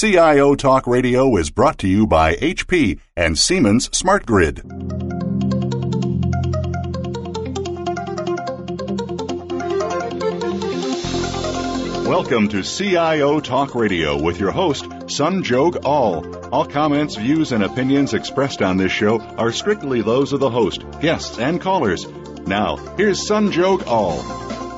CIO 0.00 0.54
Talk 0.54 0.86
Radio 0.86 1.36
is 1.36 1.50
brought 1.50 1.76
to 1.80 1.86
you 1.86 2.06
by 2.06 2.34
HP 2.36 2.98
and 3.18 3.38
Siemens 3.38 3.94
Smart 3.94 4.24
Grid. 4.24 4.62
Welcome 12.08 12.48
to 12.48 12.62
CIO 12.62 13.40
Talk 13.40 13.74
Radio 13.74 14.18
with 14.18 14.40
your 14.40 14.52
host, 14.52 14.84
Sanjog 14.84 15.84
Aul. 15.84 16.34
All 16.46 16.50
All 16.50 16.64
comments, 16.64 17.16
views, 17.16 17.52
and 17.52 17.62
opinions 17.62 18.14
expressed 18.14 18.62
on 18.62 18.78
this 18.78 18.90
show 18.90 19.20
are 19.20 19.52
strictly 19.52 20.00
those 20.00 20.32
of 20.32 20.40
the 20.40 20.48
host, 20.48 20.82
guests, 21.02 21.38
and 21.38 21.60
callers. 21.60 22.06
Now, 22.46 22.76
here's 22.96 23.28
Sanjog 23.28 23.86
Aul. 23.86 24.69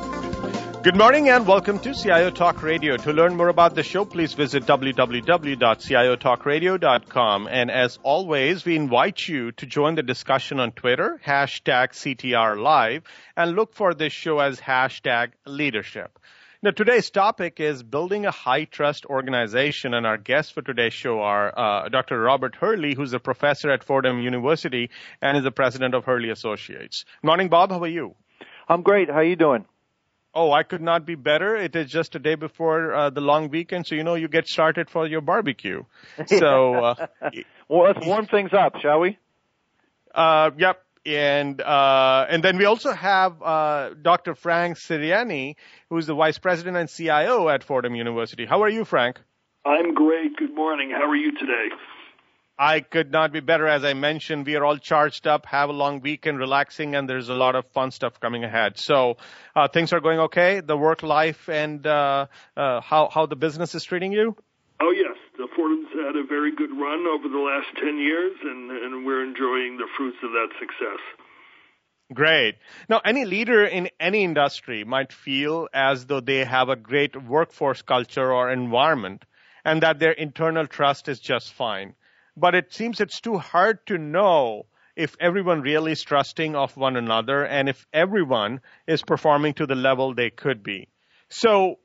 Good 0.82 0.96
morning 0.96 1.28
and 1.28 1.46
welcome 1.46 1.78
to 1.78 1.94
CIO 1.94 2.30
Talk 2.30 2.60
Radio. 2.60 2.96
To 2.96 3.12
learn 3.12 3.36
more 3.36 3.46
about 3.46 3.76
the 3.76 3.84
show, 3.84 4.04
please 4.04 4.34
visit 4.34 4.64
www.ciotalkradio.com. 4.64 7.48
And 7.48 7.70
as 7.70 8.00
always, 8.02 8.64
we 8.64 8.74
invite 8.74 9.28
you 9.28 9.52
to 9.52 9.66
join 9.66 9.94
the 9.94 10.02
discussion 10.02 10.58
on 10.58 10.72
Twitter, 10.72 11.20
hashtag 11.24 11.92
CTR 11.92 12.60
Live, 12.60 13.04
and 13.36 13.54
look 13.54 13.74
for 13.74 13.94
this 13.94 14.12
show 14.12 14.40
as 14.40 14.58
hashtag 14.58 15.34
leadership. 15.46 16.18
Now, 16.64 16.72
today's 16.72 17.10
topic 17.10 17.60
is 17.60 17.84
building 17.84 18.26
a 18.26 18.32
high 18.32 18.64
trust 18.64 19.06
organization, 19.06 19.94
and 19.94 20.04
our 20.04 20.18
guests 20.18 20.50
for 20.50 20.62
today's 20.62 20.94
show 20.94 21.20
are 21.20 21.56
uh, 21.56 21.90
Dr. 21.90 22.20
Robert 22.20 22.56
Hurley, 22.56 22.96
who's 22.96 23.12
a 23.12 23.20
professor 23.20 23.70
at 23.70 23.84
Fordham 23.84 24.18
University 24.18 24.90
and 25.20 25.36
is 25.36 25.44
the 25.44 25.52
president 25.52 25.94
of 25.94 26.06
Hurley 26.06 26.30
Associates. 26.30 27.04
Morning, 27.22 27.48
Bob. 27.48 27.70
How 27.70 27.78
are 27.78 27.86
you? 27.86 28.16
I'm 28.68 28.82
great. 28.82 29.08
How 29.08 29.18
are 29.18 29.24
you 29.24 29.36
doing? 29.36 29.64
Oh, 30.34 30.50
I 30.50 30.62
could 30.62 30.80
not 30.80 31.04
be 31.04 31.14
better. 31.14 31.56
It 31.56 31.76
is 31.76 31.90
just 31.90 32.14
a 32.14 32.18
day 32.18 32.36
before 32.36 32.94
uh, 32.94 33.10
the 33.10 33.20
long 33.20 33.50
weekend, 33.50 33.86
so 33.86 33.94
you 33.94 34.02
know 34.02 34.14
you 34.14 34.28
get 34.28 34.48
started 34.48 34.88
for 34.88 35.06
your 35.06 35.20
barbecue. 35.20 35.84
So, 36.26 36.74
uh, 36.74 37.06
well, 37.68 37.84
let's 37.84 38.06
warm 38.06 38.26
things 38.26 38.50
up, 38.52 38.80
shall 38.80 39.00
we? 39.00 39.18
Uh, 40.14 40.50
yep 40.56 40.82
and 41.04 41.60
uh, 41.60 42.26
and 42.28 42.42
then 42.42 42.58
we 42.58 42.64
also 42.64 42.92
have 42.92 43.42
uh, 43.42 43.90
Dr. 44.00 44.34
Frank 44.34 44.78
Sirianni, 44.78 45.56
who's 45.90 46.06
the 46.06 46.14
vice 46.14 46.38
president 46.38 46.76
and 46.76 46.88
CIO 46.88 47.48
at 47.48 47.64
Fordham 47.64 47.94
University. 47.94 48.46
How 48.46 48.62
are 48.62 48.68
you, 48.68 48.84
Frank? 48.84 49.20
I'm 49.64 49.94
great. 49.94 50.36
Good 50.36 50.54
morning. 50.54 50.90
How 50.90 51.08
are 51.08 51.16
you 51.16 51.32
today? 51.32 51.68
I 52.58 52.80
could 52.80 53.10
not 53.10 53.32
be 53.32 53.40
better. 53.40 53.66
As 53.66 53.82
I 53.84 53.94
mentioned, 53.94 54.46
we 54.46 54.56
are 54.56 54.64
all 54.64 54.78
charged 54.78 55.26
up, 55.26 55.46
have 55.46 55.70
a 55.70 55.72
long 55.72 56.00
weekend, 56.00 56.38
relaxing, 56.38 56.94
and 56.94 57.08
there's 57.08 57.28
a 57.28 57.34
lot 57.34 57.54
of 57.56 57.66
fun 57.72 57.90
stuff 57.90 58.20
coming 58.20 58.44
ahead. 58.44 58.78
So 58.78 59.16
uh, 59.56 59.68
things 59.68 59.92
are 59.92 60.00
going 60.00 60.20
okay. 60.20 60.60
The 60.60 60.76
work 60.76 61.02
life 61.02 61.48
and 61.48 61.86
uh, 61.86 62.26
uh, 62.56 62.80
how 62.80 63.08
how 63.12 63.26
the 63.26 63.36
business 63.36 63.74
is 63.74 63.84
treating 63.84 64.12
you. 64.12 64.36
Oh 64.80 64.90
yes, 64.90 65.16
the 65.38 65.48
Fordham's 65.56 65.88
had 65.94 66.16
a 66.16 66.26
very 66.26 66.54
good 66.54 66.70
run 66.70 67.06
over 67.06 67.28
the 67.28 67.38
last 67.38 67.68
ten 67.80 67.98
years, 67.98 68.36
and 68.42 68.70
and 68.70 69.06
we're 69.06 69.24
enjoying 69.24 69.78
the 69.78 69.88
fruits 69.96 70.18
of 70.22 70.30
that 70.32 70.48
success. 70.60 71.00
Great. 72.12 72.56
Now, 72.88 73.00
any 73.04 73.24
leader 73.24 73.64
in 73.64 73.88
any 73.98 74.22
industry 74.22 74.84
might 74.84 75.12
feel 75.12 75.68
as 75.72 76.06
though 76.06 76.20
they 76.20 76.44
have 76.44 76.68
a 76.68 76.76
great 76.76 77.16
workforce 77.16 77.80
culture 77.80 78.30
or 78.30 78.50
environment, 78.50 79.24
and 79.64 79.82
that 79.82 79.98
their 79.98 80.12
internal 80.12 80.66
trust 80.66 81.08
is 81.08 81.18
just 81.18 81.54
fine. 81.54 81.94
But 82.36 82.54
it 82.54 82.72
seems 82.72 83.00
it's 83.00 83.20
too 83.20 83.38
hard 83.38 83.86
to 83.86 83.98
know 83.98 84.66
if 84.96 85.16
everyone 85.20 85.62
really 85.62 85.92
is 85.92 86.02
trusting 86.02 86.54
of 86.54 86.76
one 86.76 86.96
another 86.96 87.44
and 87.44 87.68
if 87.68 87.86
everyone 87.92 88.60
is 88.86 89.02
performing 89.02 89.54
to 89.54 89.66
the 89.66 89.74
level 89.74 90.14
they 90.14 90.30
could 90.30 90.62
be. 90.62 90.88
So 91.28 91.78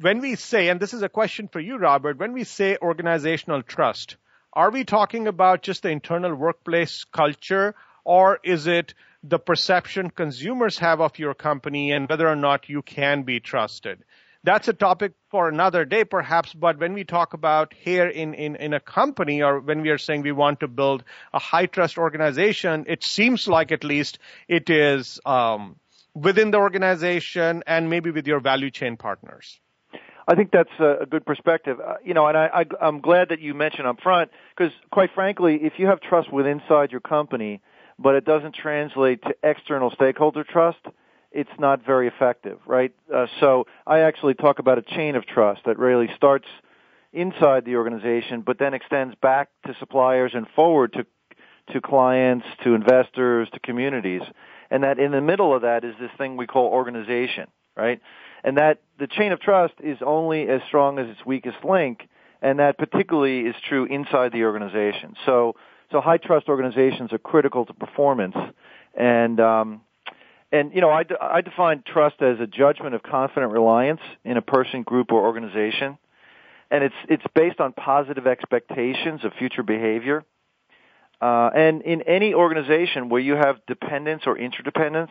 when 0.00 0.20
we 0.20 0.36
say, 0.36 0.68
and 0.68 0.80
this 0.80 0.94
is 0.94 1.02
a 1.02 1.08
question 1.08 1.48
for 1.48 1.60
you, 1.60 1.76
Robert, 1.76 2.18
when 2.18 2.32
we 2.32 2.44
say 2.44 2.76
organizational 2.80 3.62
trust, 3.62 4.16
are 4.52 4.70
we 4.70 4.84
talking 4.84 5.28
about 5.28 5.62
just 5.62 5.82
the 5.82 5.90
internal 5.90 6.34
workplace 6.34 7.04
culture, 7.04 7.74
or 8.04 8.40
is 8.42 8.66
it 8.66 8.94
the 9.22 9.38
perception 9.38 10.10
consumers 10.10 10.78
have 10.78 11.00
of 11.00 11.18
your 11.18 11.34
company 11.34 11.92
and 11.92 12.08
whether 12.08 12.28
or 12.28 12.36
not 12.36 12.68
you 12.68 12.82
can 12.82 13.22
be 13.22 13.40
trusted? 13.40 14.04
That's 14.44 14.68
a 14.68 14.72
topic 14.72 15.12
for 15.30 15.48
another 15.48 15.84
day, 15.84 16.04
perhaps. 16.04 16.54
But 16.54 16.78
when 16.78 16.92
we 16.94 17.04
talk 17.04 17.34
about 17.34 17.74
here 17.74 18.06
in, 18.06 18.34
in, 18.34 18.56
in 18.56 18.72
a 18.72 18.80
company, 18.80 19.42
or 19.42 19.60
when 19.60 19.82
we 19.82 19.90
are 19.90 19.98
saying 19.98 20.22
we 20.22 20.32
want 20.32 20.60
to 20.60 20.68
build 20.68 21.02
a 21.32 21.38
high 21.38 21.66
trust 21.66 21.98
organization, 21.98 22.84
it 22.86 23.02
seems 23.02 23.48
like 23.48 23.72
at 23.72 23.82
least 23.82 24.18
it 24.46 24.70
is 24.70 25.20
um, 25.26 25.76
within 26.14 26.50
the 26.50 26.58
organization 26.58 27.64
and 27.66 27.90
maybe 27.90 28.10
with 28.10 28.26
your 28.26 28.40
value 28.40 28.70
chain 28.70 28.96
partners. 28.96 29.60
I 30.28 30.34
think 30.34 30.50
that's 30.52 30.70
a, 30.78 31.06
good 31.06 31.24
perspective. 31.24 31.80
Uh, 31.80 31.94
you 32.04 32.12
know, 32.12 32.26
and 32.26 32.36
I, 32.36 32.48
I, 32.52 32.64
I'm 32.86 33.00
glad 33.00 33.30
that 33.30 33.40
you 33.40 33.54
mentioned 33.54 33.86
up 33.86 34.00
front 34.02 34.30
because, 34.56 34.72
quite 34.92 35.10
frankly, 35.14 35.58
if 35.62 35.74
you 35.78 35.86
have 35.86 36.00
trust 36.00 36.30
within 36.30 36.60
inside 36.60 36.92
your 36.92 37.00
company, 37.00 37.62
but 37.98 38.14
it 38.14 38.26
doesn't 38.26 38.54
translate 38.54 39.22
to 39.22 39.34
external 39.42 39.90
stakeholder 39.90 40.44
trust, 40.44 40.78
it's 41.32 41.50
not 41.58 41.84
very 41.84 42.08
effective, 42.08 42.58
right? 42.66 42.92
Uh, 43.14 43.26
so 43.40 43.66
I 43.86 44.00
actually 44.00 44.34
talk 44.34 44.58
about 44.58 44.78
a 44.78 44.82
chain 44.82 45.16
of 45.16 45.26
trust 45.26 45.62
that 45.66 45.78
really 45.78 46.08
starts 46.16 46.46
inside 47.12 47.64
the 47.64 47.76
organization, 47.76 48.42
but 48.42 48.58
then 48.58 48.74
extends 48.74 49.14
back 49.16 49.48
to 49.66 49.74
suppliers 49.78 50.32
and 50.34 50.46
forward 50.54 50.92
to 50.94 51.06
to 51.72 51.82
clients, 51.82 52.46
to 52.64 52.74
investors, 52.74 53.46
to 53.52 53.60
communities, 53.60 54.22
and 54.70 54.84
that 54.84 54.98
in 54.98 55.12
the 55.12 55.20
middle 55.20 55.54
of 55.54 55.60
that 55.60 55.84
is 55.84 55.94
this 56.00 56.10
thing 56.16 56.38
we 56.38 56.46
call 56.46 56.68
organization, 56.68 57.46
right? 57.76 58.00
and 58.44 58.56
that 58.56 58.80
the 58.98 59.06
chain 59.06 59.32
of 59.32 59.40
trust 59.40 59.74
is 59.80 59.98
only 60.04 60.48
as 60.48 60.60
strong 60.66 60.98
as 60.98 61.08
its 61.08 61.24
weakest 61.26 61.64
link, 61.64 62.08
and 62.40 62.58
that 62.58 62.78
particularly 62.78 63.40
is 63.40 63.54
true 63.68 63.84
inside 63.84 64.32
the 64.32 64.44
organization. 64.44 65.14
So, 65.26 65.56
so 65.90 66.00
high 66.00 66.18
trust 66.18 66.48
organizations 66.48 67.12
are 67.12 67.18
critical 67.18 67.66
to 67.66 67.72
performance, 67.72 68.36
and 68.94 69.40
um, 69.40 69.80
and 70.52 70.72
you 70.74 70.80
know 70.80 70.90
I, 70.90 71.04
I 71.20 71.40
define 71.40 71.82
trust 71.86 72.22
as 72.22 72.40
a 72.40 72.46
judgment 72.46 72.94
of 72.94 73.02
confident 73.02 73.52
reliance 73.52 74.00
in 74.24 74.36
a 74.36 74.42
person, 74.42 74.82
group, 74.82 75.12
or 75.12 75.22
organization, 75.24 75.98
and 76.70 76.84
it's 76.84 76.94
it's 77.08 77.24
based 77.34 77.60
on 77.60 77.72
positive 77.72 78.26
expectations 78.26 79.24
of 79.24 79.32
future 79.38 79.62
behavior. 79.62 80.24
Uh, 81.20 81.50
and 81.54 81.82
in 81.82 82.02
any 82.02 82.32
organization 82.32 83.08
where 83.08 83.20
you 83.20 83.34
have 83.34 83.56
dependence 83.66 84.22
or 84.24 84.38
interdependence, 84.38 85.10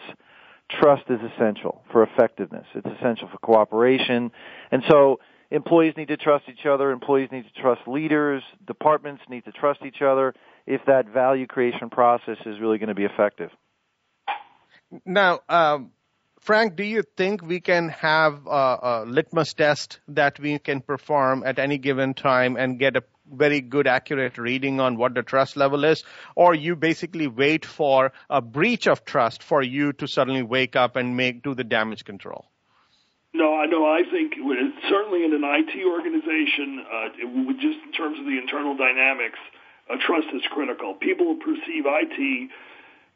trust 0.69 1.03
is 1.09 1.19
essential 1.33 1.83
for 1.91 2.03
effectiveness. 2.03 2.65
It's 2.73 2.87
essential 2.87 3.27
for 3.27 3.37
cooperation. 3.39 4.31
And 4.71 4.83
so 4.87 5.19
employees 5.51 5.95
need 5.97 6.07
to 6.09 6.17
trust 6.17 6.45
each 6.49 6.65
other, 6.65 6.91
employees 6.91 7.29
need 7.31 7.43
to 7.43 7.61
trust 7.61 7.81
leaders, 7.87 8.41
departments 8.65 9.21
need 9.29 9.45
to 9.45 9.51
trust 9.51 9.81
each 9.85 10.01
other 10.01 10.33
if 10.65 10.81
that 10.85 11.07
value 11.09 11.47
creation 11.47 11.89
process 11.89 12.37
is 12.45 12.59
really 12.59 12.77
going 12.77 12.89
to 12.89 12.95
be 12.95 13.05
effective. 13.05 13.49
Now, 15.05 15.39
um, 15.49 15.91
Frank, 16.41 16.75
do 16.75 16.83
you 16.83 17.03
think 17.17 17.41
we 17.41 17.59
can 17.59 17.89
have 17.89 18.47
a, 18.47 18.49
a 18.49 19.05
litmus 19.05 19.53
test 19.53 19.99
that 20.07 20.39
we 20.39 20.59
can 20.59 20.81
perform 20.81 21.43
at 21.45 21.59
any 21.59 21.77
given 21.77 22.13
time 22.13 22.55
and 22.55 22.79
get 22.79 22.95
a 22.95 23.03
very 23.29 23.59
good 23.59 23.87
accurate 23.87 24.37
reading 24.37 24.79
on 24.79 24.95
what 24.95 25.13
the 25.13 25.21
trust 25.21 25.57
level 25.57 25.83
is 25.83 26.05
or 26.35 26.55
you 26.55 26.77
basically 26.77 27.27
wait 27.27 27.65
for 27.65 28.13
a 28.29 28.41
breach 28.41 28.87
of 28.87 29.03
trust 29.03 29.43
for 29.43 29.61
you 29.61 29.91
to 29.91 30.07
suddenly 30.07 30.41
wake 30.41 30.77
up 30.77 30.95
and 30.95 31.17
make 31.17 31.43
do 31.43 31.53
the 31.53 31.65
damage 31.65 32.05
control 32.05 32.45
no, 33.37 33.53
I 33.53 33.67
know. 33.67 33.85
I 33.85 34.01
think 34.09 34.33
certainly 34.89 35.23
in 35.23 35.31
an 35.33 35.43
IT 35.45 35.85
organization, 35.85 36.83
uh, 36.89 37.09
just 37.61 37.77
in 37.85 37.91
terms 37.93 38.17
of 38.17 38.25
the 38.25 38.37
internal 38.37 38.75
dynamics, 38.75 39.37
trust 40.05 40.27
is 40.33 40.41
critical. 40.49 40.95
People 40.95 41.35
perceive 41.35 41.85
IT 41.85 42.49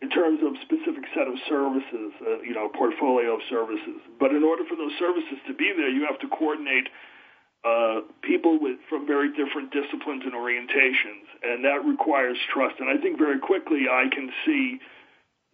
in 0.02 0.10
terms 0.10 0.42
of 0.42 0.58
specific 0.66 1.06
set 1.14 1.30
of 1.30 1.38
services, 1.48 2.10
uh, 2.26 2.42
you 2.42 2.54
know, 2.54 2.70
portfolio 2.74 3.38
of 3.38 3.42
services. 3.50 4.02
But 4.20 4.34
in 4.34 4.44
order 4.44 4.66
for 4.66 4.76
those 4.76 4.94
services 4.98 5.38
to 5.48 5.54
be 5.54 5.72
there, 5.78 5.90
you 5.90 6.06
have 6.10 6.20
to 6.26 6.28
coordinate 6.28 6.90
uh, 7.64 8.02
people 8.26 8.58
with 8.60 8.82
from 8.90 9.06
very 9.06 9.30
different 9.30 9.70
disciplines 9.70 10.24
and 10.26 10.34
orientations, 10.34 11.30
and 11.44 11.64
that 11.64 11.86
requires 11.86 12.38
trust. 12.52 12.82
And 12.82 12.90
I 12.90 12.98
think 12.98 13.20
very 13.20 13.38
quickly 13.38 13.86
I 13.86 14.10
can 14.10 14.32
see 14.46 14.80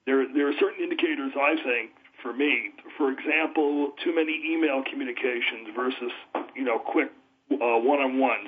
there 0.05 0.23
there 0.31 0.47
are 0.47 0.55
certain 0.59 0.81
indicators. 0.81 1.35
I 1.35 1.59
think 1.59 1.91
for 2.23 2.31
me, 2.31 2.71
for 2.97 3.11
example, 3.11 3.91
too 4.03 4.15
many 4.15 4.39
email 4.47 4.83
communications 4.89 5.75
versus 5.75 6.11
you 6.55 6.63
know 6.63 6.79
quick 6.79 7.11
uh, 7.51 7.83
one-on-ones. 7.83 8.47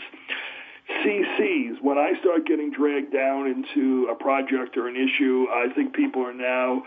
CCs. 0.89 1.81
When 1.81 1.97
I 1.97 2.13
start 2.19 2.45
getting 2.45 2.71
dragged 2.71 3.13
down 3.13 3.47
into 3.47 4.07
a 4.11 4.15
project 4.15 4.77
or 4.77 4.87
an 4.87 4.95
issue, 4.95 5.47
I 5.51 5.67
think 5.73 5.93
people 5.93 6.25
are 6.25 6.33
now. 6.33 6.83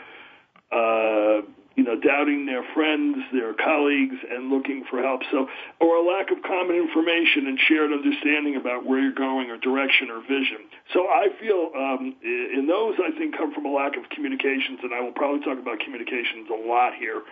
Uh, 0.70 1.42
you 1.76 1.84
know, 1.84 1.98
doubting 1.98 2.44
their 2.44 2.62
friends, 2.74 3.16
their 3.32 3.54
colleagues, 3.54 4.16
and 4.28 4.50
looking 4.50 4.84
for 4.90 5.00
help. 5.00 5.22
So, 5.30 5.48
or 5.80 5.96
a 5.96 6.04
lack 6.04 6.30
of 6.30 6.42
common 6.42 6.76
information 6.76 7.46
and 7.48 7.58
shared 7.58 7.92
understanding 7.92 8.56
about 8.56 8.84
where 8.84 9.00
you're 9.00 9.16
going 9.16 9.48
or 9.48 9.56
direction 9.56 10.10
or 10.10 10.20
vision. 10.20 10.68
So, 10.92 11.08
I 11.08 11.28
feel 11.40 11.72
um, 11.72 12.14
in 12.22 12.66
those, 12.68 13.00
I 13.00 13.16
think, 13.16 13.36
come 13.36 13.54
from 13.54 13.64
a 13.64 13.72
lack 13.72 13.96
of 13.96 14.08
communications, 14.10 14.80
and 14.82 14.92
I 14.92 15.00
will 15.00 15.16
probably 15.16 15.40
talk 15.40 15.58
about 15.58 15.80
communications 15.80 16.48
a 16.52 16.60
lot 16.68 16.92
here. 16.98 17.22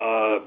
Uh, 0.00 0.40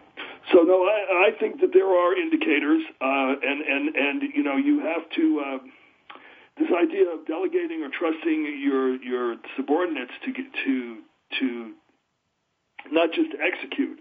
so 0.52 0.64
no, 0.64 0.84
I, 0.84 1.30
I 1.30 1.40
think 1.40 1.62
that 1.62 1.72
there 1.74 1.88
are 1.88 2.18
indicators, 2.18 2.84
uh, 3.00 3.36
and 3.42 3.62
and 3.62 3.96
and 3.96 4.22
you 4.36 4.44
know 4.44 4.58
you 4.58 4.80
have 4.80 5.10
to. 5.16 5.44
Uh, 5.46 5.58
this 6.58 6.70
idea 6.70 7.10
of 7.10 7.26
delegating 7.26 7.82
or 7.82 7.90
trusting 7.90 8.60
your 8.62 8.96
your 9.02 9.38
subordinates 9.56 10.14
to 10.26 10.32
get 10.32 10.46
to 10.66 10.98
to 11.40 11.74
not 12.92 13.10
just 13.14 13.30
execute, 13.42 14.00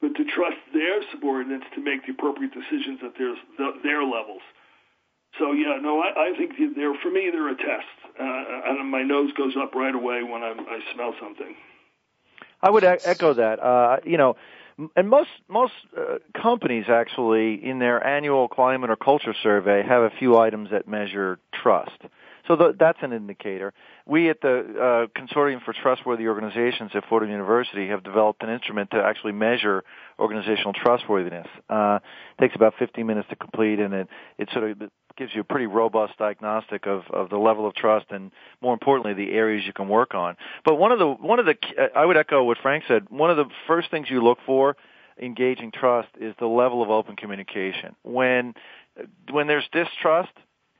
but 0.00 0.14
to 0.14 0.24
trust 0.24 0.58
their 0.72 1.00
subordinates 1.12 1.64
to 1.74 1.80
make 1.80 2.04
the 2.04 2.12
appropriate 2.12 2.52
decisions 2.52 3.00
at 3.04 3.16
their 3.18 3.34
their 3.82 4.02
levels. 4.02 4.42
So 5.38 5.52
yeah, 5.52 5.78
no, 5.80 6.00
I, 6.00 6.32
I 6.32 6.36
think 6.36 6.52
they're 6.76 6.94
for 7.02 7.10
me 7.10 7.30
they're 7.30 7.48
a 7.48 7.56
test, 7.56 7.96
uh, 8.18 8.80
and 8.80 8.90
my 8.90 9.02
nose 9.02 9.32
goes 9.36 9.54
up 9.56 9.74
right 9.74 9.94
away 9.94 10.22
when 10.22 10.42
I, 10.42 10.52
I 10.52 10.80
smell 10.94 11.14
something. 11.20 11.54
I 12.62 12.70
would 12.70 12.84
echo 12.84 13.34
that. 13.34 13.60
Uh, 13.60 13.98
you 14.04 14.16
know, 14.16 14.36
and 14.94 15.08
most 15.08 15.30
most 15.48 15.72
uh, 15.96 16.18
companies 16.40 16.84
actually 16.88 17.54
in 17.54 17.78
their 17.78 18.04
annual 18.04 18.48
climate 18.48 18.90
or 18.90 18.96
culture 18.96 19.34
survey 19.42 19.82
have 19.82 20.02
a 20.02 20.10
few 20.18 20.38
items 20.38 20.70
that 20.70 20.86
measure 20.86 21.38
trust. 21.62 21.98
So 22.46 22.72
that's 22.78 22.98
an 23.02 23.12
indicator. 23.12 23.72
We 24.06 24.30
at 24.30 24.40
the 24.40 25.08
uh, 25.16 25.20
Consortium 25.20 25.64
for 25.64 25.72
Trustworthy 25.72 26.28
Organizations 26.28 26.92
at 26.94 27.04
Fordham 27.08 27.28
University 27.30 27.88
have 27.88 28.04
developed 28.04 28.42
an 28.44 28.50
instrument 28.50 28.92
to 28.92 29.02
actually 29.02 29.32
measure 29.32 29.82
organizational 30.16 30.72
trustworthiness. 30.72 31.48
Uh, 31.68 31.98
it 32.38 32.42
takes 32.42 32.54
about 32.54 32.74
15 32.78 33.04
minutes 33.04 33.28
to 33.30 33.36
complete, 33.36 33.80
and 33.80 33.92
it 33.92 34.08
it 34.38 34.48
sort 34.52 34.70
of 34.70 34.90
gives 35.16 35.34
you 35.34 35.40
a 35.40 35.44
pretty 35.44 35.66
robust 35.66 36.18
diagnostic 36.18 36.86
of, 36.86 37.02
of 37.10 37.30
the 37.30 37.38
level 37.38 37.66
of 37.66 37.74
trust 37.74 38.06
and 38.10 38.30
more 38.60 38.72
importantly 38.72 39.14
the 39.14 39.32
areas 39.32 39.64
you 39.66 39.72
can 39.72 39.88
work 39.88 40.14
on. 40.14 40.36
But 40.64 40.76
one 40.76 40.92
of 40.92 40.98
the 40.98 41.06
one 41.08 41.38
of 41.38 41.46
the 41.46 41.56
I 41.94 42.04
would 42.04 42.16
echo 42.16 42.44
what 42.44 42.58
Frank 42.62 42.84
said. 42.86 43.08
One 43.10 43.30
of 43.30 43.36
the 43.36 43.46
first 43.66 43.90
things 43.90 44.08
you 44.10 44.22
look 44.22 44.38
for 44.46 44.76
engaging 45.20 45.72
trust 45.72 46.08
is 46.20 46.34
the 46.38 46.46
level 46.46 46.82
of 46.82 46.90
open 46.90 47.16
communication. 47.16 47.96
When 48.02 48.54
when 49.30 49.46
there's 49.46 49.68
distrust, 49.72 50.32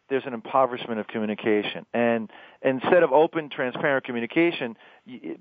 there's 0.08 0.24
an 0.26 0.34
impoverishment 0.34 1.00
of 1.00 1.06
communication. 1.08 1.84
And 1.92 2.30
instead 2.62 3.02
of 3.02 3.12
open, 3.12 3.50
transparent 3.50 4.04
communication, 4.04 4.76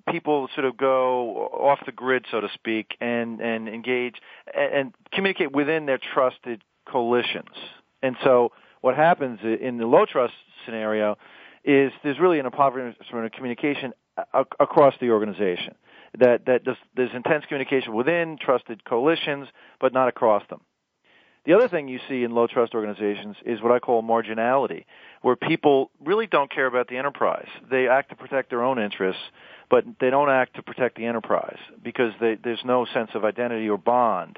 people 0.10 0.50
sort 0.56 0.66
of 0.66 0.76
go 0.78 1.48
off 1.54 1.80
the 1.86 1.92
grid, 1.92 2.26
so 2.32 2.42
to 2.42 2.50
speak, 2.54 2.98
and, 3.00 3.40
and 3.42 3.70
engage 3.70 4.16
and, 4.54 4.74
and 4.74 4.94
communicate 5.12 5.52
within 5.52 5.86
their 5.86 6.00
trusted 6.00 6.64
coalitions. 6.88 7.56
And 8.02 8.16
so 8.24 8.52
what 8.86 8.96
happens 8.96 9.40
in 9.42 9.80
the 9.80 9.88
low 9.88 10.06
trust 10.06 10.36
scenario 10.64 11.18
is 11.64 11.92
there's 12.04 12.20
really 12.20 12.38
an 12.38 12.46
impoverishment 12.46 13.26
of 13.26 13.32
communication 13.32 13.94
across 14.60 14.94
the 15.02 15.10
organization. 15.10 15.74
That 16.20 16.46
that 16.46 16.62
there's, 16.96 17.10
intense 17.16 17.46
communication 17.48 17.96
within 17.96 18.38
trusted 18.40 18.86
coalitions, 18.86 19.48
but 19.82 19.92
not 19.92 20.08
across 20.08 20.44
them. 20.52 20.62
The 21.48 21.54
other 21.54 21.68
thing 21.68 21.88
you 21.88 22.00
see 22.08 22.24
in 22.24 22.36
low 22.36 22.46
trust 22.46 22.76
organizations 22.76 23.38
is 23.44 23.60
what 23.60 23.72
I 23.72 23.80
call 23.80 24.04
marginality, 24.04 24.86
where 25.24 25.36
people 25.36 25.90
really 26.04 26.28
don't 26.28 26.52
care 26.52 26.68
about 26.68 26.88
the 26.88 26.98
enterprise. 26.98 27.50
They 27.68 27.88
act 27.88 28.10
to 28.12 28.16
protect 28.16 28.52
their 28.52 28.64
own 28.64 28.78
interests, 28.78 29.24
but 29.68 29.84
they 30.00 30.12
don't 30.12 30.30
act 30.30 30.58
to 30.58 30.62
protect 30.62 30.96
the 30.96 31.08
enterprise 31.08 31.58
because 31.84 32.14
they, 32.22 32.38
there's 32.44 32.64
no 32.64 32.86
sense 32.94 33.10
of 33.16 33.26
identity 33.26 33.68
or 33.68 33.80
bond 33.80 34.38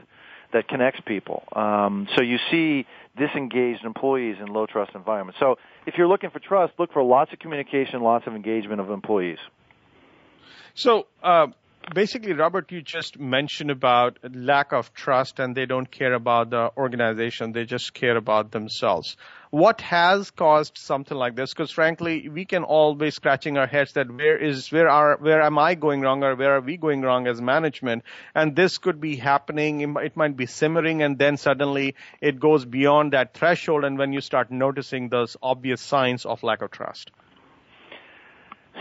that 0.54 0.68
connects 0.68 1.02
people. 1.06 1.44
Um, 1.54 2.08
so 2.16 2.24
you 2.24 2.38
see 2.52 2.86
disengaged 3.18 3.84
employees 3.84 4.38
in 4.40 4.48
low 4.48 4.66
trust 4.66 4.92
environments. 4.96 5.40
So 5.40 5.58
if 5.86 5.96
you're 5.98 6.08
looking 6.08 6.30
for 6.30 6.40
trust, 6.40 6.74
look 6.78 6.94
for 6.94 7.04
lots 7.04 7.34
of 7.34 7.40
communication, 7.40 8.02
lots 8.02 8.28
of 8.28 8.36
engagement 8.36 8.80
of 8.80 8.90
employees. 8.90 9.40
So 10.76 11.08
uh, 11.24 11.48
basically, 11.94 12.34
Robert, 12.34 12.72
you 12.72 12.82
just 12.82 13.20
mentioned 13.20 13.72
about 13.72 14.20
lack 14.34 14.74
of 14.74 14.94
trust, 14.94 15.40
and 15.40 15.56
they 15.56 15.66
don't 15.66 15.90
care 15.90 16.14
about 16.14 16.52
the 16.52 16.72
organization; 16.78 17.52
they 17.52 17.66
just 17.66 17.94
care 17.94 18.16
about 18.16 18.52
themselves. 18.52 19.18
What 19.50 19.82
has 19.82 20.32
caused 20.32 20.78
something 20.78 21.18
like 21.18 21.36
this? 21.36 21.54
Because 21.54 21.72
frankly, 21.72 22.28
we 22.28 22.46
can 22.46 22.64
all 22.64 22.96
be 22.96 23.12
scratching 23.12 23.58
our 23.58 23.68
heads 23.68 23.94
that 23.94 24.12
where 24.12 24.38
is 24.38 24.72
where 24.72 24.90
are 24.90 25.18
where 25.18 25.42
am 25.42 25.58
I 25.58 25.76
going 25.76 26.02
wrong, 26.02 26.24
or 26.24 26.36
where 26.36 26.56
are 26.58 26.62
we 26.62 26.78
going 26.78 27.02
wrong 27.02 27.28
as 27.28 27.42
management? 27.42 28.04
And 28.36 28.56
this 28.56 28.78
could 28.78 29.00
be 29.00 29.16
happening. 29.16 29.82
It 29.98 30.18
might 30.18 30.36
be 30.36 30.46
simmering, 30.46 31.02
and 31.02 31.18
then 31.18 31.38
suddenly 31.38 31.96
it 32.22 32.40
goes 32.40 32.66
beyond 32.66 33.14
that 33.14 33.34
threshold, 33.34 33.86
and 33.86 33.98
when 33.98 34.14
you 34.14 34.22
start 34.22 34.52
noticing 34.52 35.10
those 35.10 35.38
obvious 35.42 35.82
signs 35.82 36.26
of 36.26 36.44
lack 36.44 36.62
of 36.62 36.72
trust. 36.72 37.12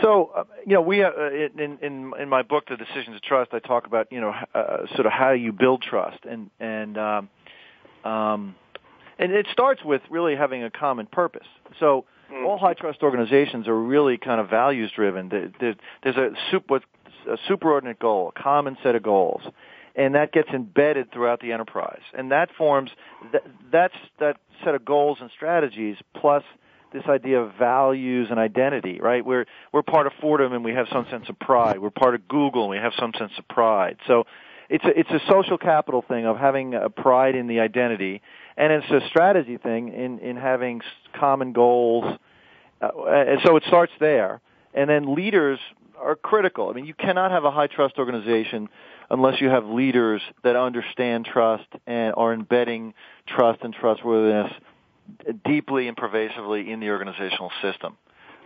So, 0.01 0.31
uh, 0.35 0.43
you 0.65 0.73
know, 0.73 0.81
we 0.81 1.03
uh, 1.03 1.11
in 1.57 1.79
in 1.81 2.13
in 2.19 2.29
my 2.29 2.43
book, 2.43 2.65
The 2.67 2.77
Decision 2.77 3.13
to 3.13 3.19
Trust, 3.19 3.51
I 3.53 3.59
talk 3.59 3.87
about 3.87 4.11
you 4.11 4.21
know 4.21 4.33
uh, 4.53 4.85
sort 4.93 5.05
of 5.07 5.11
how 5.11 5.31
you 5.31 5.51
build 5.51 5.81
trust, 5.81 6.25
and 6.25 6.51
and 6.59 6.97
um, 6.97 7.29
um, 8.03 8.55
and 9.19 9.31
it 9.31 9.47
starts 9.51 9.83
with 9.83 10.01
really 10.09 10.35
having 10.35 10.63
a 10.63 10.69
common 10.69 11.05
purpose. 11.05 11.47
So, 11.79 12.05
mm. 12.31 12.45
all 12.45 12.57
high 12.57 12.73
trust 12.73 13.03
organizations 13.03 13.67
are 13.67 13.77
really 13.77 14.17
kind 14.17 14.39
of 14.39 14.49
values 14.49 14.91
driven. 14.95 15.29
There's 15.29 16.17
a 16.17 16.31
super 16.51 16.81
a 17.27 17.37
superordinate 17.49 17.99
goal, 17.99 18.31
a 18.35 18.41
common 18.41 18.77
set 18.83 18.95
of 18.95 19.03
goals, 19.03 19.41
and 19.95 20.15
that 20.15 20.31
gets 20.31 20.49
embedded 20.49 21.11
throughout 21.11 21.41
the 21.41 21.51
enterprise, 21.51 22.01
and 22.13 22.31
that 22.31 22.49
forms 22.57 22.91
that's 23.71 23.95
that 24.19 24.37
set 24.63 24.75
of 24.75 24.85
goals 24.85 25.17
and 25.21 25.29
strategies 25.35 25.97
plus 26.15 26.43
this 26.93 27.03
idea 27.09 27.41
of 27.41 27.53
values 27.55 28.27
and 28.29 28.39
identity, 28.39 28.99
right? 29.01 29.25
We're 29.25 29.45
we're 29.73 29.83
part 29.83 30.07
of 30.07 30.13
Fordham 30.21 30.53
and 30.53 30.63
we 30.63 30.73
have 30.73 30.87
some 30.91 31.05
sense 31.09 31.27
of 31.29 31.37
pride. 31.39 31.79
We're 31.79 31.89
part 31.89 32.15
of 32.15 32.27
Google 32.27 32.63
and 32.63 32.71
we 32.71 32.77
have 32.77 32.93
some 32.97 33.11
sense 33.17 33.33
of 33.37 33.47
pride. 33.47 33.97
So 34.07 34.25
it's 34.69 34.83
a 34.83 34.99
it's 34.99 35.09
a 35.09 35.19
social 35.29 35.57
capital 35.57 36.03
thing 36.07 36.25
of 36.25 36.37
having 36.37 36.73
a 36.73 36.89
pride 36.89 37.35
in 37.35 37.47
the 37.47 37.59
identity, 37.59 38.21
and 38.57 38.73
it's 38.73 38.89
a 38.89 39.07
strategy 39.07 39.57
thing 39.57 39.89
in 39.89 40.19
in 40.19 40.35
having 40.35 40.81
common 41.13 41.53
goals. 41.53 42.05
Uh, 42.81 43.05
and 43.05 43.39
so 43.43 43.55
it 43.55 43.63
starts 43.67 43.93
there, 43.99 44.41
and 44.73 44.89
then 44.89 45.15
leaders 45.15 45.59
are 45.99 46.15
critical. 46.15 46.69
I 46.69 46.73
mean, 46.73 46.85
you 46.85 46.93
cannot 46.93 47.31
have 47.31 47.43
a 47.43 47.51
high 47.51 47.67
trust 47.67 47.97
organization 47.97 48.69
unless 49.09 49.41
you 49.41 49.49
have 49.49 49.65
leaders 49.65 50.21
that 50.43 50.55
understand 50.55 51.25
trust 51.25 51.67
and 51.85 52.13
are 52.17 52.33
embedding 52.33 52.93
trust 53.27 53.61
and 53.61 53.73
trustworthiness 53.73 54.51
deeply 55.45 55.87
and 55.87 55.95
pervasively 55.95 56.71
in 56.71 56.79
the 56.79 56.89
organizational 56.89 57.51
system. 57.61 57.97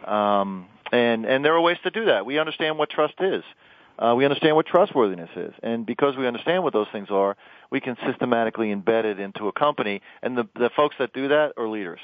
Um, 0.05 0.67
and 0.91 1.25
and 1.25 1.43
there 1.43 1.53
are 1.53 1.61
ways 1.61 1.77
to 1.83 1.89
do 1.89 2.05
that. 2.05 2.25
We 2.25 2.39
understand 2.39 2.77
what 2.77 2.89
trust 2.89 3.15
is. 3.19 3.43
Uh, 3.99 4.15
we 4.15 4.25
understand 4.25 4.55
what 4.55 4.65
trustworthiness 4.65 5.29
is, 5.35 5.53
and 5.61 5.85
because 5.85 6.17
we 6.17 6.25
understand 6.27 6.63
what 6.63 6.73
those 6.73 6.87
things 6.91 7.09
are, 7.11 7.35
we 7.69 7.79
can 7.79 7.95
systematically 8.05 8.73
embed 8.73 9.05
it 9.05 9.19
into 9.19 9.47
a 9.47 9.51
company. 9.51 10.01
And 10.21 10.37
the 10.37 10.47
the 10.55 10.69
folks 10.75 10.95
that 10.99 11.13
do 11.13 11.27
that 11.27 11.53
are 11.57 11.67
leaders. 11.67 11.99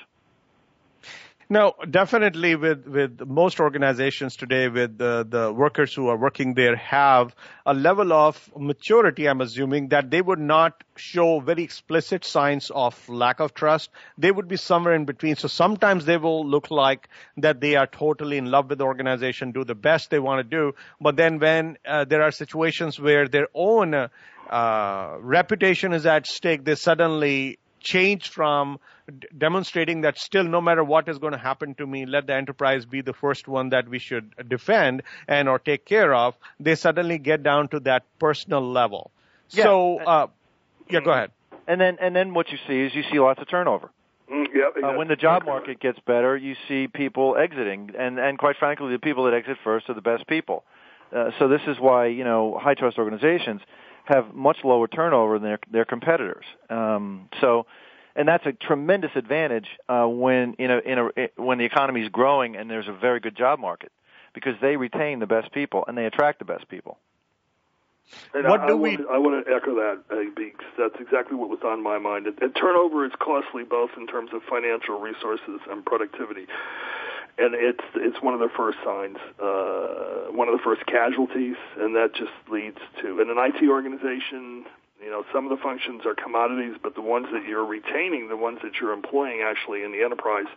No, 1.49 1.75
definitely 1.89 2.57
with, 2.57 2.85
with 2.85 3.25
most 3.25 3.61
organizations 3.61 4.35
today, 4.35 4.67
with 4.67 4.97
the, 4.97 5.25
the 5.27 5.53
workers 5.53 5.93
who 5.93 6.09
are 6.09 6.17
working 6.17 6.55
there 6.55 6.75
have 6.75 7.33
a 7.65 7.73
level 7.73 8.11
of 8.11 8.51
maturity, 8.57 9.29
I'm 9.29 9.39
assuming, 9.39 9.87
that 9.89 10.11
they 10.11 10.21
would 10.21 10.39
not 10.39 10.83
show 10.97 11.39
very 11.39 11.63
explicit 11.63 12.25
signs 12.25 12.69
of 12.69 13.07
lack 13.07 13.39
of 13.39 13.53
trust. 13.53 13.91
They 14.17 14.29
would 14.29 14.49
be 14.49 14.57
somewhere 14.57 14.93
in 14.93 15.05
between. 15.05 15.37
So 15.37 15.47
sometimes 15.47 16.03
they 16.03 16.17
will 16.17 16.45
look 16.45 16.69
like 16.69 17.07
that 17.37 17.61
they 17.61 17.77
are 17.77 17.87
totally 17.87 18.37
in 18.37 18.51
love 18.51 18.67
with 18.69 18.79
the 18.79 18.83
organization, 18.83 19.53
do 19.53 19.63
the 19.63 19.75
best 19.75 20.09
they 20.09 20.19
want 20.19 20.39
to 20.39 20.43
do. 20.43 20.75
But 20.99 21.15
then 21.15 21.39
when 21.39 21.77
uh, 21.85 22.03
there 22.03 22.23
are 22.23 22.31
situations 22.31 22.99
where 22.99 23.29
their 23.29 23.47
own 23.53 23.93
uh, 23.93 25.17
reputation 25.21 25.93
is 25.93 26.05
at 26.05 26.27
stake, 26.27 26.65
they 26.65 26.75
suddenly 26.75 27.59
change 27.79 28.29
from 28.29 28.79
d- 29.07 29.27
demonstrating 29.37 30.01
that 30.01 30.17
still 30.17 30.43
no 30.43 30.61
matter 30.61 30.83
what 30.83 31.07
is 31.07 31.17
going 31.17 31.33
to 31.33 31.39
happen 31.39 31.75
to 31.75 31.85
me 31.85 32.05
let 32.05 32.27
the 32.27 32.33
enterprise 32.33 32.85
be 32.85 33.01
the 33.01 33.13
first 33.13 33.47
one 33.47 33.69
that 33.69 33.87
we 33.87 33.99
should 33.99 34.33
defend 34.47 35.03
and 35.27 35.47
or 35.47 35.59
take 35.59 35.85
care 35.85 36.13
of 36.13 36.35
they 36.59 36.75
suddenly 36.75 37.17
get 37.17 37.43
down 37.43 37.67
to 37.67 37.79
that 37.79 38.03
personal 38.19 38.61
level 38.61 39.11
yeah. 39.51 39.63
so 39.63 39.99
uh, 39.99 40.27
yeah 40.89 40.99
go 40.99 41.11
ahead 41.11 41.31
and 41.67 41.79
then 41.81 41.97
and 41.99 42.15
then 42.15 42.33
what 42.33 42.49
you 42.51 42.57
see 42.67 42.79
is 42.81 42.95
you 42.95 43.03
see 43.11 43.19
lots 43.19 43.39
of 43.41 43.49
turnover 43.49 43.89
mm, 44.31 44.45
yep, 44.53 44.73
uh, 44.83 44.93
when 44.97 45.07
the 45.07 45.15
job 45.15 45.45
market 45.45 45.79
gets 45.79 45.99
better, 45.99 46.35
you 46.35 46.55
see 46.67 46.87
people 46.87 47.35
exiting, 47.37 47.91
and 47.97 48.17
and 48.17 48.39
quite 48.39 48.55
frankly, 48.57 48.91
the 48.91 48.99
people 48.99 49.25
that 49.25 49.33
exit 49.33 49.57
first 49.63 49.89
are 49.89 49.93
the 49.93 50.01
best 50.01 50.25
people. 50.27 50.63
Uh, 51.15 51.31
so 51.37 51.47
this 51.47 51.61
is 51.67 51.77
why 51.79 52.07
you 52.07 52.23
know 52.23 52.57
high 52.57 52.73
trust 52.73 52.97
organizations 52.97 53.61
have 54.07 54.33
much 54.33 54.57
lower 54.63 54.87
turnover 54.87 55.39
than 55.39 55.49
their 55.49 55.59
their 55.71 55.85
competitors. 55.85 56.45
Um, 56.69 57.29
so, 57.41 57.65
and 58.15 58.27
that's 58.27 58.45
a 58.45 58.53
tremendous 58.53 59.11
advantage 59.15 59.67
uh, 59.87 60.05
when 60.05 60.53
in 60.53 60.71
a, 60.71 60.77
in 60.79 60.99
a 60.99 61.29
when 61.41 61.57
the 61.57 61.65
economy 61.65 62.01
is 62.01 62.09
growing 62.09 62.55
and 62.55 62.69
there's 62.69 62.87
a 62.87 62.93
very 62.93 63.19
good 63.19 63.35
job 63.35 63.59
market 63.59 63.91
because 64.33 64.55
they 64.61 64.77
retain 64.77 65.19
the 65.19 65.27
best 65.27 65.51
people 65.51 65.83
and 65.87 65.97
they 65.97 66.05
attract 66.05 66.39
the 66.39 66.45
best 66.45 66.67
people. 66.67 66.97
And 68.33 68.47
what 68.47 68.61
I, 68.61 68.67
do 68.67 68.73
I 68.73 68.75
we? 68.75 68.89
Want 68.89 69.01
to, 69.01 69.07
I 69.09 69.17
want 69.17 69.45
to 69.45 69.53
echo 69.53 69.75
that 69.75 70.03
uh, 70.09 70.29
because 70.35 70.71
that's 70.77 70.95
exactly 71.01 71.35
what 71.35 71.49
was 71.49 71.59
on 71.65 71.83
my 71.83 71.97
mind. 71.97 72.27
And, 72.27 72.41
and 72.41 72.55
turnover 72.55 73.05
is 73.05 73.11
costly 73.19 73.63
both 73.63 73.91
in 73.97 74.07
terms 74.07 74.31
of 74.33 74.41
financial 74.43 74.99
resources 74.99 75.59
and 75.69 75.85
productivity 75.85 76.47
and 77.37 77.53
it's 77.55 77.83
it's 77.95 78.21
one 78.21 78.33
of 78.33 78.39
the 78.39 78.49
first 78.55 78.77
signs, 78.83 79.17
uh, 79.41 80.31
one 80.31 80.47
of 80.47 80.57
the 80.57 80.63
first 80.63 80.85
casualties, 80.85 81.55
and 81.77 81.95
that 81.95 82.13
just 82.15 82.31
leads 82.51 82.79
to 83.01 83.21
in 83.21 83.29
an 83.29 83.37
IT 83.37 83.67
organization, 83.69 84.65
You 85.03 85.11
know, 85.11 85.23
some 85.31 85.45
of 85.45 85.51
the 85.55 85.61
functions 85.61 86.01
are 86.05 86.15
commodities, 86.15 86.75
but 86.81 86.95
the 86.95 87.01
ones 87.01 87.27
that 87.31 87.45
you're 87.47 87.65
retaining, 87.65 88.29
the 88.29 88.37
ones 88.37 88.59
that 88.63 88.73
you're 88.81 88.93
employing 88.93 89.41
actually 89.45 89.83
in 89.83 89.91
the 89.91 90.03
enterprise, 90.03 90.47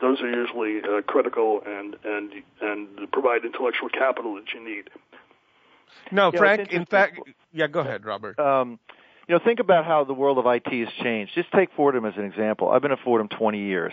those 0.00 0.20
are 0.20 0.30
usually 0.30 0.80
uh, 0.82 1.02
critical 1.02 1.60
and 1.66 1.96
and 2.04 2.32
and 2.60 3.10
provide 3.12 3.44
intellectual 3.44 3.88
capital 3.88 4.36
that 4.36 4.52
you 4.54 4.64
need. 4.64 4.90
No, 6.12 6.30
Frank. 6.30 6.72
In 6.72 6.86
fact, 6.86 7.18
yeah. 7.52 7.66
Go 7.66 7.80
ahead, 7.80 8.04
Robert. 8.04 8.38
Um, 8.38 8.78
you 9.28 9.34
know, 9.34 9.40
think 9.42 9.60
about 9.60 9.84
how 9.84 10.04
the 10.04 10.12
world 10.12 10.38
of 10.38 10.46
IT 10.46 10.66
has 10.66 10.88
changed. 11.02 11.34
Just 11.34 11.50
take 11.52 11.70
Fordham 11.76 12.04
as 12.04 12.14
an 12.16 12.24
example. 12.24 12.68
I've 12.68 12.82
been 12.82 12.92
at 12.92 12.98
Fordham 13.04 13.28
20 13.28 13.58
years. 13.58 13.92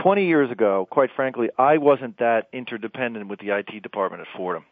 20 0.00 0.26
years 0.26 0.50
ago, 0.50 0.86
quite 0.90 1.10
frankly, 1.14 1.50
I 1.58 1.78
wasn't 1.78 2.18
that 2.18 2.48
interdependent 2.52 3.28
with 3.28 3.40
the 3.40 3.56
IT 3.56 3.82
department 3.82 4.22
at 4.22 4.28
Fordham. 4.36 4.64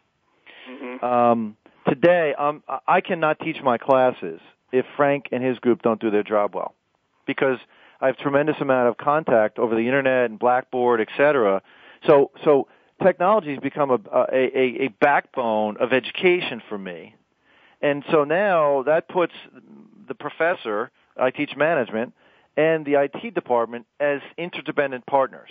Mm-hmm. 0.69 1.05
Um, 1.05 1.57
today, 1.87 2.33
um, 2.37 2.63
I 2.87 3.01
cannot 3.01 3.39
teach 3.39 3.57
my 3.61 3.77
classes 3.77 4.39
if 4.71 4.85
Frank 4.95 5.29
and 5.31 5.43
his 5.43 5.59
group 5.59 5.81
don't 5.81 5.99
do 5.99 6.11
their 6.11 6.23
job 6.23 6.55
well, 6.55 6.75
because 7.25 7.57
I 7.99 8.07
have 8.07 8.17
tremendous 8.17 8.55
amount 8.61 8.87
of 8.87 8.97
contact 8.97 9.59
over 9.59 9.75
the 9.75 9.81
internet 9.81 10.29
and 10.29 10.39
Blackboard, 10.39 11.01
et 11.01 11.09
cetera. 11.17 11.61
So, 12.07 12.31
so 12.45 12.67
technology 13.03 13.49
has 13.49 13.59
become 13.59 13.91
a, 13.91 13.99
a, 14.13 14.25
a, 14.33 14.85
a 14.85 14.87
backbone 15.01 15.77
of 15.77 15.91
education 15.91 16.61
for 16.69 16.77
me. 16.77 17.15
And 17.81 18.03
so 18.11 18.25
now 18.25 18.83
that 18.83 19.07
puts 19.07 19.33
the 20.09 20.15
professor, 20.15 20.91
I 21.15 21.31
teach 21.31 21.55
management, 21.55 22.13
and 22.57 22.85
the 22.85 22.95
IT 22.95 23.33
department 23.33 23.85
as 23.99 24.19
interdependent 24.37 25.05
partners. 25.05 25.49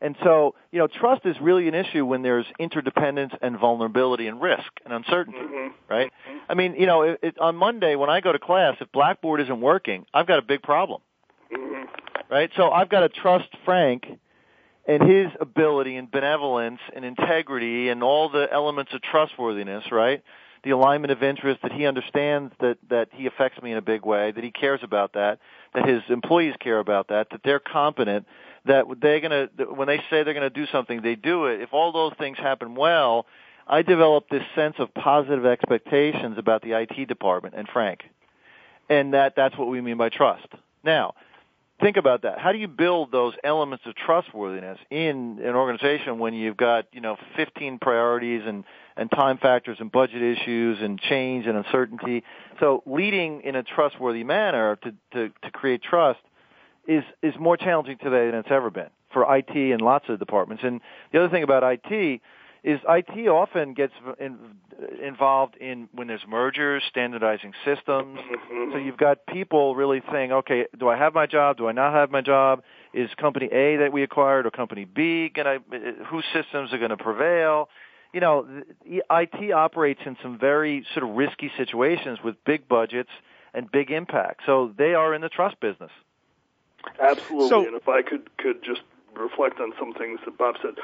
And 0.00 0.16
so, 0.22 0.54
you 0.70 0.78
know, 0.78 0.86
trust 0.86 1.24
is 1.24 1.34
really 1.40 1.66
an 1.66 1.74
issue 1.74 2.04
when 2.04 2.22
there's 2.22 2.44
interdependence 2.58 3.32
and 3.40 3.58
vulnerability 3.58 4.26
and 4.26 4.40
risk 4.40 4.70
and 4.84 4.92
uncertainty, 4.92 5.38
mm-hmm. 5.38 5.68
right? 5.88 6.12
Mm-hmm. 6.28 6.38
I 6.48 6.54
mean, 6.54 6.74
you 6.78 6.86
know, 6.86 7.02
it, 7.02 7.20
it, 7.22 7.38
on 7.40 7.56
Monday 7.56 7.96
when 7.96 8.10
I 8.10 8.20
go 8.20 8.30
to 8.30 8.38
class, 8.38 8.76
if 8.80 8.92
Blackboard 8.92 9.40
isn't 9.40 9.60
working, 9.60 10.04
I've 10.12 10.26
got 10.26 10.38
a 10.38 10.42
big 10.42 10.62
problem, 10.62 11.00
mm-hmm. 11.50 11.84
right? 12.30 12.50
So 12.56 12.70
I've 12.70 12.90
got 12.90 13.00
to 13.00 13.08
trust 13.08 13.48
Frank 13.64 14.04
and 14.86 15.02
his 15.02 15.28
ability 15.40 15.96
and 15.96 16.10
benevolence 16.10 16.80
and 16.94 17.04
integrity 17.04 17.88
and 17.88 18.02
all 18.02 18.28
the 18.28 18.46
elements 18.52 18.92
of 18.92 19.00
trustworthiness, 19.00 19.84
right? 19.90 20.22
The 20.64 20.70
alignment 20.70 21.12
of 21.12 21.22
interest 21.22 21.60
that 21.62 21.72
he 21.72 21.86
understands 21.86 22.52
that 22.60 22.78
that 22.88 23.08
he 23.12 23.26
affects 23.26 23.62
me 23.62 23.72
in 23.72 23.78
a 23.78 23.82
big 23.82 24.04
way, 24.04 24.32
that 24.32 24.42
he 24.42 24.50
cares 24.50 24.80
about 24.82 25.12
that, 25.12 25.38
that 25.74 25.86
his 25.86 26.02
employees 26.08 26.54
care 26.58 26.78
about 26.78 27.08
that, 27.08 27.28
that 27.30 27.42
they're 27.44 27.60
competent, 27.60 28.26
that 28.64 28.86
they're 29.00 29.20
to 29.20 29.48
when 29.74 29.88
they 29.88 29.98
say 30.10 30.22
they're 30.22 30.32
to 30.34 30.50
do 30.50 30.66
something, 30.66 31.02
they 31.02 31.16
do 31.16 31.46
it. 31.46 31.60
If 31.60 31.72
all 31.72 31.92
those 31.92 32.14
things 32.18 32.38
happen 32.38 32.74
well, 32.74 33.26
I 33.66 33.82
develop 33.82 34.28
this 34.28 34.42
sense 34.54 34.76
of 34.78 34.92
positive 34.94 35.46
expectations 35.46 36.38
about 36.38 36.62
the 36.62 36.72
IT 36.72 37.08
department 37.08 37.54
and 37.56 37.68
Frank. 37.68 38.04
And 38.88 39.14
that 39.14 39.34
that's 39.36 39.56
what 39.56 39.68
we 39.68 39.80
mean 39.80 39.96
by 39.96 40.10
trust. 40.10 40.46
Now, 40.82 41.14
think 41.80 41.96
about 41.96 42.22
that. 42.22 42.38
How 42.38 42.52
do 42.52 42.58
you 42.58 42.68
build 42.68 43.12
those 43.12 43.34
elements 43.42 43.84
of 43.86 43.94
trustworthiness 43.94 44.78
in 44.90 45.40
an 45.42 45.54
organization 45.54 46.18
when 46.18 46.34
you've 46.34 46.56
got, 46.56 46.86
you 46.92 47.00
know, 47.00 47.16
15 47.36 47.78
priorities 47.78 48.42
and, 48.46 48.64
and 48.96 49.10
time 49.10 49.38
factors 49.38 49.78
and 49.80 49.90
budget 49.90 50.22
issues 50.22 50.78
and 50.80 51.00
change 51.00 51.46
and 51.46 51.56
uncertainty? 51.56 52.22
So 52.60 52.82
leading 52.86 53.42
in 53.42 53.56
a 53.56 53.62
trustworthy 53.62 54.24
manner 54.24 54.76
to, 54.76 54.94
to, 55.12 55.28
to 55.42 55.50
create 55.50 55.82
trust 55.82 56.20
is, 56.86 57.04
is 57.22 57.34
more 57.38 57.56
challenging 57.56 57.98
today 57.98 58.26
than 58.30 58.40
it's 58.40 58.50
ever 58.50 58.70
been 58.70 58.90
for 59.12 59.36
IT 59.36 59.54
and 59.54 59.80
lots 59.80 60.06
of 60.08 60.18
departments. 60.18 60.62
And 60.64 60.80
the 61.12 61.20
other 61.20 61.30
thing 61.30 61.42
about 61.42 61.62
IT 61.62 62.20
is 62.64 62.80
IT 62.88 63.28
often 63.28 63.74
gets 63.74 63.92
in, 64.18 64.38
involved 65.02 65.56
in 65.56 65.88
when 65.92 66.08
there's 66.08 66.24
mergers, 66.26 66.82
standardizing 66.88 67.52
systems. 67.64 68.18
Mm-hmm. 68.18 68.72
So 68.72 68.78
you've 68.78 68.96
got 68.96 69.26
people 69.26 69.76
really 69.76 70.02
saying, 70.10 70.32
okay, 70.32 70.66
do 70.78 70.88
I 70.88 70.96
have 70.96 71.14
my 71.14 71.26
job? 71.26 71.58
Do 71.58 71.68
I 71.68 71.72
not 71.72 71.92
have 71.92 72.10
my 72.10 72.22
job? 72.22 72.62
Is 72.94 73.10
company 73.18 73.46
A 73.52 73.76
that 73.76 73.92
we 73.92 74.02
acquired 74.02 74.46
or 74.46 74.50
company 74.50 74.86
B 74.86 75.30
going 75.34 75.60
to, 75.60 76.04
whose 76.06 76.24
systems 76.32 76.72
are 76.72 76.78
going 76.78 76.90
to 76.90 76.96
prevail? 76.96 77.68
You 78.14 78.20
know, 78.20 78.46
IT 78.86 79.52
operates 79.52 80.00
in 80.06 80.16
some 80.22 80.38
very 80.38 80.86
sort 80.94 81.04
of 81.04 81.16
risky 81.16 81.50
situations 81.56 82.20
with 82.24 82.36
big 82.46 82.68
budgets 82.68 83.10
and 83.52 83.70
big 83.70 83.90
impact. 83.90 84.42
So 84.46 84.72
they 84.78 84.94
are 84.94 85.14
in 85.14 85.20
the 85.20 85.28
trust 85.28 85.58
business. 85.60 85.90
Absolutely. 87.00 87.48
So, 87.48 87.66
and 87.66 87.74
if 87.76 87.88
I 87.88 88.02
could 88.02 88.36
could 88.36 88.62
just 88.62 88.82
reflect 89.16 89.60
on 89.60 89.72
some 89.78 89.94
things 89.94 90.20
that 90.24 90.36
Bob 90.38 90.56
said. 90.62 90.74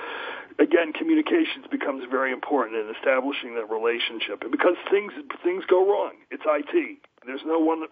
Again, 0.58 0.92
communications 0.92 1.66
becomes 1.70 2.04
very 2.10 2.32
important 2.32 2.76
in 2.76 2.92
establishing 2.94 3.54
that 3.54 3.70
relationship, 3.70 4.42
and 4.42 4.50
because 4.50 4.76
things 4.90 5.12
things 5.42 5.64
go 5.66 5.86
wrong, 5.86 6.14
it's 6.30 6.42
IT. 6.46 6.98
There's 7.26 7.44
no 7.44 7.58
one 7.58 7.84
100% 7.86 7.90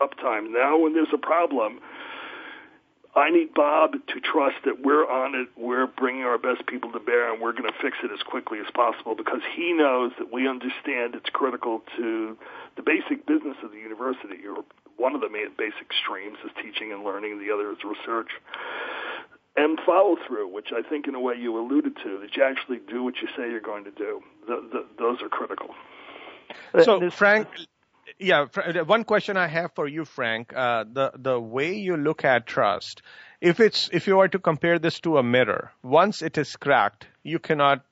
uptime. 0.00 0.52
Now, 0.52 0.76
when 0.78 0.92
there's 0.92 1.14
a 1.14 1.18
problem, 1.18 1.80
I 3.14 3.30
need 3.30 3.54
Bob 3.54 3.92
to 3.92 4.20
trust 4.20 4.56
that 4.64 4.84
we're 4.84 5.08
on 5.08 5.34
it, 5.34 5.48
we're 5.56 5.86
bringing 5.86 6.22
our 6.22 6.38
best 6.38 6.66
people 6.66 6.92
to 6.92 7.00
bear, 7.00 7.32
and 7.32 7.42
we're 7.42 7.52
going 7.52 7.70
to 7.70 7.78
fix 7.80 7.96
it 8.04 8.10
as 8.12 8.22
quickly 8.22 8.58
as 8.60 8.70
possible 8.74 9.14
because 9.16 9.40
he 9.56 9.72
knows 9.72 10.12
that 10.18 10.32
we 10.32 10.46
understand 10.46 11.14
it's 11.14 11.30
critical 11.32 11.82
to 11.96 12.36
the 12.76 12.82
basic 12.82 13.26
business 13.26 13.56
of 13.64 13.72
the 13.72 13.78
university, 13.78 14.38
one 14.96 15.14
of 15.14 15.20
the 15.20 15.30
main 15.30 15.48
basic 15.56 15.92
streams 15.92 16.38
is 16.44 16.50
teaching 16.62 16.92
and 16.92 17.02
learning, 17.02 17.38
the 17.38 17.52
other 17.52 17.72
is 17.72 17.78
research 17.82 18.30
and 19.58 19.78
follow 19.84 20.16
through, 20.26 20.48
which 20.48 20.68
I 20.72 20.88
think 20.88 21.08
in 21.08 21.14
a 21.14 21.20
way 21.20 21.34
you 21.34 21.58
alluded 21.58 21.96
to, 22.04 22.18
that 22.20 22.36
you 22.36 22.44
actually 22.44 22.78
do 22.88 23.02
what 23.02 23.14
you 23.20 23.28
say 23.36 23.50
you're 23.50 23.60
going 23.60 23.84
to 23.84 23.90
do. 23.90 24.22
The, 24.46 24.68
the, 24.72 24.86
those 24.98 25.20
are 25.20 25.28
critical. 25.28 25.74
So, 26.82 27.10
Frank, 27.10 27.48
yeah, 28.18 28.46
one 28.84 29.04
question 29.04 29.36
I 29.36 29.46
have 29.46 29.72
for 29.74 29.86
you, 29.86 30.04
Frank. 30.04 30.52
Uh, 30.54 30.84
the 30.92 31.12
the 31.16 31.40
way 31.40 31.74
you 31.74 31.96
look 31.96 32.24
at 32.24 32.46
trust, 32.46 33.02
if 33.40 33.60
it's 33.60 33.88
if 33.92 34.06
you 34.06 34.16
were 34.16 34.28
to 34.28 34.38
compare 34.38 34.78
this 34.78 35.00
to 35.00 35.18
a 35.18 35.22
mirror, 35.22 35.72
once 35.82 36.22
it 36.22 36.36
is 36.38 36.56
cracked, 36.56 37.06
you 37.22 37.38
cannot 37.38 37.84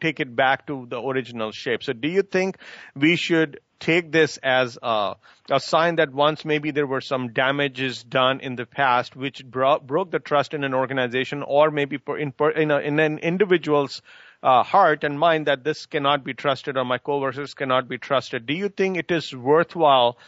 take 0.00 0.20
it 0.20 0.34
back 0.34 0.66
to 0.66 0.86
the 0.88 1.00
original 1.00 1.52
shape. 1.52 1.82
So, 1.82 1.92
do 1.92 2.08
you 2.08 2.22
think 2.22 2.58
we 2.94 3.16
should 3.16 3.60
take 3.78 4.10
this 4.10 4.38
as 4.42 4.78
a, 4.82 5.14
a 5.50 5.60
sign 5.60 5.96
that 5.96 6.12
once 6.12 6.44
maybe 6.44 6.70
there 6.70 6.86
were 6.86 7.02
some 7.02 7.32
damages 7.32 8.02
done 8.02 8.40
in 8.40 8.56
the 8.56 8.64
past 8.64 9.14
which 9.14 9.44
bro- 9.44 9.80
broke 9.80 10.10
the 10.10 10.18
trust 10.18 10.54
in 10.54 10.64
an 10.64 10.72
organization 10.72 11.42
or 11.42 11.70
maybe 11.70 11.98
in, 12.18 12.32
in, 12.56 12.70
a, 12.70 12.78
in 12.78 12.98
an 12.98 13.18
individual's 13.18 14.00
uh, 14.44 14.62
heart 14.62 15.04
and 15.04 15.18
mind 15.18 15.46
that 15.46 15.64
this 15.64 15.86
cannot 15.86 16.22
be 16.22 16.34
trusted 16.34 16.76
or 16.76 16.84
my 16.84 16.98
coworkers 16.98 17.54
cannot 17.54 17.88
be 17.88 17.96
trusted. 17.96 18.44
Do 18.44 18.52
you 18.52 18.68
think 18.68 18.98
it 18.98 19.10
is 19.10 19.34
worthwhile 19.34 20.18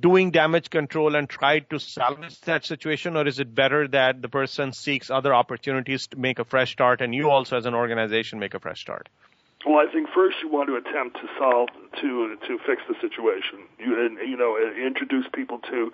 doing 0.00 0.30
damage 0.30 0.68
control 0.68 1.14
and 1.14 1.28
try 1.28 1.60
to 1.60 1.78
salvage 1.78 2.40
that 2.42 2.64
situation, 2.64 3.16
or 3.16 3.26
is 3.26 3.38
it 3.38 3.54
better 3.54 3.88
that 3.88 4.20
the 4.20 4.28
person 4.28 4.72
seeks 4.72 5.10
other 5.10 5.34
opportunities 5.34 6.06
to 6.08 6.18
make 6.18 6.38
a 6.38 6.44
fresh 6.44 6.72
start 6.72 7.00
and 7.00 7.14
you 7.14 7.30
also 7.30 7.56
as 7.56 7.66
an 7.66 7.74
organization 7.74 8.38
make 8.38 8.54
a 8.54 8.60
fresh 8.60 8.80
start? 8.80 9.08
Well, 9.66 9.78
I 9.78 9.90
think 9.90 10.08
first 10.14 10.36
you 10.42 10.50
want 10.50 10.68
to 10.68 10.76
attempt 10.76 11.16
to 11.22 11.28
solve 11.38 11.68
to 12.02 12.36
to 12.46 12.58
fix 12.66 12.82
the 12.86 12.94
situation. 13.00 13.60
You 13.78 14.04
and 14.04 14.18
you 14.28 14.36
know 14.36 14.58
introduce 14.58 15.24
people 15.32 15.58
to 15.70 15.90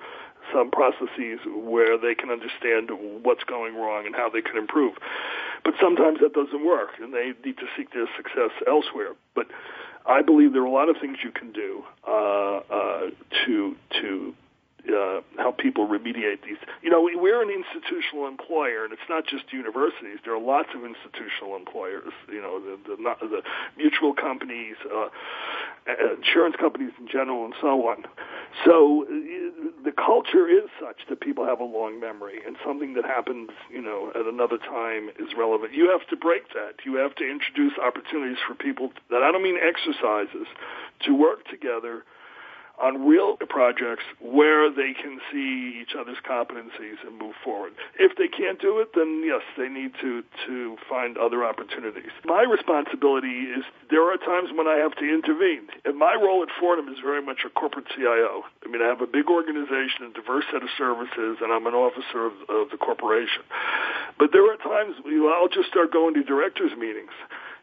some 0.52 0.71
processes 0.71 1.40
where 1.47 1.99
they 1.99 2.14
can 2.14 2.30
understand 2.30 2.90
what's 3.23 3.45
going 3.45 3.75
wrong 3.76 4.07
and 4.07 4.14
how 4.14 4.28
they 4.28 4.42
can 4.42 4.57
improve. 4.57 4.95
But 5.64 5.75
sometimes 5.80 6.21
that 6.21 6.33
doesn't 6.33 6.64
work, 6.64 6.90
and 7.00 7.12
they 7.12 7.33
need 7.45 7.59
to 7.59 7.66
seek 7.76 7.92
their 7.92 8.09
success 8.16 8.50
elsewhere. 8.66 9.14
But 9.35 9.47
I 10.07 10.23
believe 10.23 10.52
there 10.52 10.62
are 10.62 10.66
a 10.66 10.71
lot 10.71 10.88
of 10.88 10.97
things 11.00 11.19
you 11.23 11.30
can 11.30 11.52
do 11.52 11.85
uh, 12.07 12.57
uh, 12.71 13.11
to 13.47 13.76
to 14.00 14.35
uh, 14.89 15.21
help 15.37 15.59
people 15.59 15.87
remediate 15.87 16.43
these. 16.45 16.59
You 16.83 16.91
know, 16.91 17.01
we're 17.03 17.43
an 17.43 17.51
institutional 17.51 18.27
employer, 18.27 18.85
and 18.85 18.93
it's 18.93 19.09
not 19.09 19.27
just 19.27 19.53
universities. 19.53 20.19
There 20.25 20.35
are 20.35 20.41
lots 20.41 20.69
of 20.75 20.85
institutional 20.85 21.57
employers. 21.57 22.13
You 22.29 22.41
know, 22.41 22.61
the 22.61 22.79
the, 22.97 22.97
the 23.27 23.43
mutual 23.77 24.15
companies, 24.15 24.77
uh, 24.87 25.09
insurance 26.17 26.57
companies 26.59 26.93
in 26.99 27.09
general, 27.09 27.45
and 27.45 27.55
so 27.61 27.89
on. 27.89 28.05
So 28.65 29.05
uh, 29.05 29.85
the 29.85 29.93
culture 29.93 30.49
is 30.49 30.69
such 30.81 31.09
that 31.09 31.21
people 31.21 31.45
have 31.47 31.61
a 31.61 31.65
long 31.65 32.01
memory, 32.01 32.41
and 32.47 32.57
something 32.65 32.95
that 32.95 33.05
happens, 33.05 33.51
you 33.71 33.81
know, 33.83 34.11
at 34.15 34.27
another 34.27 34.59
time 34.59 35.09
is 35.19 35.33
relevant. 35.37 35.73
You 35.75 35.91
have 35.91 36.07
to 36.09 36.17
break 36.17 36.53
that. 36.55 36.85
You 36.85 36.97
have 36.97 37.15
to 37.17 37.25
introduce 37.25 37.73
opportunities 37.79 38.39
for 38.47 38.55
people 38.55 38.93
that 39.11 39.23
I 39.23 39.33
don't 39.33 39.43
mean 39.43 39.59
exercises 39.59 40.47
to 41.07 41.15
work 41.15 41.47
together 41.49 42.05
on 42.81 43.07
real 43.07 43.37
projects 43.49 44.05
where 44.21 44.71
they 44.71 44.93
can 44.95 45.21
see 45.31 45.81
each 45.81 45.95
other's 45.99 46.19
competencies 46.25 46.97
and 47.07 47.19
move 47.19 47.35
forward. 47.45 47.73
If 47.99 48.17
they 48.17 48.29
can't 48.29 48.61
do 48.61 48.79
it, 48.79 48.91
then 48.95 49.23
yes, 49.25 49.43
they 49.57 49.69
need 49.69 49.93
to 50.01 50.25
to 50.47 50.77
find 50.89 51.19
other 51.19 51.45
opportunities. 51.45 52.11
My 52.25 52.43
responsibility 52.43 53.53
is 53.53 53.65
there 53.91 54.05
are 54.09 54.17
times 54.17 54.51
when 54.55 54.67
I 54.67 54.77
have 54.77 54.95
to 54.97 55.05
intervene. 55.05 55.69
And 55.85 55.99
my 55.99 56.15
role 56.15 56.43
at 56.43 56.49
Fordham 56.59 56.89
is 56.89 56.99
very 57.05 57.23
much 57.23 57.45
a 57.45 57.51
corporate 57.51 57.87
CIO. 57.95 58.43
I 58.65 58.69
mean, 58.69 58.83
I 58.83 58.89
have 58.89 59.01
a 59.01 59.07
big 59.07 59.29
organization, 59.29 60.09
a 60.09 60.13
diverse 60.13 60.45
set 60.53 60.63
of 60.63 60.71
services, 60.77 61.39
and 61.43 61.53
I'm 61.53 61.67
an 61.67 61.75
officer 61.75 62.27
of, 62.27 62.33
of 62.49 62.71
the 62.71 62.79
corporation. 62.79 63.43
But 64.19 64.31
there 64.33 64.47
are 64.51 64.57
times 64.57 64.97
you 65.05 65.25
know, 65.27 65.33
I'll 65.33 65.53
just 65.53 65.69
start 65.69 65.93
going 65.93 66.15
to 66.15 66.23
directors' 66.23 66.73
meetings 66.79 67.13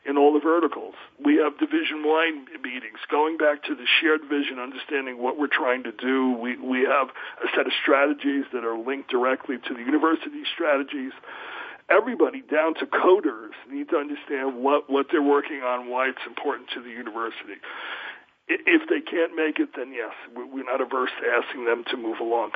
in 0.07 0.17
all 0.17 0.33
the 0.33 0.39
verticals. 0.39 0.95
We 1.23 1.35
have 1.43 1.59
division-wide 1.59 2.63
meetings, 2.63 2.99
going 3.11 3.35
back 3.37 3.63
to 3.63 3.75
the 3.75 3.85
shared 3.99 4.21
vision, 4.29 4.57
understanding 4.57 5.21
what 5.21 5.37
we're 5.37 5.51
trying 5.51 5.83
to 5.83 5.91
do. 5.91 6.31
We 6.31 6.55
we 6.57 6.87
have 6.87 7.09
a 7.43 7.47
set 7.55 7.67
of 7.67 7.73
strategies 7.81 8.45
that 8.53 8.63
are 8.63 8.77
linked 8.77 9.11
directly 9.11 9.57
to 9.57 9.73
the 9.73 9.81
university 9.81 10.43
strategies. 10.53 11.11
Everybody, 11.89 12.41
down 12.41 12.73
to 12.75 12.85
coders, 12.85 13.55
need 13.69 13.89
to 13.89 13.97
understand 13.97 14.63
what 14.63 14.89
what 14.89 15.07
they're 15.11 15.21
working 15.21 15.61
on, 15.61 15.89
why 15.89 16.07
it's 16.07 16.25
important 16.25 16.69
to 16.73 16.81
the 16.81 16.89
university. 16.89 17.59
If 18.47 18.87
they 18.87 19.01
can't 19.01 19.35
make 19.35 19.59
it, 19.59 19.75
then 19.75 19.91
yes, 19.91 20.15
we're 20.33 20.63
not 20.63 20.79
averse 20.79 21.11
to 21.19 21.27
asking 21.27 21.65
them 21.65 21.83
to 21.91 21.97
move 21.97 22.19
along. 22.21 22.51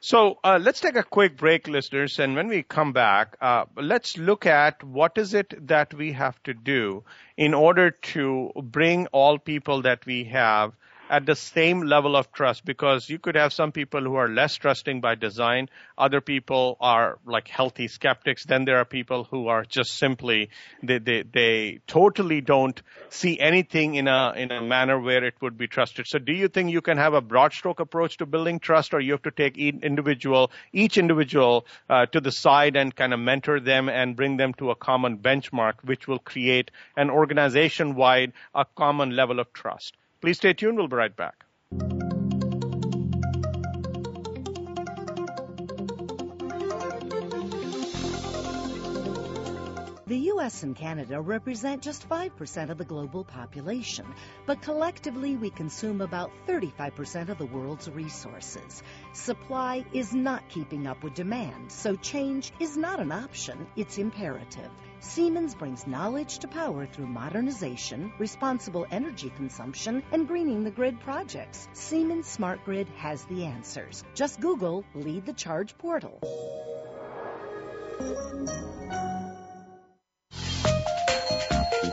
So 0.00 0.38
uh, 0.44 0.58
let's 0.60 0.80
take 0.80 0.96
a 0.96 1.02
quick 1.02 1.36
break, 1.36 1.66
listeners, 1.68 2.18
and 2.18 2.34
when 2.36 2.48
we 2.48 2.62
come 2.62 2.92
back, 2.92 3.36
uh, 3.40 3.64
let's 3.76 4.18
look 4.18 4.44
at 4.46 4.82
what 4.84 5.16
is 5.18 5.32
it 5.34 5.54
that 5.68 5.94
we 5.94 6.12
have 6.12 6.42
to 6.44 6.52
do 6.54 7.04
in 7.36 7.54
order 7.54 7.90
to 7.90 8.52
bring 8.56 9.06
all 9.08 9.38
people 9.38 9.82
that 9.82 10.04
we 10.06 10.24
have 10.24 10.74
at 11.10 11.26
the 11.26 11.34
same 11.34 11.82
level 11.82 12.14
of 12.14 12.32
trust 12.32 12.64
because 12.64 13.10
you 13.10 13.18
could 13.18 13.34
have 13.34 13.52
some 13.52 13.72
people 13.72 14.00
who 14.00 14.14
are 14.14 14.28
less 14.28 14.54
trusting 14.54 15.00
by 15.00 15.16
design. 15.16 15.68
Other 15.98 16.20
people 16.20 16.76
are 16.80 17.18
like 17.26 17.48
healthy 17.48 17.88
skeptics. 17.88 18.44
Then 18.44 18.64
there 18.64 18.78
are 18.78 18.84
people 18.84 19.24
who 19.24 19.48
are 19.48 19.64
just 19.64 19.98
simply, 19.98 20.50
they, 20.84 20.98
they, 20.98 21.22
they 21.22 21.80
totally 21.88 22.40
don't 22.40 22.80
see 23.08 23.40
anything 23.40 23.96
in 23.96 24.06
a, 24.06 24.34
in 24.36 24.52
a 24.52 24.62
manner 24.62 25.00
where 25.00 25.24
it 25.24 25.34
would 25.40 25.58
be 25.58 25.66
trusted. 25.66 26.06
So 26.06 26.20
do 26.20 26.32
you 26.32 26.46
think 26.46 26.70
you 26.70 26.80
can 26.80 26.96
have 26.96 27.14
a 27.14 27.20
broad 27.20 27.52
stroke 27.52 27.80
approach 27.80 28.18
to 28.18 28.26
building 28.26 28.60
trust 28.60 28.94
or 28.94 29.00
you 29.00 29.12
have 29.12 29.22
to 29.22 29.32
take 29.32 29.58
each 29.58 29.82
individual, 29.82 30.52
each 30.72 30.96
individual 30.96 31.66
uh, 31.88 32.06
to 32.06 32.20
the 32.20 32.30
side 32.30 32.76
and 32.76 32.94
kind 32.94 33.12
of 33.12 33.18
mentor 33.18 33.58
them 33.58 33.88
and 33.88 34.14
bring 34.14 34.36
them 34.36 34.54
to 34.54 34.70
a 34.70 34.76
common 34.76 35.18
benchmark, 35.18 35.82
which 35.82 36.06
will 36.06 36.20
create 36.20 36.70
an 36.96 37.10
organization 37.10 37.96
wide, 37.96 38.32
a 38.54 38.64
common 38.76 39.16
level 39.16 39.40
of 39.40 39.52
trust? 39.52 39.96
Please 40.20 40.36
stay 40.36 40.52
tuned. 40.52 40.76
We'll 40.76 40.88
be 40.88 40.96
right 40.96 41.16
back. 41.16 41.44
The 50.06 50.18
US 50.34 50.64
and 50.64 50.74
Canada 50.74 51.20
represent 51.20 51.82
just 51.82 52.08
5% 52.08 52.70
of 52.70 52.78
the 52.78 52.84
global 52.84 53.22
population, 53.22 54.04
but 54.44 54.60
collectively 54.60 55.36
we 55.36 55.50
consume 55.50 56.00
about 56.00 56.32
35% 56.48 57.28
of 57.28 57.38
the 57.38 57.46
world's 57.46 57.88
resources. 57.88 58.82
Supply 59.12 59.84
is 59.92 60.12
not 60.12 60.48
keeping 60.48 60.88
up 60.88 61.04
with 61.04 61.14
demand, 61.14 61.70
so 61.70 61.94
change 61.94 62.52
is 62.58 62.76
not 62.76 62.98
an 62.98 63.12
option, 63.12 63.68
it's 63.76 63.98
imperative. 63.98 64.70
Siemens 65.00 65.54
brings 65.54 65.86
knowledge 65.86 66.40
to 66.40 66.48
power 66.48 66.86
through 66.86 67.06
modernization, 67.06 68.12
responsible 68.18 68.86
energy 68.90 69.32
consumption, 69.34 70.02
and 70.12 70.28
greening 70.28 70.62
the 70.62 70.70
grid 70.70 71.00
projects. 71.00 71.68
Siemens 71.72 72.28
Smart 72.28 72.62
Grid 72.66 72.86
has 72.96 73.24
the 73.24 73.44
answers. 73.44 74.04
Just 74.14 74.40
Google 74.40 74.84
Lead 74.94 75.24
the 75.24 75.32
Charge 75.32 75.76
portal. 75.78 76.20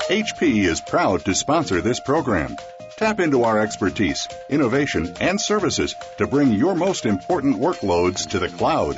HP 0.09 0.65
is 0.65 0.81
proud 0.81 1.23
to 1.25 1.33
sponsor 1.33 1.81
this 1.81 1.99
program. 2.01 2.55
Tap 2.97 3.19
into 3.19 3.43
our 3.43 3.59
expertise, 3.59 4.27
innovation, 4.49 5.15
and 5.21 5.39
services 5.39 5.95
to 6.17 6.27
bring 6.27 6.51
your 6.51 6.75
most 6.75 7.05
important 7.05 7.57
workloads 7.57 8.29
to 8.29 8.39
the 8.39 8.49
cloud. 8.49 8.97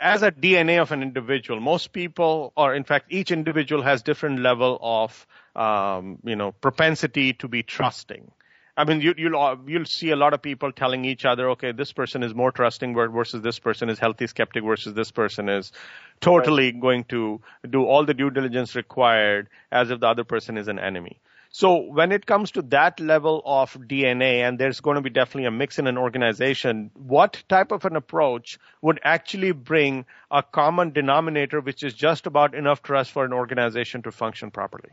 as 0.00 0.22
a 0.22 0.30
DNA 0.30 0.80
of 0.80 0.92
an 0.92 1.02
individual, 1.02 1.60
most 1.60 1.92
people, 1.92 2.52
or 2.56 2.74
in 2.74 2.84
fact, 2.84 3.06
each 3.10 3.30
individual 3.30 3.82
has 3.82 4.02
different 4.02 4.40
level 4.40 4.78
of, 4.82 5.26
um, 5.56 6.18
you 6.24 6.36
know, 6.36 6.52
propensity 6.52 7.32
to 7.34 7.48
be 7.48 7.62
trusting. 7.62 8.30
I 8.74 8.84
mean, 8.84 9.02
you, 9.02 9.14
you'll 9.18 9.58
you'll 9.66 9.84
see 9.84 10.10
a 10.10 10.16
lot 10.16 10.32
of 10.32 10.40
people 10.40 10.72
telling 10.72 11.04
each 11.04 11.26
other, 11.26 11.50
okay, 11.50 11.72
this 11.72 11.92
person 11.92 12.22
is 12.22 12.34
more 12.34 12.50
trusting 12.50 12.94
versus 12.94 13.42
this 13.42 13.58
person 13.58 13.90
is 13.90 13.98
healthy 13.98 14.26
skeptic 14.26 14.64
versus 14.64 14.94
this 14.94 15.10
person 15.10 15.50
is 15.50 15.72
totally 16.20 16.72
right. 16.72 16.80
going 16.80 17.04
to 17.04 17.40
do 17.68 17.84
all 17.84 18.06
the 18.06 18.14
due 18.14 18.30
diligence 18.30 18.74
required 18.74 19.48
as 19.70 19.90
if 19.90 20.00
the 20.00 20.06
other 20.06 20.24
person 20.24 20.56
is 20.56 20.68
an 20.68 20.78
enemy. 20.78 21.20
So 21.54 21.76
when 21.76 22.12
it 22.12 22.24
comes 22.24 22.52
to 22.52 22.62
that 22.62 22.98
level 22.98 23.42
of 23.44 23.74
DNA, 23.74 24.40
and 24.40 24.58
there's 24.58 24.80
going 24.80 24.94
to 24.94 25.02
be 25.02 25.10
definitely 25.10 25.44
a 25.44 25.50
mix 25.50 25.78
in 25.78 25.86
an 25.86 25.98
organization, 25.98 26.90
what 26.94 27.44
type 27.46 27.72
of 27.72 27.84
an 27.84 27.94
approach 27.94 28.58
would 28.80 28.98
actually 29.04 29.52
bring 29.52 30.06
a 30.30 30.42
common 30.42 30.92
denominator, 30.92 31.60
which 31.60 31.82
is 31.82 31.92
just 31.92 32.26
about 32.26 32.54
enough 32.54 32.82
trust 32.82 33.12
for 33.12 33.26
an 33.26 33.34
organization 33.34 34.00
to 34.04 34.10
function 34.10 34.50
properly? 34.50 34.88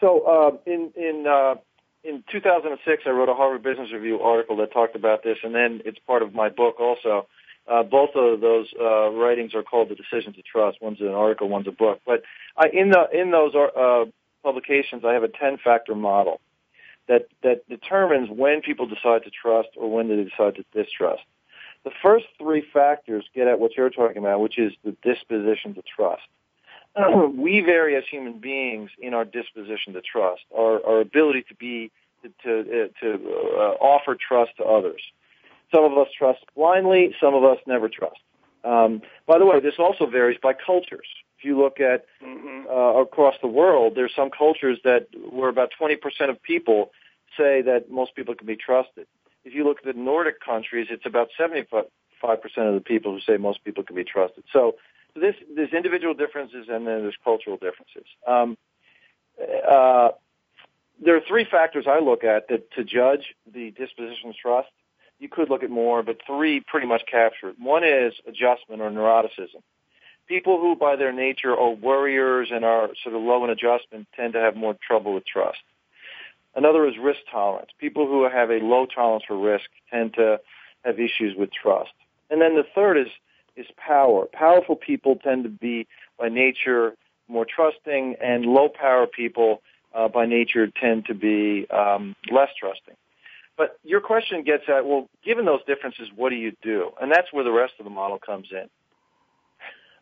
So 0.00 0.22
uh, 0.26 0.56
in 0.66 0.92
in 0.96 1.24
uh, 1.24 1.54
in 2.02 2.24
2006, 2.32 3.04
I 3.06 3.10
wrote 3.10 3.28
a 3.28 3.34
Harvard 3.34 3.62
Business 3.62 3.92
Review 3.92 4.20
article 4.20 4.56
that 4.56 4.72
talked 4.72 4.96
about 4.96 5.22
this, 5.22 5.38
and 5.44 5.54
then 5.54 5.82
it's 5.84 6.00
part 6.00 6.22
of 6.22 6.34
my 6.34 6.48
book 6.48 6.80
also. 6.80 7.28
Uh, 7.66 7.84
both 7.84 8.10
of 8.16 8.40
those 8.40 8.66
uh, 8.78 9.08
writings 9.10 9.54
are 9.54 9.62
called 9.62 9.88
"The 9.88 9.94
Decision 9.94 10.32
to 10.32 10.42
Trust." 10.42 10.82
One's 10.82 11.00
an 11.00 11.14
article, 11.14 11.48
one's 11.48 11.68
a 11.68 11.72
book. 11.72 12.00
But 12.04 12.24
in 12.72 12.90
the 12.90 13.06
in 13.12 13.30
those 13.30 13.54
uh, 13.54 14.10
publications, 14.44 15.04
I 15.04 15.14
have 15.14 15.24
a 15.24 15.28
10 15.28 15.58
factor 15.58 15.94
model 15.94 16.40
that, 17.08 17.26
that 17.42 17.68
determines 17.68 18.28
when 18.30 18.60
people 18.60 18.86
decide 18.86 19.24
to 19.24 19.30
trust 19.30 19.70
or 19.76 19.90
when 19.90 20.08
they 20.08 20.22
decide 20.22 20.56
to 20.56 20.64
distrust. 20.72 21.22
The 21.84 21.90
first 22.02 22.26
three 22.38 22.64
factors 22.72 23.24
get 23.34 23.46
at 23.48 23.58
what 23.58 23.76
you're 23.76 23.90
talking 23.90 24.18
about, 24.18 24.40
which 24.40 24.58
is 24.58 24.72
the 24.84 24.96
disposition 25.02 25.74
to 25.74 25.82
trust. 25.82 26.22
we 27.36 27.60
vary 27.60 27.96
as 27.96 28.04
human 28.10 28.38
beings 28.38 28.90
in 28.98 29.14
our 29.14 29.24
disposition 29.24 29.92
to 29.94 30.00
trust, 30.00 30.42
our, 30.56 30.84
our 30.86 31.00
ability 31.00 31.44
to 31.48 31.54
be 31.56 31.90
to 32.22 32.30
to, 32.42 32.60
uh, 32.60 32.88
to 33.00 33.14
uh, 33.14 33.84
offer 33.84 34.16
trust 34.16 34.52
to 34.56 34.64
others. 34.64 35.02
Some 35.72 35.84
of 35.84 35.98
us 35.98 36.08
trust 36.16 36.40
blindly, 36.56 37.14
some 37.20 37.34
of 37.34 37.44
us 37.44 37.58
never 37.66 37.88
trust. 37.88 38.20
Um, 38.64 39.02
by 39.26 39.38
the 39.38 39.44
way, 39.44 39.60
this 39.60 39.74
also 39.78 40.06
varies 40.06 40.38
by 40.42 40.54
cultures 40.54 41.06
you 41.44 41.58
look 41.58 41.80
at 41.80 42.06
mm-hmm. 42.22 42.68
uh, 42.68 43.02
across 43.02 43.34
the 43.40 43.48
world, 43.48 43.94
there's 43.94 44.12
some 44.14 44.30
cultures 44.30 44.78
that 44.84 45.08
where 45.30 45.48
about 45.48 45.70
20% 45.80 45.96
of 46.30 46.42
people 46.42 46.90
say 47.36 47.62
that 47.62 47.90
most 47.90 48.14
people 48.14 48.34
can 48.34 48.46
be 48.46 48.56
trusted. 48.56 49.06
If 49.44 49.54
you 49.54 49.64
look 49.64 49.78
at 49.78 49.84
the 49.84 50.00
Nordic 50.00 50.40
countries, 50.40 50.88
it's 50.90 51.06
about 51.06 51.28
75% 51.38 51.84
of 52.22 52.74
the 52.74 52.82
people 52.84 53.12
who 53.12 53.20
say 53.20 53.36
most 53.36 53.64
people 53.64 53.82
can 53.82 53.96
be 53.96 54.04
trusted. 54.04 54.44
So 54.52 54.76
this, 55.14 55.34
there's 55.54 55.72
individual 55.72 56.14
differences 56.14 56.66
and 56.68 56.86
then 56.86 57.02
there's 57.02 57.18
cultural 57.22 57.56
differences. 57.56 58.06
Um, 58.26 58.56
uh, 59.40 60.10
there 61.04 61.16
are 61.16 61.20
three 61.26 61.44
factors 61.44 61.86
I 61.88 61.98
look 61.98 62.24
at 62.24 62.48
that, 62.48 62.70
to 62.72 62.84
judge 62.84 63.34
the 63.52 63.70
disposition 63.72 64.30
of 64.30 64.36
trust. 64.36 64.68
You 65.18 65.28
could 65.28 65.50
look 65.50 65.62
at 65.62 65.70
more, 65.70 66.02
but 66.02 66.18
three 66.26 66.60
pretty 66.60 66.86
much 66.86 67.02
capture 67.10 67.50
it. 67.50 67.56
One 67.58 67.84
is 67.84 68.14
adjustment 68.26 68.80
or 68.80 68.90
neuroticism 68.90 69.62
people 70.26 70.58
who 70.60 70.76
by 70.76 70.96
their 70.96 71.12
nature 71.12 71.56
are 71.56 71.70
worriers 71.70 72.48
and 72.52 72.64
are 72.64 72.90
sort 73.02 73.14
of 73.14 73.22
low 73.22 73.44
in 73.44 73.50
adjustment 73.50 74.06
tend 74.16 74.32
to 74.34 74.40
have 74.40 74.56
more 74.56 74.76
trouble 74.86 75.14
with 75.14 75.24
trust. 75.26 75.58
Another 76.54 76.86
is 76.86 76.94
risk 77.00 77.20
tolerance. 77.30 77.70
People 77.78 78.06
who 78.06 78.28
have 78.28 78.50
a 78.50 78.58
low 78.58 78.86
tolerance 78.86 79.24
for 79.26 79.36
risk 79.36 79.66
tend 79.90 80.14
to 80.14 80.40
have 80.84 81.00
issues 81.00 81.34
with 81.36 81.50
trust. 81.52 81.92
And 82.30 82.40
then 82.40 82.54
the 82.54 82.64
third 82.74 82.96
is, 82.96 83.08
is 83.56 83.66
power. 83.76 84.26
Powerful 84.32 84.76
people 84.76 85.16
tend 85.16 85.44
to 85.44 85.50
be 85.50 85.86
by 86.18 86.28
nature 86.28 86.94
more 87.28 87.46
trusting 87.46 88.16
and 88.22 88.44
low 88.44 88.68
power 88.68 89.06
people 89.06 89.62
uh, 89.94 90.08
by 90.08 90.26
nature 90.26 90.68
tend 90.80 91.06
to 91.06 91.14
be 91.14 91.66
um, 91.70 92.14
less 92.30 92.50
trusting. 92.58 92.94
But 93.56 93.78
your 93.84 94.00
question 94.00 94.42
gets 94.42 94.64
at, 94.68 94.84
well, 94.84 95.08
given 95.24 95.44
those 95.44 95.64
differences, 95.64 96.08
what 96.14 96.30
do 96.30 96.36
you 96.36 96.52
do? 96.62 96.90
And 97.00 97.10
that's 97.10 97.32
where 97.32 97.44
the 97.44 97.52
rest 97.52 97.74
of 97.78 97.84
the 97.84 97.90
model 97.90 98.18
comes 98.18 98.48
in. 98.50 98.68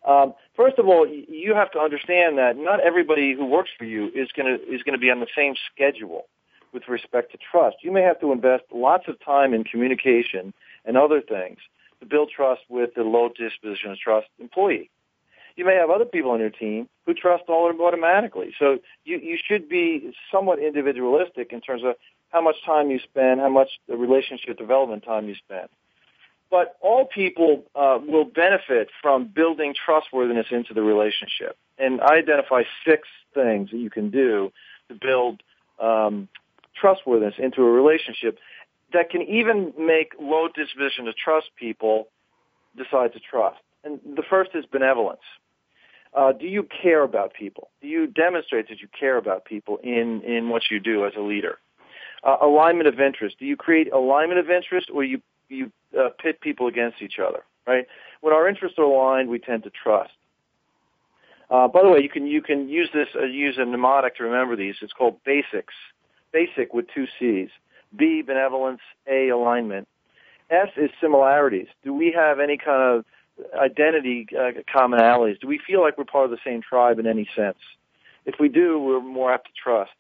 Um, 0.07 0.35
first 0.57 0.79
of 0.79 0.88
all, 0.88 1.07
you 1.07 1.55
have 1.55 1.71
to 1.73 1.79
understand 1.79 2.38
that 2.38 2.57
not 2.57 2.81
everybody 2.81 3.35
who 3.35 3.47
works 3.47 3.71
for 3.79 3.85
you 3.85 4.09
is 4.09 4.29
going 4.37 4.47
to 4.47 4.62
is 4.65 4.83
going 4.83 4.95
to 4.95 4.99
be 4.99 5.11
on 5.11 5.21
the 5.21 5.29
same 5.37 5.55
schedule. 5.73 6.27
with 6.73 6.88
respect 6.88 7.31
to 7.33 7.38
trust. 7.38 7.77
You 7.83 7.93
may 7.93 8.03
have 8.03 8.19
to 8.21 8.33
invest 8.33 8.65
lots 8.73 9.05
of 9.07 9.23
time 9.23 9.53
in 9.53 9.62
communication 9.62 10.55
and 10.85 10.97
other 10.97 11.21
things 11.21 11.59
to 12.01 12.07
build 12.07 12.31
trust 12.35 12.62
with 12.69 12.95
the 12.95 13.03
low 13.03 13.29
disposition 13.29 13.93
of 13.93 13.99
trust 13.99 14.29
employee. 14.38 14.91
You 15.57 15.67
may 15.67 15.75
have 15.75 15.91
other 15.91 16.07
people 16.07 16.31
on 16.31 16.41
your 16.41 16.51
team 16.51 16.88
who 17.05 17.12
trust 17.12 17.45
all 17.49 17.71
automatically. 17.81 18.55
So 18.59 18.79
you, 19.05 19.19
you 19.19 19.38
should 19.47 19.69
be 19.69 20.15
somewhat 20.33 20.59
individualistic 20.59 21.53
in 21.53 21.61
terms 21.61 21.83
of 21.85 21.95
how 22.31 22.41
much 22.41 22.57
time 22.65 22.91
you 22.91 22.99
spend, 22.99 23.41
how 23.41 23.51
much 23.51 23.69
the 23.87 23.97
relationship 23.97 24.57
development 24.57 25.05
time 25.05 25.29
you 25.29 25.35
spend. 25.35 25.69
But 26.53 26.77
all 26.83 27.07
people 27.07 27.65
uh, 27.75 27.99
will 28.07 28.27
benefit 28.27 28.91
from 29.01 29.25
building 29.25 29.75
trustworthiness 29.75 30.49
into 30.51 30.75
the 30.75 30.83
relationship. 30.83 31.57
And 31.79 32.03
I 32.03 32.17
identify 32.17 32.65
six 32.87 33.09
things 33.33 33.71
that 33.71 33.79
you 33.79 33.88
can 33.88 34.11
do 34.11 34.53
to 34.91 34.95
build 34.95 35.43
um, 35.81 36.29
trustworthiness 36.79 37.37
into 37.38 37.62
a 37.62 37.71
relationship 37.71 38.38
that 38.93 39.09
can 39.09 39.23
even 39.23 39.73
make 39.79 40.12
low 40.21 40.49
disposition 40.55 41.07
to 41.07 41.15
trust 41.15 41.47
people 41.59 42.09
decide 42.77 43.15
to 43.15 43.19
trust. 43.19 43.61
And 43.83 43.99
the 44.05 44.23
first 44.29 44.51
is 44.55 44.67
benevolence. 44.67 45.23
Uh, 46.12 46.33
do 46.33 46.47
you 46.47 46.69
care 46.83 47.03
about 47.03 47.33
people? 47.33 47.71
Do 47.81 47.88
you 47.88 48.07
demonstrate 48.07 48.69
that 48.69 48.81
you 48.81 48.88
care 48.88 49.17
about 49.17 49.47
people 49.47 49.79
in, 49.83 50.21
in 50.21 50.51
what 50.51 50.65
you 50.71 50.81
do 50.81 51.07
as 51.07 51.15
a 51.17 51.23
leader? 51.23 51.57
Uh, 52.23 52.37
alignment 52.43 52.88
of 52.88 53.01
interest. 53.01 53.38
Do 53.38 53.47
you 53.47 53.57
create 53.57 53.91
alignment 53.91 54.38
of 54.38 54.51
interest 54.51 54.91
or 54.93 55.03
you, 55.03 55.23
you 55.49 55.73
uh, 55.98 56.11
pit 56.20 56.40
people 56.40 56.66
against 56.66 57.02
each 57.02 57.18
other, 57.18 57.42
right? 57.66 57.87
When 58.20 58.33
our 58.33 58.48
interests 58.48 58.78
are 58.78 58.85
aligned, 58.85 59.28
we 59.28 59.38
tend 59.38 59.64
to 59.64 59.70
trust. 59.70 60.12
Uh, 61.50 61.68
by 61.68 61.83
the 61.83 61.88
way, 61.90 62.00
you 62.00 62.09
can 62.09 62.26
you 62.26 62.40
can 62.40 62.68
use 62.68 62.88
this 62.94 63.09
uh, 63.14 63.24
use 63.24 63.57
a 63.59 63.64
mnemonic 63.64 64.16
to 64.16 64.24
remember 64.24 64.57
these. 64.57 64.76
It's 64.81 64.92
called 64.92 65.22
basics. 65.24 65.74
Basic 66.33 66.72
with 66.72 66.87
two 66.94 67.07
C's. 67.18 67.50
B 67.94 68.22
benevolence. 68.22 68.81
A 69.07 69.28
alignment. 69.28 69.87
S 70.50 70.68
is 70.76 70.90
similarities. 71.00 71.68
Do 71.85 71.92
we 71.92 72.12
have 72.12 72.40
any 72.40 72.57
kind 72.57 72.98
of 72.98 73.05
identity 73.55 74.26
uh, 74.38 74.52
commonalities? 74.74 75.40
Do 75.40 75.46
we 75.46 75.59
feel 75.59 75.81
like 75.83 75.98
we're 75.98 76.05
part 76.05 76.24
of 76.24 76.31
the 76.31 76.38
same 76.44 76.62
tribe 76.62 76.98
in 76.98 77.07
any 77.07 77.28
sense? 77.37 77.59
If 78.24 78.37
we 78.38 78.48
do, 78.48 78.78
we're 78.78 79.00
more 79.00 79.33
apt 79.33 79.46
to 79.48 79.52
trust. 79.52 79.92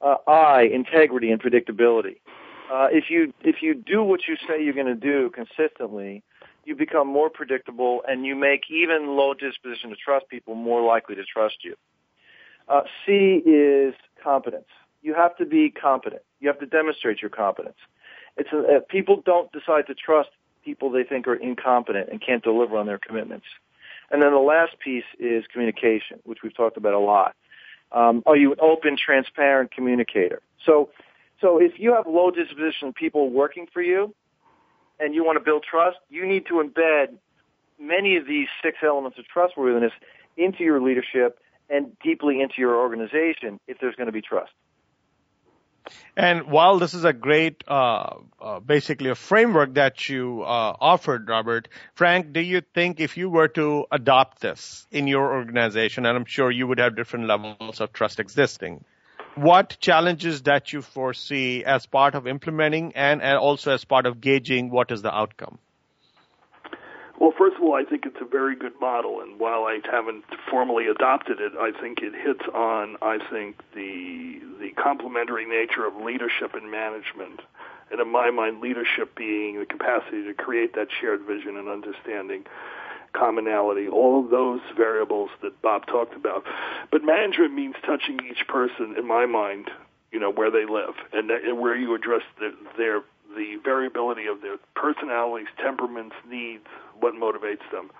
Uh, 0.00 0.16
I 0.26 0.62
integrity 0.62 1.30
and 1.30 1.40
predictability. 1.40 2.16
Uh, 2.74 2.88
if 2.90 3.04
you 3.08 3.32
if 3.42 3.62
you 3.62 3.72
do 3.72 4.02
what 4.02 4.22
you 4.26 4.36
say 4.48 4.60
you're 4.60 4.74
going 4.74 4.86
to 4.86 4.96
do 4.96 5.30
consistently, 5.30 6.24
you 6.64 6.74
become 6.74 7.06
more 7.06 7.30
predictable 7.30 8.02
and 8.08 8.26
you 8.26 8.34
make 8.34 8.62
even 8.68 9.16
low 9.16 9.32
disposition 9.32 9.90
to 9.90 9.96
trust 9.96 10.28
people 10.28 10.56
more 10.56 10.82
likely 10.82 11.14
to 11.14 11.22
trust 11.24 11.58
you. 11.62 11.76
Uh, 12.68 12.80
C 13.06 13.40
is 13.46 13.94
competence. 14.20 14.66
You 15.02 15.14
have 15.14 15.36
to 15.36 15.46
be 15.46 15.70
competent. 15.70 16.22
You 16.40 16.48
have 16.48 16.58
to 16.58 16.66
demonstrate 16.66 17.22
your 17.22 17.30
competence. 17.30 17.76
It's 18.36 18.48
a, 18.52 18.58
uh, 18.58 18.80
people 18.88 19.22
don't 19.24 19.52
decide 19.52 19.86
to 19.86 19.94
trust 19.94 20.30
people 20.64 20.90
they 20.90 21.04
think 21.04 21.28
are 21.28 21.36
incompetent 21.36 22.08
and 22.08 22.20
can't 22.20 22.42
deliver 22.42 22.76
on 22.76 22.86
their 22.86 22.98
commitments. 22.98 23.46
And 24.10 24.20
then 24.20 24.32
the 24.32 24.38
last 24.38 24.80
piece 24.80 25.04
is 25.20 25.44
communication, 25.52 26.18
which 26.24 26.38
we've 26.42 26.56
talked 26.56 26.76
about 26.76 26.94
a 26.94 26.98
lot. 26.98 27.36
Um, 27.92 28.24
are 28.26 28.36
you 28.36 28.50
an 28.50 28.58
open, 28.60 28.96
transparent 28.96 29.70
communicator? 29.70 30.42
So, 30.66 30.88
so 31.44 31.58
if 31.58 31.72
you 31.76 31.92
have 31.92 32.06
low 32.06 32.30
disposition 32.30 32.94
people 32.94 33.28
working 33.28 33.66
for 33.70 33.82
you, 33.82 34.14
and 34.98 35.14
you 35.14 35.24
want 35.24 35.36
to 35.38 35.44
build 35.44 35.62
trust, 35.68 35.98
you 36.08 36.26
need 36.26 36.46
to 36.46 36.54
embed 36.54 37.18
many 37.78 38.16
of 38.16 38.26
these 38.26 38.48
six 38.62 38.78
elements 38.82 39.18
of 39.18 39.26
trustworthiness 39.26 39.92
into 40.38 40.64
your 40.64 40.80
leadership 40.80 41.38
and 41.68 41.92
deeply 42.02 42.40
into 42.40 42.54
your 42.58 42.76
organization 42.76 43.60
if 43.68 43.76
there's 43.78 43.94
going 43.96 44.06
to 44.06 44.12
be 44.12 44.22
trust. 44.22 44.52
And 46.16 46.44
while 46.44 46.78
this 46.78 46.94
is 46.94 47.04
a 47.04 47.12
great, 47.12 47.62
uh, 47.68 48.14
uh, 48.40 48.60
basically 48.60 49.10
a 49.10 49.14
framework 49.14 49.74
that 49.74 50.08
you 50.08 50.40
uh, 50.42 50.76
offered, 50.80 51.28
Robert, 51.28 51.68
Frank, 51.94 52.32
do 52.32 52.40
you 52.40 52.62
think 52.74 53.00
if 53.00 53.18
you 53.18 53.28
were 53.28 53.48
to 53.48 53.84
adopt 53.92 54.40
this 54.40 54.86
in 54.90 55.06
your 55.06 55.34
organization, 55.34 56.06
and 56.06 56.16
I'm 56.16 56.24
sure 56.24 56.50
you 56.50 56.66
would 56.66 56.78
have 56.78 56.96
different 56.96 57.26
levels 57.26 57.82
of 57.82 57.92
trust 57.92 58.18
existing, 58.18 58.82
what 59.36 59.76
challenges 59.80 60.42
that 60.42 60.72
you 60.72 60.82
foresee 60.82 61.64
as 61.64 61.86
part 61.86 62.14
of 62.14 62.26
implementing 62.26 62.92
and, 62.94 63.22
and 63.22 63.38
also 63.38 63.72
as 63.72 63.84
part 63.84 64.06
of 64.06 64.20
gauging 64.20 64.70
what 64.70 64.90
is 64.90 65.02
the 65.02 65.14
outcome? 65.14 65.58
Well, 67.18 67.32
first 67.38 67.56
of 67.56 67.62
all, 67.62 67.74
I 67.74 67.84
think 67.84 68.06
it's 68.06 68.20
a 68.20 68.24
very 68.24 68.56
good 68.56 68.72
model, 68.80 69.20
and 69.20 69.38
while 69.38 69.64
I 69.64 69.78
haven't 69.90 70.24
formally 70.50 70.86
adopted 70.88 71.38
it, 71.40 71.52
I 71.58 71.70
think 71.80 72.00
it 72.02 72.12
hits 72.12 72.44
on, 72.52 72.96
I 73.02 73.18
think, 73.30 73.60
the 73.74 74.40
the 74.60 74.70
complementary 74.70 75.46
nature 75.46 75.86
of 75.86 75.96
leadership 75.96 76.54
and 76.54 76.70
management, 76.70 77.40
and 77.90 78.00
in 78.00 78.10
my 78.10 78.30
mind, 78.30 78.60
leadership 78.60 79.14
being 79.16 79.60
the 79.60 79.66
capacity 79.66 80.24
to 80.24 80.34
create 80.34 80.74
that 80.74 80.88
shared 81.00 81.22
vision 81.22 81.56
and 81.56 81.68
understanding, 81.68 82.44
commonality, 83.14 83.88
all 83.88 84.24
of 84.24 84.30
those 84.30 84.60
variables 84.76 85.30
that 85.42 85.60
Bob 85.62 85.86
talked 85.86 86.14
about. 86.14 86.44
But 86.90 87.04
management 87.04 87.54
means 87.54 87.74
touching 87.86 88.18
each 88.30 88.46
person, 88.48 88.94
in 88.98 89.06
my 89.06 89.26
mind, 89.26 89.70
you 90.12 90.20
know, 90.20 90.30
where 90.30 90.50
they 90.50 90.64
live 90.64 90.94
and, 91.12 91.30
that, 91.30 91.44
and 91.44 91.58
where 91.58 91.76
you 91.76 91.94
address 91.94 92.22
the, 92.38 92.54
their 92.76 93.02
the 93.36 93.56
variability 93.64 94.26
of 94.26 94.42
their 94.42 94.58
personalities, 94.76 95.48
temperaments, 95.60 96.14
needs, 96.30 96.66
what 97.00 97.14
motivates 97.14 97.66
them. 97.72 97.90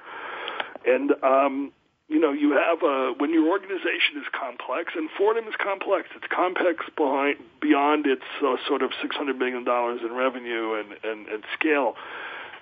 And 0.87 1.11
um, 1.24 1.72
you 2.09 2.20
know, 2.20 2.33
you 2.33 2.53
have 2.53 2.83
a 2.83 3.14
when 3.18 3.33
your 3.33 3.48
organization 3.48 4.18
is 4.18 4.27
complex, 4.38 4.92
and 4.94 5.09
Fordham 5.16 5.48
is 5.48 5.55
complex. 5.62 6.09
It's 6.14 6.27
complex 6.31 6.85
behind 6.96 7.38
beyond 7.61 8.07
its 8.07 8.22
uh, 8.44 8.57
sort 8.68 8.83
of 8.83 8.90
six 9.00 9.16
hundred 9.16 9.38
million 9.38 9.64
dollars 9.64 10.00
in 10.05 10.12
revenue 10.14 10.74
and, 10.74 10.92
and 11.03 11.27
and 11.29 11.42
scale 11.59 11.96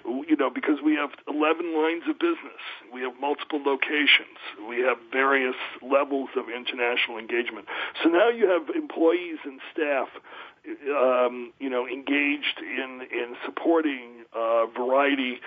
you 0.05 0.37
know, 0.37 0.51
because 0.51 0.79
we 0.85 0.95
have 0.95 1.11
11 1.29 1.77
lines 1.77 2.03
of 2.09 2.19
business, 2.19 2.63
we 2.93 3.03
have 3.03 3.13
multiple 3.21 3.61
locations, 3.65 4.39
we 4.69 4.81
have 4.81 4.99
various 5.11 5.57
levels 5.81 6.31
of 6.37 6.47
international 6.49 7.19
engagement. 7.19 7.67
So 8.03 8.09
now 8.09 8.29
you 8.29 8.49
have 8.49 8.75
employees 8.75 9.39
and 9.45 9.61
staff, 9.73 10.09
um, 10.91 11.53
you 11.59 11.71
know, 11.71 11.87
engaged 11.87 12.59
in 12.61 13.03
in 13.11 13.37
supporting 13.45 14.25
a 14.35 14.67
variety 14.77 15.41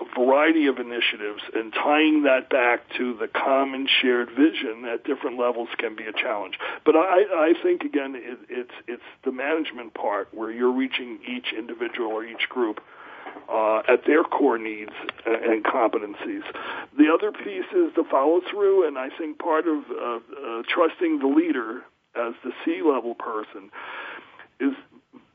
a 0.00 0.04
variety 0.18 0.66
of 0.66 0.78
initiatives 0.78 1.42
and 1.54 1.72
tying 1.72 2.22
that 2.22 2.48
back 2.48 2.80
to 2.96 3.14
the 3.14 3.26
common 3.26 3.88
shared 4.00 4.30
vision 4.30 4.84
at 4.84 5.04
different 5.04 5.38
levels 5.38 5.68
can 5.76 5.96
be 5.96 6.04
a 6.04 6.12
challenge. 6.12 6.54
But 6.84 6.94
I, 6.94 7.24
I 7.32 7.52
think 7.62 7.82
again, 7.82 8.14
it, 8.14 8.38
it's 8.48 8.74
it's 8.86 9.02
the 9.24 9.32
management 9.32 9.94
part 9.94 10.28
where 10.32 10.52
you're 10.52 10.72
reaching 10.72 11.18
each 11.26 11.52
individual 11.56 12.12
or 12.12 12.24
each 12.24 12.48
group 12.48 12.80
uh, 13.48 13.82
at 13.88 14.04
their 14.06 14.24
core 14.24 14.58
needs 14.58 14.92
and 15.26 15.64
competencies. 15.64 16.42
The 16.96 17.12
other 17.12 17.32
piece 17.32 17.68
is 17.72 17.94
the 17.96 18.04
follow 18.10 18.40
through, 18.50 18.86
and 18.86 18.98
I 18.98 19.08
think 19.16 19.38
part 19.38 19.66
of 19.66 19.84
uh, 19.90 20.16
uh, 20.16 20.62
trusting 20.68 21.20
the 21.20 21.26
leader 21.26 21.82
as 22.14 22.34
the 22.44 22.52
C 22.64 22.82
level 22.82 23.14
person 23.14 23.70
is 24.60 24.74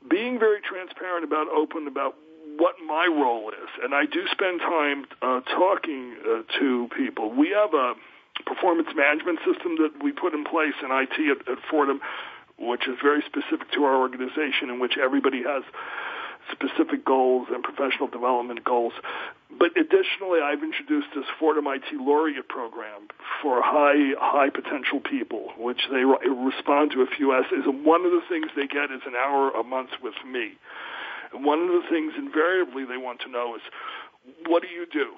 being 0.08 0.38
very 0.38 0.60
transparent 0.60 1.24
about, 1.24 1.48
open 1.48 1.86
about 1.86 2.14
what 2.56 2.76
my 2.86 3.06
role 3.06 3.50
is. 3.50 3.70
And 3.82 3.94
I 3.94 4.04
do 4.06 4.26
spend 4.30 4.60
time 4.60 5.06
uh, 5.22 5.40
talking 5.40 6.16
uh, 6.22 6.42
to 6.60 6.88
people. 6.96 7.32
We 7.32 7.50
have 7.50 7.74
a 7.74 7.94
performance 8.46 8.88
management 8.94 9.38
system 9.46 9.76
that 9.78 10.02
we 10.02 10.12
put 10.12 10.34
in 10.34 10.44
place 10.44 10.74
in 10.82 10.90
IT 10.90 11.16
at, 11.18 11.48
at 11.48 11.58
Fordham, 11.70 12.00
which 12.58 12.86
is 12.86 12.96
very 13.02 13.22
specific 13.26 13.70
to 13.72 13.84
our 13.84 13.96
organization, 13.96 14.70
in 14.70 14.78
which 14.78 14.96
everybody 15.02 15.42
has 15.42 15.64
specific 16.52 17.04
goals 17.04 17.48
and 17.52 17.62
professional 17.62 18.08
development 18.08 18.64
goals. 18.64 18.92
But 19.56 19.70
additionally, 19.76 20.40
I've 20.42 20.62
introduced 20.62 21.08
this 21.14 21.24
Fordham 21.38 21.66
IT 21.66 21.94
Laureate 21.94 22.48
program 22.48 23.08
for 23.40 23.62
high 23.62 24.12
high 24.18 24.50
potential 24.50 25.00
people, 25.00 25.52
which 25.58 25.80
they 25.90 26.04
respond 26.04 26.92
to 26.92 27.02
a 27.02 27.06
few 27.06 27.32
essays. 27.32 27.64
And 27.66 27.84
one 27.84 28.04
of 28.04 28.12
the 28.12 28.22
things 28.28 28.46
they 28.56 28.66
get 28.66 28.90
is 28.90 29.02
an 29.06 29.14
hour 29.14 29.50
a 29.50 29.62
month 29.62 29.90
with 30.02 30.14
me. 30.26 30.58
And 31.32 31.44
one 31.44 31.62
of 31.62 31.68
the 31.68 31.82
things 31.88 32.14
invariably 32.16 32.84
they 32.84 32.98
want 32.98 33.20
to 33.22 33.30
know 33.30 33.54
is, 33.56 33.62
what 34.46 34.62
do 34.62 34.68
you 34.68 34.86
do? 34.90 35.14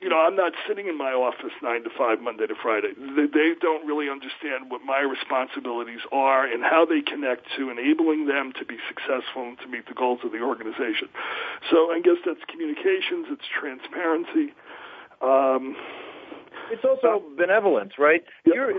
You 0.00 0.10
know, 0.10 0.18
I'm 0.20 0.36
not 0.36 0.52
sitting 0.68 0.88
in 0.88 0.98
my 0.98 1.12
office 1.12 1.56
nine 1.62 1.82
to 1.84 1.90
five 1.96 2.20
Monday 2.20 2.46
to 2.46 2.54
Friday. 2.60 2.92
They, 2.96 3.54
don't 3.58 3.86
really 3.86 4.10
understand 4.10 4.68
what 4.70 4.82
my 4.84 5.00
responsibilities 5.00 6.00
are 6.12 6.44
and 6.44 6.62
how 6.62 6.84
they 6.84 7.00
connect 7.00 7.46
to 7.56 7.70
enabling 7.70 8.26
them 8.26 8.52
to 8.58 8.64
be 8.66 8.76
successful 8.88 9.48
and 9.48 9.58
to 9.60 9.68
meet 9.68 9.88
the 9.88 9.94
goals 9.94 10.20
of 10.22 10.32
the 10.32 10.40
organization. 10.40 11.08
So 11.70 11.90
I 11.90 12.00
guess 12.04 12.20
that's 12.26 12.44
communications, 12.46 13.26
it's 13.30 13.48
transparency. 13.48 14.52
Um, 15.22 15.76
it's 16.70 16.84
also 16.84 17.24
uh, 17.24 17.36
benevolence, 17.36 17.92
right? 17.98 18.22
You're, 18.44 18.74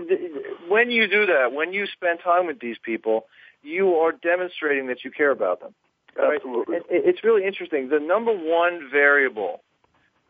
when 0.68 0.92
you 0.92 1.08
do 1.08 1.26
that, 1.26 1.52
when 1.52 1.72
you 1.72 1.86
spend 1.86 2.20
time 2.22 2.46
with 2.46 2.60
these 2.60 2.76
people, 2.84 3.26
you 3.62 3.94
are 3.96 4.12
demonstrating 4.12 4.86
that 4.86 5.04
you 5.04 5.10
care 5.10 5.32
about 5.32 5.60
them. 5.60 5.74
Right? 6.16 6.36
Absolutely. 6.36 6.76
It's 6.90 7.24
really 7.24 7.44
interesting. 7.44 7.88
The 7.88 8.00
number 8.00 8.32
one 8.32 8.88
variable 8.92 9.62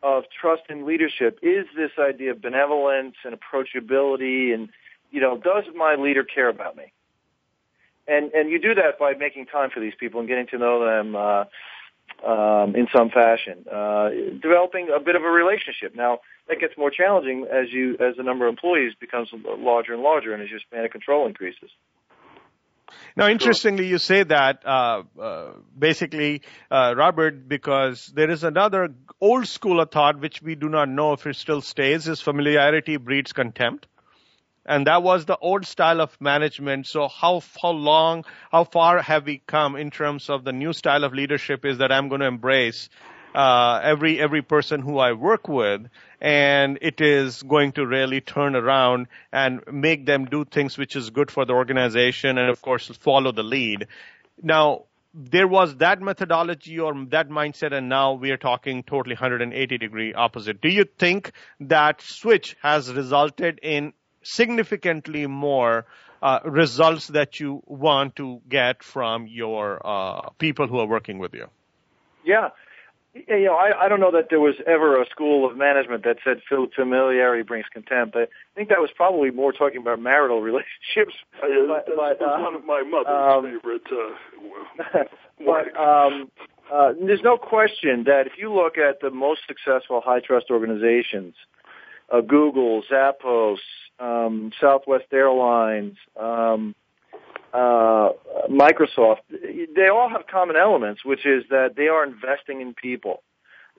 of 0.02 0.24
trust 0.40 0.62
and 0.68 0.84
leadership 0.84 1.38
is 1.42 1.66
this 1.76 1.90
idea 1.98 2.30
of 2.30 2.40
benevolence 2.40 3.16
and 3.24 3.34
approachability 3.34 4.54
and, 4.54 4.68
you 5.10 5.20
know, 5.20 5.36
does 5.36 5.64
my 5.74 5.94
leader 5.94 6.24
care 6.24 6.48
about 6.48 6.76
me? 6.76 6.92
and 8.08 8.32
and 8.32 8.50
you 8.50 8.58
do 8.58 8.74
that 8.74 8.98
by 8.98 9.12
making 9.12 9.46
time 9.46 9.70
for 9.70 9.80
these 9.80 9.92
people 10.00 10.18
and 10.18 10.28
getting 10.28 10.46
to 10.48 10.58
know 10.58 10.84
them 10.84 11.14
uh, 11.14 11.44
um, 12.26 12.74
in 12.74 12.88
some 12.96 13.10
fashion, 13.10 13.64
uh, 13.70 14.08
developing 14.40 14.88
a 14.94 14.98
bit 14.98 15.14
of 15.14 15.22
a 15.22 15.28
relationship. 15.30 15.94
Now 15.94 16.20
that 16.48 16.58
gets 16.58 16.72
more 16.76 16.90
challenging 16.90 17.46
as 17.52 17.70
you 17.70 17.92
as 18.00 18.16
the 18.16 18.22
number 18.22 18.48
of 18.48 18.52
employees 18.52 18.94
becomes 18.98 19.28
larger 19.44 19.92
and 19.92 20.02
larger, 20.02 20.32
and 20.32 20.42
as 20.42 20.48
your 20.50 20.60
span 20.60 20.84
of 20.84 20.90
control 20.90 21.26
increases. 21.26 21.70
Now, 23.16 23.28
interestingly, 23.28 23.86
you 23.86 23.98
say 23.98 24.22
that 24.22 24.66
uh, 24.66 25.02
uh, 25.20 25.52
basically, 25.78 26.42
uh, 26.70 26.94
Robert, 26.96 27.48
because 27.48 28.06
there 28.06 28.30
is 28.30 28.44
another 28.44 28.88
old 29.20 29.46
school 29.46 29.80
of 29.80 29.90
thought 29.90 30.20
which 30.20 30.40
we 30.42 30.54
do 30.54 30.68
not 30.68 30.88
know 30.88 31.12
if 31.12 31.26
it 31.26 31.36
still 31.36 31.60
stays: 31.60 32.08
is 32.08 32.20
familiarity 32.20 32.96
breeds 32.96 33.32
contempt 33.32 33.86
and 34.68 34.86
that 34.86 35.02
was 35.02 35.24
the 35.24 35.36
old 35.38 35.66
style 35.66 36.00
of 36.00 36.16
management. 36.20 36.86
So 36.86 37.08
how 37.08 37.42
how 37.60 37.70
long, 37.70 38.24
how 38.52 38.64
far 38.64 39.00
have 39.00 39.24
we 39.24 39.42
come 39.46 39.76
in 39.76 39.90
terms 39.90 40.28
of 40.28 40.44
the 40.44 40.52
new 40.52 40.74
style 40.74 41.04
of 41.04 41.14
leadership? 41.14 41.64
Is 41.64 41.78
that 41.78 41.90
I'm 41.90 42.08
going 42.08 42.20
to 42.20 42.26
embrace 42.26 42.90
uh, 43.34 43.80
every 43.82 44.20
every 44.20 44.42
person 44.42 44.80
who 44.80 44.98
I 44.98 45.12
work 45.12 45.48
with, 45.48 45.88
and 46.20 46.78
it 46.82 47.00
is 47.00 47.42
going 47.42 47.72
to 47.72 47.86
really 47.86 48.20
turn 48.20 48.56
around 48.56 49.08
and 49.32 49.60
make 49.70 50.06
them 50.06 50.26
do 50.26 50.44
things 50.44 50.78
which 50.78 50.96
is 50.96 51.10
good 51.10 51.30
for 51.30 51.44
the 51.44 51.52
organization, 51.52 52.38
and 52.38 52.50
of 52.50 52.62
course 52.62 52.88
follow 53.00 53.32
the 53.32 53.42
lead. 53.42 53.86
Now, 54.42 54.84
there 55.14 55.48
was 55.48 55.76
that 55.76 56.00
methodology 56.00 56.78
or 56.78 56.94
that 57.10 57.28
mindset, 57.28 57.72
and 57.72 57.88
now 57.88 58.14
we 58.14 58.30
are 58.30 58.36
talking 58.36 58.82
totally 58.82 59.14
180 59.14 59.78
degree 59.78 60.14
opposite. 60.14 60.60
Do 60.60 60.68
you 60.68 60.84
think 60.84 61.32
that 61.60 62.02
switch 62.02 62.56
has 62.62 62.92
resulted 62.92 63.58
in 63.62 63.92
significantly 64.22 65.26
more 65.26 65.86
uh, 66.22 66.40
results 66.44 67.08
that 67.08 67.40
you 67.40 67.62
want 67.66 68.16
to 68.16 68.40
get 68.48 68.82
from 68.82 69.26
your 69.26 69.80
uh, 69.84 70.30
people 70.38 70.66
who 70.66 70.78
are 70.78 70.86
working 70.86 71.18
with 71.18 71.34
you. 71.34 71.46
Yeah. 72.24 72.50
You 73.14 73.46
know, 73.46 73.54
I, 73.54 73.86
I 73.86 73.88
don't 73.88 74.00
know 74.00 74.12
that 74.12 74.26
there 74.30 74.40
was 74.40 74.54
ever 74.66 75.00
a 75.00 75.06
school 75.08 75.48
of 75.48 75.56
management 75.56 76.04
that 76.04 76.18
said 76.24 76.40
familiarity 76.74 77.42
brings 77.42 77.66
contempt. 77.72 78.16
I 78.16 78.26
think 78.54 78.68
that 78.68 78.78
was 78.78 78.90
probably 78.94 79.30
more 79.30 79.52
talking 79.52 79.80
about 79.80 80.00
marital 80.00 80.40
relationships. 80.42 81.14
Uh, 81.42 81.46
but, 81.66 81.86
but, 81.96 82.22
uh, 82.22 82.38
one 82.38 82.54
of 82.54 82.64
my 82.64 82.82
mother's 82.82 83.08
um, 83.08 83.60
favorite. 83.60 83.82
Uh, 83.90 85.04
but 85.44 85.80
um, 85.80 86.30
uh, 86.72 86.92
there's 87.00 87.22
no 87.22 87.38
question 87.38 88.04
that 88.04 88.26
if 88.26 88.32
you 88.36 88.52
look 88.52 88.76
at 88.76 89.00
the 89.00 89.10
most 89.10 89.40
successful 89.46 90.02
high 90.04 90.20
trust 90.20 90.46
organizations, 90.50 91.34
uh, 92.10 92.20
Google, 92.20 92.82
Zappos, 92.90 93.58
um, 93.98 94.52
Southwest 94.60 95.06
Airlines, 95.12 95.96
um, 96.18 96.74
uh, 97.52 98.10
Microsoft, 98.50 99.20
they 99.30 99.88
all 99.88 100.08
have 100.08 100.26
common 100.26 100.56
elements, 100.56 101.04
which 101.04 101.26
is 101.26 101.44
that 101.50 101.74
they 101.76 101.88
are 101.88 102.04
investing 102.04 102.60
in 102.60 102.74
people. 102.74 103.22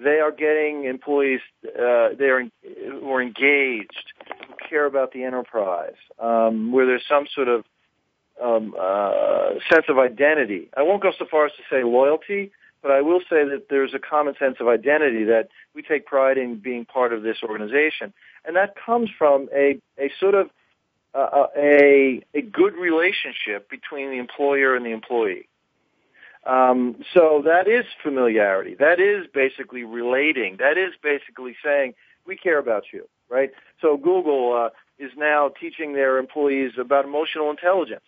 They 0.01 0.19
are 0.19 0.31
getting 0.31 0.85
employees 0.85 1.41
uh, 1.65 2.09
they 2.17 2.29
are 2.29 2.43
who 2.63 3.11
are 3.11 3.21
engaged, 3.21 4.13
who 4.47 4.55
care 4.69 4.85
about 4.85 5.11
the 5.11 5.23
enterprise, 5.23 5.97
um, 6.19 6.71
where 6.71 6.85
there's 6.85 7.03
some 7.07 7.25
sort 7.33 7.49
of 7.49 7.65
um, 8.41 8.73
uh, 8.79 9.55
sense 9.69 9.85
of 9.89 9.99
identity. 9.99 10.69
I 10.77 10.83
won't 10.83 11.03
go 11.03 11.11
so 11.17 11.25
far 11.29 11.47
as 11.47 11.51
to 11.53 11.63
say 11.69 11.83
loyalty, 11.83 12.51
but 12.81 12.91
I 12.91 13.01
will 13.01 13.19
say 13.19 13.43
that 13.43 13.65
there's 13.69 13.93
a 13.93 13.99
common 13.99 14.35
sense 14.39 14.55
of 14.61 14.69
identity 14.69 15.25
that 15.25 15.49
we 15.75 15.81
take 15.81 16.05
pride 16.05 16.37
in 16.37 16.59
being 16.59 16.85
part 16.85 17.11
of 17.11 17.21
this 17.23 17.37
organization 17.43 18.13
and 18.45 18.55
that 18.55 18.75
comes 18.75 19.09
from 19.17 19.49
a 19.53 19.79
a 19.97 20.11
sort 20.19 20.35
of 20.35 20.49
uh, 21.13 21.17
uh, 21.17 21.47
a 21.57 22.21
a 22.35 22.41
good 22.41 22.75
relationship 22.75 23.69
between 23.69 24.11
the 24.11 24.17
employer 24.17 24.75
and 24.75 24.85
the 24.85 24.91
employee. 24.91 25.47
Um, 26.45 27.03
so 27.13 27.41
that 27.45 27.67
is 27.67 27.85
familiarity. 28.03 28.75
That 28.75 28.99
is 28.99 29.25
basically 29.33 29.83
relating. 29.83 30.57
That 30.57 30.77
is 30.77 30.93
basically 31.01 31.55
saying 31.63 31.95
we 32.25 32.37
care 32.37 32.59
about 32.59 32.83
you, 32.93 33.07
right? 33.27 33.51
So 33.81 33.97
Google 33.97 34.53
uh, 34.53 34.69
is 35.03 35.11
now 35.17 35.49
teaching 35.59 35.93
their 35.93 36.17
employees 36.17 36.73
about 36.79 37.05
emotional 37.05 37.49
intelligence. 37.49 38.05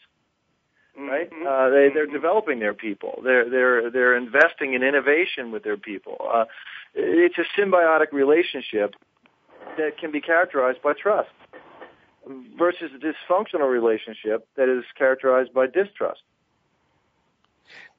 Right, 0.96 1.32
mm-hmm. 1.32 1.48
uh, 1.48 1.70
they, 1.70 1.90
they're 1.94 2.06
developing 2.06 2.60
their 2.60 2.74
people. 2.74 3.22
They're 3.24 3.50
they're 3.50 3.90
they're 3.90 4.16
investing 4.16 4.74
in 4.74 4.84
innovation 4.84 5.52
with 5.52 5.64
their 5.64 5.78
people. 5.78 6.18
Uh, 6.32 6.46
it's 6.94 7.38
a 7.38 7.60
symbiotic 7.60 8.12
relationship 8.12 8.94
that 9.78 9.98
can 9.98 10.12
be 10.12 10.20
characterized 10.20 10.82
by 10.84 10.94
trust 10.94 11.30
versus 12.28 12.92
a 12.96 13.00
dysfunctional 13.00 13.70
relationship 13.70 14.48
that 14.56 14.70
is 14.70 14.84
characterized 14.98 15.54
by 15.54 15.68
distrust. 15.68 16.22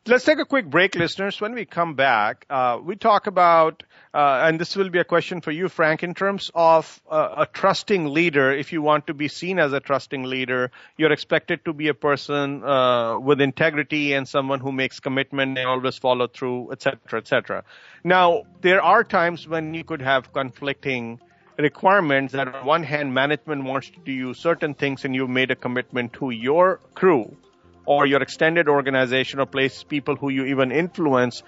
Let's 0.05 0.25
take 0.25 0.41
a 0.41 0.45
quick 0.45 0.69
break, 0.69 0.97
listeners. 0.97 1.41
When 1.41 1.55
we 1.55 1.65
come 1.65 1.95
back, 1.95 2.45
uh, 2.51 2.81
we 2.83 2.97
talk 2.97 3.29
about, 3.29 3.85
uh, 4.13 4.43
and 4.43 4.61
this 4.61 4.75
will 4.75 4.91
be 4.91 4.99
a 4.99 5.05
question 5.05 5.41
for 5.41 5.53
you, 5.53 5.69
Frank, 5.69 6.03
in 6.03 6.13
terms 6.13 6.51
of 6.57 7.01
uh, 7.09 7.35
a 7.39 7.47
trusting 7.47 8.07
leader. 8.13 8.51
If 8.51 8.73
you 8.73 8.83
want 8.83 9.07
to 9.07 9.15
be 9.15 9.29
seen 9.29 9.61
as 9.61 9.73
a 9.73 9.79
trusting 9.79 10.25
leader, 10.25 10.73
you're 10.97 11.13
expected 11.13 11.65
to 11.67 11.73
be 11.73 11.87
a 11.87 11.95
person 11.95 12.65
uh, 12.65 13.21
with 13.21 13.41
integrity 13.41 14.13
and 14.13 14.27
someone 14.27 14.59
who 14.59 14.73
makes 14.73 14.99
commitment 14.99 15.57
and 15.57 15.69
always 15.69 15.99
follow 15.99 16.27
through, 16.27 16.73
etc., 16.73 17.21
etc. 17.21 17.63
Now, 18.03 18.43
there 18.61 18.83
are 18.83 19.05
times 19.05 19.47
when 19.47 19.73
you 19.73 19.85
could 19.85 20.03
have 20.03 20.33
conflicting 20.33 21.21
requirements 21.59 22.33
that 22.33 22.49
on 22.49 22.67
one 22.67 22.83
hand 22.83 23.13
management 23.15 23.65
wants 23.65 23.91
to 23.91 24.01
do 24.05 24.35
certain 24.35 24.75
things 24.75 25.05
and 25.05 25.15
you've 25.15 25.31
made 25.31 25.51
a 25.51 25.57
commitment 25.57 26.13
to 26.15 26.31
your 26.31 26.81
crew 26.95 27.37
or 27.85 28.07
your 28.07 28.23
extended 28.23 28.69
organization 28.69 29.41
or 29.41 29.47
place 29.47 29.83
people 29.83 30.17
who 30.17 30.31
you 30.31 30.45
even 30.47 30.73
influence 30.73 31.43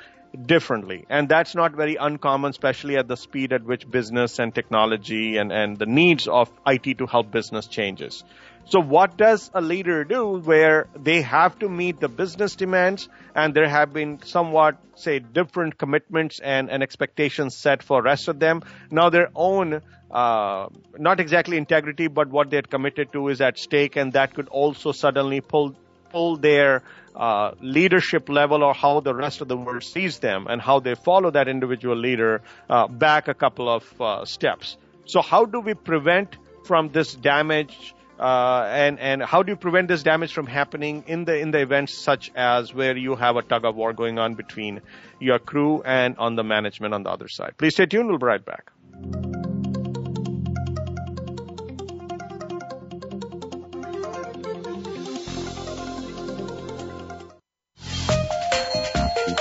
differently. 0.46 1.06
And 1.08 1.28
that's 1.28 1.54
not 1.54 1.72
very 1.72 1.96
uncommon, 1.96 2.50
especially 2.50 2.96
at 2.96 3.08
the 3.08 3.16
speed 3.16 3.52
at 3.52 3.64
which 3.64 3.88
business 3.88 4.38
and 4.38 4.54
technology 4.54 5.36
and, 5.36 5.52
and 5.52 5.78
the 5.78 5.86
needs 5.86 6.26
of 6.26 6.50
IT 6.66 6.98
to 6.98 7.06
help 7.06 7.30
business 7.30 7.66
changes. 7.66 8.24
So 8.66 8.80
what 8.80 9.18
does 9.18 9.50
a 9.52 9.60
leader 9.60 10.04
do 10.04 10.38
where 10.38 10.86
they 10.96 11.20
have 11.20 11.58
to 11.58 11.68
meet 11.68 12.00
the 12.00 12.08
business 12.08 12.56
demands 12.56 13.08
and 13.34 13.52
there 13.52 13.68
have 13.68 13.92
been 13.92 14.22
somewhat, 14.22 14.78
say, 14.94 15.18
different 15.18 15.76
commitments 15.76 16.40
and, 16.40 16.70
and 16.70 16.82
expectations 16.82 17.54
set 17.54 17.82
for 17.82 18.00
rest 18.00 18.28
of 18.28 18.38
them? 18.38 18.62
Now 18.90 19.10
their 19.10 19.28
own, 19.34 19.82
uh, 20.10 20.68
not 20.96 21.20
exactly 21.20 21.58
integrity, 21.58 22.08
but 22.08 22.28
what 22.30 22.48
they 22.48 22.56
had 22.56 22.70
committed 22.70 23.12
to 23.12 23.28
is 23.28 23.42
at 23.42 23.58
stake 23.58 23.96
and 23.96 24.14
that 24.14 24.34
could 24.34 24.48
also 24.48 24.92
suddenly 24.92 25.42
pull, 25.42 25.76
pull 26.10 26.36
their 26.38 26.82
uh, 27.14 27.52
leadership 27.60 28.30
level 28.30 28.64
or 28.64 28.72
how 28.72 29.00
the 29.00 29.14
rest 29.14 29.42
of 29.42 29.48
the 29.48 29.56
world 29.58 29.84
sees 29.84 30.20
them 30.20 30.46
and 30.48 30.62
how 30.62 30.80
they 30.80 30.94
follow 30.94 31.30
that 31.30 31.48
individual 31.48 31.96
leader 31.96 32.40
uh, 32.70 32.88
back 32.88 33.28
a 33.28 33.34
couple 33.34 33.68
of 33.68 34.00
uh, 34.00 34.24
steps. 34.24 34.78
So 35.04 35.20
how 35.20 35.44
do 35.44 35.60
we 35.60 35.74
prevent 35.74 36.36
from 36.64 36.88
this 36.88 37.14
damage 37.14 37.94
uh, 38.18 38.66
and 38.68 38.98
and 39.00 39.22
how 39.22 39.42
do 39.42 39.52
you 39.52 39.56
prevent 39.56 39.88
this 39.88 40.02
damage 40.02 40.32
from 40.32 40.46
happening 40.46 41.04
in 41.06 41.24
the 41.24 41.36
in 41.38 41.50
the 41.50 41.60
events 41.60 41.94
such 41.98 42.30
as 42.34 42.72
where 42.72 42.96
you 42.96 43.16
have 43.16 43.36
a 43.36 43.42
tug 43.42 43.64
of 43.64 43.74
war 43.74 43.92
going 43.92 44.18
on 44.18 44.34
between 44.34 44.80
your 45.18 45.38
crew 45.38 45.82
and 45.82 46.16
on 46.18 46.36
the 46.36 46.44
management 46.44 46.94
on 46.94 47.02
the 47.02 47.10
other 47.10 47.28
side? 47.28 47.54
Please 47.58 47.74
stay 47.74 47.86
tuned. 47.86 48.08
We'll 48.08 48.18
be 48.18 48.26
right 48.26 48.44
back. 48.44 48.70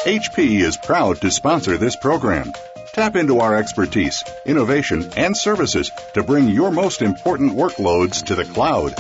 HP 0.06 0.60
is 0.60 0.76
proud 0.76 1.22
to 1.22 1.32
sponsor 1.32 1.78
this 1.78 1.96
program. 1.96 2.52
Tap 2.94 3.16
into 3.16 3.40
our 3.40 3.56
expertise, 3.56 4.24
innovation, 4.46 5.12
and 5.18 5.36
services 5.36 5.90
to 6.14 6.22
bring 6.22 6.48
your 6.48 6.70
most 6.70 7.02
important 7.02 7.54
workloads 7.54 8.24
to 8.26 8.36
the 8.36 8.46
cloud. 8.46 8.94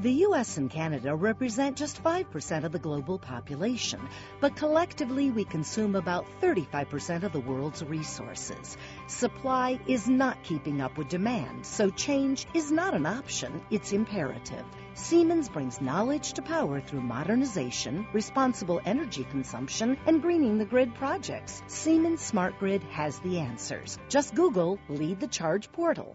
The 0.00 0.24
US 0.26 0.56
and 0.56 0.68
Canada 0.68 1.14
represent 1.14 1.76
just 1.76 2.02
5% 2.02 2.64
of 2.64 2.72
the 2.72 2.80
global 2.80 3.20
population, 3.20 4.00
but 4.40 4.56
collectively 4.56 5.30
we 5.30 5.44
consume 5.44 5.94
about 5.94 6.26
35% 6.42 7.22
of 7.22 7.32
the 7.32 7.38
world's 7.38 7.84
resources. 7.84 8.76
Supply 9.06 9.78
is 9.86 10.08
not 10.08 10.42
keeping 10.42 10.80
up 10.80 10.98
with 10.98 11.08
demand, 11.08 11.64
so 11.64 11.88
change 11.88 12.48
is 12.52 12.72
not 12.72 12.94
an 12.94 13.06
option, 13.06 13.62
it's 13.70 13.92
imperative. 13.92 14.64
Siemens 14.96 15.48
brings 15.48 15.80
knowledge 15.80 16.34
to 16.34 16.42
power 16.42 16.80
through 16.80 17.00
modernization, 17.00 18.06
responsible 18.12 18.80
energy 18.86 19.24
consumption, 19.24 19.98
and 20.06 20.22
greening 20.22 20.56
the 20.56 20.64
grid 20.64 20.94
projects. 20.94 21.62
Siemens 21.66 22.20
Smart 22.20 22.58
Grid 22.60 22.82
has 22.84 23.18
the 23.18 23.40
answers. 23.40 23.98
Just 24.08 24.34
Google 24.36 24.78
Lead 24.88 25.18
the 25.18 25.26
Charge 25.26 25.70
portal. 25.72 26.14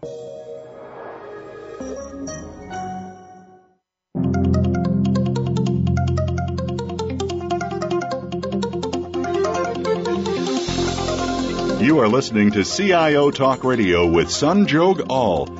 You 11.82 11.98
are 12.00 12.08
listening 12.08 12.50
to 12.52 12.64
CIO 12.64 13.30
Talk 13.30 13.62
Radio 13.64 14.10
with 14.10 14.28
Sanjog 14.28 15.06
Aul 15.08 15.59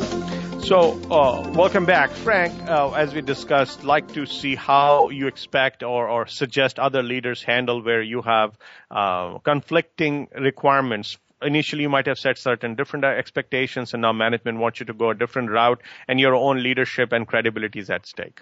So, 0.63 0.91
uh, 1.09 1.51
welcome 1.55 1.85
back. 1.85 2.11
Frank, 2.11 2.53
uh, 2.69 2.91
as 2.91 3.13
we 3.13 3.21
discussed, 3.21 3.83
like 3.83 4.13
to 4.13 4.25
see 4.25 4.55
how 4.55 5.09
you 5.09 5.27
expect 5.27 5.81
or, 5.81 6.07
or 6.07 6.27
suggest 6.27 6.77
other 6.79 7.01
leaders 7.01 7.41
handle 7.41 7.81
where 7.81 8.01
you 8.01 8.21
have 8.21 8.57
uh, 8.91 9.39
conflicting 9.39 10.27
requirements. 10.39 11.17
Initially 11.41 11.81
you 11.81 11.89
might 11.89 12.05
have 12.05 12.19
set 12.19 12.37
certain 12.37 12.75
different 12.75 13.03
expectations 13.03 13.93
and 13.93 14.03
now 14.03 14.13
management 14.13 14.59
wants 14.59 14.79
you 14.79 14.85
to 14.85 14.93
go 14.93 15.09
a 15.09 15.15
different 15.15 15.49
route 15.49 15.81
and 16.07 16.19
your 16.19 16.35
own 16.35 16.61
leadership 16.61 17.11
and 17.11 17.27
credibility 17.27 17.79
is 17.79 17.89
at 17.89 18.05
stake. 18.05 18.41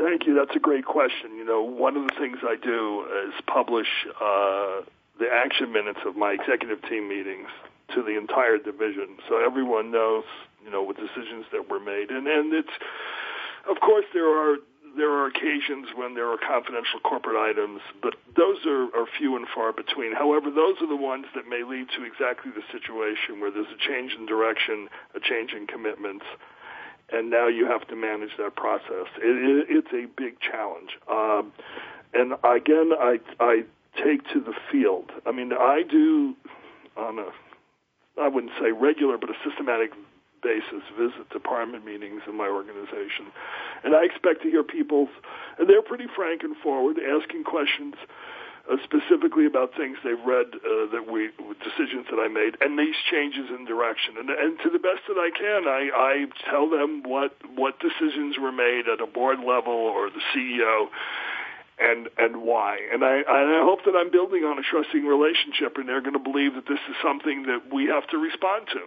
Thank 0.00 0.26
you. 0.26 0.34
That's 0.34 0.56
a 0.56 0.60
great 0.60 0.86
question. 0.86 1.36
You 1.36 1.44
know 1.44 1.62
one 1.62 1.96
of 1.96 2.08
the 2.08 2.14
things 2.18 2.38
i 2.42 2.56
do 2.56 3.04
is 3.28 3.34
publish 3.46 3.88
uh, 4.20 4.80
the 5.18 5.28
action 5.30 5.72
minutes 5.72 6.00
of 6.06 6.16
my 6.16 6.32
executive 6.32 6.80
team 6.88 7.08
meetings 7.08 7.48
to 7.94 8.02
the 8.02 8.16
entire 8.16 8.58
division. 8.58 9.18
So 9.28 9.44
everyone 9.44 9.90
knows 9.90 10.24
you 10.64 10.70
know 10.70 10.82
with 10.82 10.96
decisions 10.96 11.46
that 11.52 11.68
were 11.70 11.80
made 11.80 12.10
and 12.10 12.26
and 12.26 12.52
it's 12.52 12.76
of 13.68 13.80
course 13.80 14.04
there 14.12 14.28
are 14.28 14.56
there 14.96 15.10
are 15.12 15.26
occasions 15.26 15.88
when 15.94 16.14
there 16.14 16.28
are 16.28 16.38
confidential 16.38 17.00
corporate 17.00 17.36
items, 17.36 17.80
but 18.02 18.14
those 18.36 18.64
are, 18.66 18.84
are 18.96 19.06
few 19.18 19.36
and 19.36 19.46
far 19.54 19.72
between. 19.72 20.14
However, 20.14 20.50
those 20.50 20.76
are 20.80 20.88
the 20.88 20.96
ones 20.96 21.26
that 21.34 21.48
may 21.48 21.62
lead 21.62 21.88
to 21.96 22.04
exactly 22.04 22.50
the 22.50 22.62
situation 22.72 23.40
where 23.40 23.50
there's 23.50 23.70
a 23.70 23.78
change 23.78 24.12
in 24.18 24.26
direction, 24.26 24.88
a 25.14 25.20
change 25.20 25.52
in 25.52 25.66
commitments, 25.66 26.24
and 27.10 27.30
now 27.30 27.48
you 27.48 27.66
have 27.66 27.86
to 27.88 27.96
manage 27.96 28.30
that 28.38 28.56
process. 28.56 29.06
It, 29.18 29.68
it, 29.68 29.84
it's 29.84 29.92
a 29.92 30.06
big 30.20 30.40
challenge. 30.40 30.98
Um, 31.10 31.52
and 32.12 32.32
again, 32.44 32.90
I, 32.98 33.20
I 33.40 33.62
take 34.02 34.24
to 34.32 34.40
the 34.40 34.54
field. 34.70 35.10
I 35.26 35.32
mean, 35.32 35.52
I 35.52 35.82
do 35.88 36.34
on 36.96 37.18
a, 37.18 37.28
I 38.20 38.28
wouldn't 38.28 38.52
say 38.60 38.72
regular, 38.72 39.16
but 39.16 39.30
a 39.30 39.34
systematic 39.48 39.92
basis 40.42 40.82
visit 40.98 41.28
department 41.30 41.84
meetings 41.84 42.22
in 42.26 42.36
my 42.36 42.48
organization. 42.48 43.32
And 43.84 43.94
I 43.94 44.04
expect 44.04 44.42
to 44.42 44.50
hear 44.50 44.62
people, 44.62 45.08
and 45.58 45.68
they're 45.68 45.82
pretty 45.82 46.06
frank 46.14 46.42
and 46.42 46.56
forward, 46.56 46.96
asking 46.98 47.44
questions 47.44 47.94
uh, 48.70 48.76
specifically 48.84 49.46
about 49.46 49.74
things 49.76 49.96
they've 50.04 50.20
read 50.26 50.46
uh, 50.54 50.92
that 50.92 51.08
we 51.10 51.30
decisions 51.64 52.06
that 52.10 52.20
I 52.20 52.28
made 52.28 52.56
and 52.60 52.78
these 52.78 52.96
changes 53.10 53.48
in 53.48 53.64
direction. 53.64 54.14
And, 54.18 54.28
and 54.30 54.58
to 54.60 54.70
the 54.70 54.78
best 54.78 55.08
that 55.08 55.16
I 55.16 55.30
can, 55.32 55.64
I, 55.66 55.88
I 55.94 56.14
tell 56.50 56.68
them 56.68 57.02
what 57.02 57.32
what 57.56 57.80
decisions 57.80 58.36
were 58.38 58.52
made 58.52 58.84
at 58.92 59.00
a 59.00 59.06
board 59.06 59.38
level 59.40 59.72
or 59.72 60.10
the 60.10 60.20
CEO 60.34 60.88
and 61.80 62.08
and 62.18 62.42
why. 62.42 62.78
And 62.92 63.04
I 63.04 63.22
and 63.22 63.48
I 63.54 63.62
hope 63.62 63.86
that 63.86 63.94
I'm 63.94 64.10
building 64.10 64.42
on 64.42 64.58
a 64.58 64.62
trusting 64.62 65.06
relationship, 65.06 65.78
and 65.78 65.88
they're 65.88 66.02
going 66.02 66.18
to 66.18 66.22
believe 66.22 66.54
that 66.54 66.66
this 66.66 66.82
is 66.90 66.96
something 67.02 67.46
that 67.46 67.72
we 67.72 67.86
have 67.86 68.06
to 68.10 68.18
respond 68.18 68.66
to. 68.74 68.82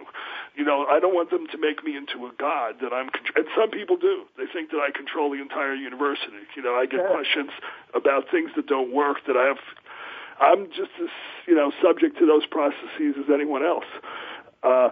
You 0.54 0.64
know, 0.64 0.84
I 0.84 1.00
don't 1.00 1.14
want 1.14 1.30
them 1.30 1.46
to 1.48 1.58
make 1.58 1.82
me 1.84 1.96
into 1.96 2.26
a 2.26 2.32
god 2.36 2.76
that 2.84 2.92
I'm. 2.92 3.08
And 3.34 3.46
some 3.56 3.70
people 3.70 3.96
do. 3.96 4.28
They 4.36 4.46
think 4.52 4.70
that 4.70 4.80
I 4.84 4.92
control 4.92 5.32
the 5.32 5.40
entire 5.40 5.74
university. 5.74 6.44
You 6.56 6.62
know, 6.62 6.76
I 6.76 6.86
get 6.86 7.00
yeah. 7.00 7.12
questions 7.12 7.50
about 7.94 8.30
things 8.30 8.50
that 8.56 8.66
don't 8.66 8.92
work 8.92 9.24
that 9.26 9.36
I 9.36 9.48
have. 9.48 9.62
I'm 10.40 10.68
just 10.68 10.92
as 11.00 11.12
you 11.46 11.54
know 11.54 11.72
subject 11.82 12.18
to 12.18 12.26
those 12.26 12.44
processes 12.46 13.16
as 13.16 13.28
anyone 13.32 13.64
else. 13.64 13.88
Uh, 14.62 14.90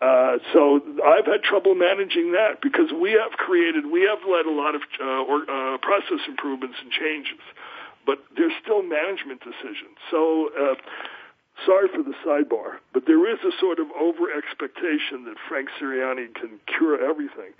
uh, 0.00 0.36
so 0.52 0.80
I've 1.04 1.24
had 1.24 1.42
trouble 1.42 1.74
managing 1.74 2.32
that 2.32 2.60
because 2.60 2.92
we 2.92 3.12
have 3.12 3.32
created, 3.32 3.86
we 3.88 4.02
have 4.04 4.20
led 4.28 4.44
a 4.44 4.52
lot 4.52 4.74
of 4.74 4.82
uh, 5.00 5.24
or, 5.24 5.48
uh, 5.48 5.78
process 5.78 6.20
improvements 6.28 6.76
and 6.82 6.92
changes, 6.92 7.40
but 8.04 8.18
there's 8.36 8.52
still 8.62 8.82
management 8.82 9.40
decisions. 9.40 9.96
So, 10.10 10.50
uh, 10.52 10.74
sorry 11.64 11.88
for 11.88 12.04
the 12.04 12.12
sidebar, 12.20 12.84
but 12.92 13.04
there 13.06 13.24
is 13.24 13.40
a 13.40 13.52
sort 13.58 13.80
of 13.80 13.88
over 13.96 14.28
expectation 14.28 15.24
that 15.24 15.40
Frank 15.48 15.68
Sirianni 15.80 16.28
can 16.34 16.60
cure 16.68 17.00
everything, 17.00 17.56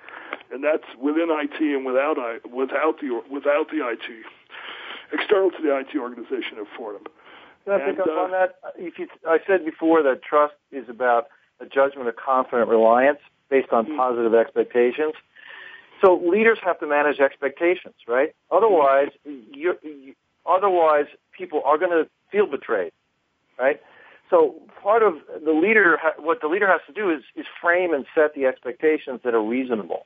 and 0.52 0.62
that's 0.62 0.84
within 1.00 1.32
IT 1.32 1.56
and 1.56 1.86
without 1.86 2.18
I, 2.20 2.44
without 2.44 3.00
the 3.00 3.16
without 3.32 3.72
the 3.72 3.80
IT 3.80 4.04
external 5.12 5.50
to 5.52 5.62
the 5.62 5.72
IT 5.72 5.96
organization 5.96 6.58
of 6.60 6.66
Fordham. 6.76 7.04
Can 7.64 7.80
I 7.80 7.90
pick 7.90 7.98
up 7.98 8.06
uh, 8.08 8.28
on 8.28 8.30
that? 8.32 8.60
If 8.76 8.98
you, 8.98 9.08
I 9.26 9.38
said 9.46 9.64
before 9.64 10.02
that 10.02 10.22
trust 10.22 10.54
is 10.70 10.88
about 10.88 11.28
a 11.60 11.66
judgment 11.66 12.08
of 12.08 12.16
confident 12.16 12.68
reliance 12.68 13.18
based 13.50 13.70
on 13.72 13.84
mm-hmm. 13.84 13.96
positive 13.96 14.34
expectations. 14.34 15.14
So 16.04 16.20
leaders 16.22 16.58
have 16.62 16.78
to 16.80 16.86
manage 16.86 17.20
expectations, 17.20 17.94
right? 18.06 18.34
Otherwise, 18.50 19.08
you, 19.24 19.74
otherwise 20.44 21.06
people 21.36 21.62
are 21.64 21.78
going 21.78 21.90
to 21.90 22.08
feel 22.30 22.46
betrayed, 22.46 22.92
right? 23.58 23.80
So 24.28 24.56
part 24.82 25.02
of 25.02 25.14
the 25.44 25.52
leader, 25.52 25.98
what 26.18 26.40
the 26.40 26.48
leader 26.48 26.66
has 26.66 26.80
to 26.86 26.92
do 26.92 27.10
is, 27.10 27.22
is 27.34 27.46
frame 27.62 27.94
and 27.94 28.04
set 28.14 28.34
the 28.34 28.46
expectations 28.46 29.20
that 29.24 29.34
are 29.34 29.42
reasonable. 29.42 30.04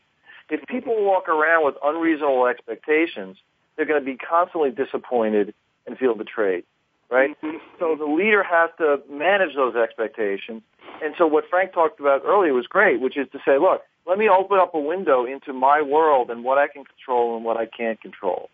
If 0.49 0.67
people 0.67 1.05
walk 1.05 1.29
around 1.29 1.65
with 1.65 1.77
unreasonable 1.83 2.47
expectations, 2.47 3.39
they're 3.77 3.87
going 3.87 4.01
to 4.01 4.05
be 4.05 4.17
constantly 4.17 4.71
disappointed 4.71 5.55
and 5.87 5.97
feel 5.97 6.15
betrayed 6.15 6.65
right? 7.11 7.41
Mm-hmm. 7.43 7.59
So 7.79 7.97
the 7.97 8.05
leader 8.05 8.43
has 8.43 8.71
to 8.79 9.01
manage 9.11 9.55
those 9.55 9.75
expectations. 9.75 10.63
And 11.03 11.15
so 11.19 11.27
what 11.27 11.45
Frank 11.49 11.73
talked 11.73 12.01
about 12.01 12.23
earlier 12.25 12.53
was 12.53 12.67
great, 12.67 13.01
which 13.01 13.17
is 13.17 13.27
to 13.33 13.39
say, 13.45 13.59
look, 13.59 13.83
let 14.07 14.19
me 14.19 14.29
open 14.29 14.59
up 14.59 14.75
a 14.75 14.81
window 14.81 15.25
into 15.25 15.53
my 15.53 15.83
world 15.83 16.31
and 16.31 16.45
what 16.45 16.59
I 16.59 16.69
can 16.69 16.85
control 16.85 17.37
and 17.37 17.45
what 17.45 17.57
I 17.57 17.67
can't 17.67 18.01
control. 18.01 18.51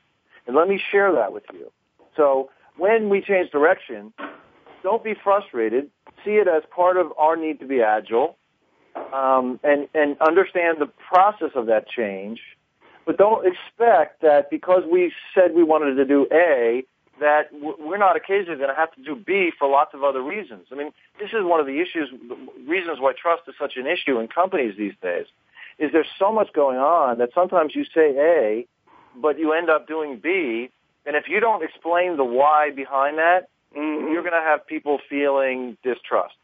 And 0.46 0.54
let 0.56 0.68
me 0.68 0.80
share 0.90 1.12
that 1.12 1.32
with 1.32 1.44
you. 1.52 1.70
So 2.16 2.50
when 2.76 3.08
we 3.08 3.20
change 3.20 3.50
direction, 3.50 4.12
don't 4.82 5.02
be 5.02 5.14
frustrated. 5.14 5.90
See 6.24 6.32
it 6.32 6.48
as 6.48 6.62
part 6.74 6.96
of 6.96 7.12
our 7.18 7.36
need 7.36 7.60
to 7.60 7.66
be 7.66 7.82
agile 7.82 8.36
um, 9.12 9.60
and, 9.62 9.88
and 9.94 10.16
understand 10.20 10.78
the 10.80 10.90
process 11.08 11.50
of 11.54 11.66
that 11.66 11.88
change. 11.88 12.40
But 13.04 13.18
don't 13.18 13.46
expect 13.46 14.22
that 14.22 14.50
because 14.50 14.82
we 14.90 15.12
said 15.34 15.54
we 15.54 15.62
wanted 15.62 15.94
to 15.94 16.04
do 16.04 16.26
A, 16.32 16.84
that 17.20 17.48
we're 17.52 17.96
not 17.98 18.16
occasionally 18.16 18.58
going 18.58 18.68
to 18.68 18.76
have 18.76 18.92
to 18.94 19.02
do 19.02 19.16
B 19.16 19.50
for 19.58 19.68
lots 19.68 19.94
of 19.94 20.04
other 20.04 20.22
reasons. 20.22 20.66
I 20.70 20.74
mean, 20.74 20.92
this 21.18 21.30
is 21.30 21.42
one 21.42 21.60
of 21.60 21.66
the 21.66 21.80
issues, 21.80 22.10
reasons 22.66 22.98
why 23.00 23.12
trust 23.20 23.42
is 23.48 23.54
such 23.58 23.76
an 23.76 23.86
issue 23.86 24.18
in 24.18 24.28
companies 24.28 24.74
these 24.76 24.94
days, 25.02 25.26
is 25.78 25.92
there's 25.92 26.06
so 26.18 26.32
much 26.32 26.52
going 26.52 26.78
on 26.78 27.18
that 27.18 27.30
sometimes 27.34 27.74
you 27.74 27.84
say 27.84 28.16
A, 28.18 28.66
but 29.20 29.38
you 29.38 29.52
end 29.52 29.70
up 29.70 29.86
doing 29.86 30.18
B, 30.22 30.70
and 31.06 31.16
if 31.16 31.28
you 31.28 31.40
don't 31.40 31.62
explain 31.62 32.16
the 32.16 32.24
why 32.24 32.70
behind 32.70 33.18
that, 33.18 33.48
mm-hmm. 33.74 34.12
you're 34.12 34.22
going 34.22 34.34
to 34.34 34.46
have 34.46 34.66
people 34.66 35.00
feeling 35.08 35.76
distrust. 35.82 36.34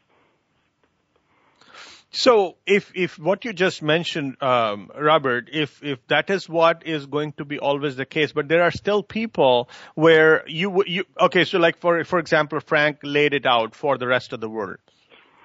So 2.15 2.57
if 2.67 2.91
if 2.93 3.17
what 3.17 3.43
you 3.43 3.53
just 3.53 3.81
mentioned, 3.81 4.41
um, 4.41 4.91
Robert, 4.95 5.49
if 5.51 5.81
if 5.83 6.05
that 6.09 6.29
is 6.29 6.47
what 6.47 6.85
is 6.85 7.07
going 7.07 7.33
to 7.33 7.45
be 7.45 7.57
always 7.57 7.95
the 7.95 8.05
case, 8.05 8.31
but 8.31 8.47
there 8.47 8.61
are 8.61 8.69
still 8.69 9.01
people 9.01 9.67
where 9.95 10.47
you 10.47 10.83
you 10.85 11.05
okay, 11.19 11.43
so 11.43 11.57
like 11.57 11.79
for 11.79 12.03
for 12.03 12.19
example, 12.19 12.59
Frank 12.59 12.99
laid 13.01 13.33
it 13.33 13.47
out 13.47 13.73
for 13.73 13.97
the 13.97 14.05
rest 14.05 14.31
of 14.31 14.39
the 14.41 14.49
world. 14.49 14.77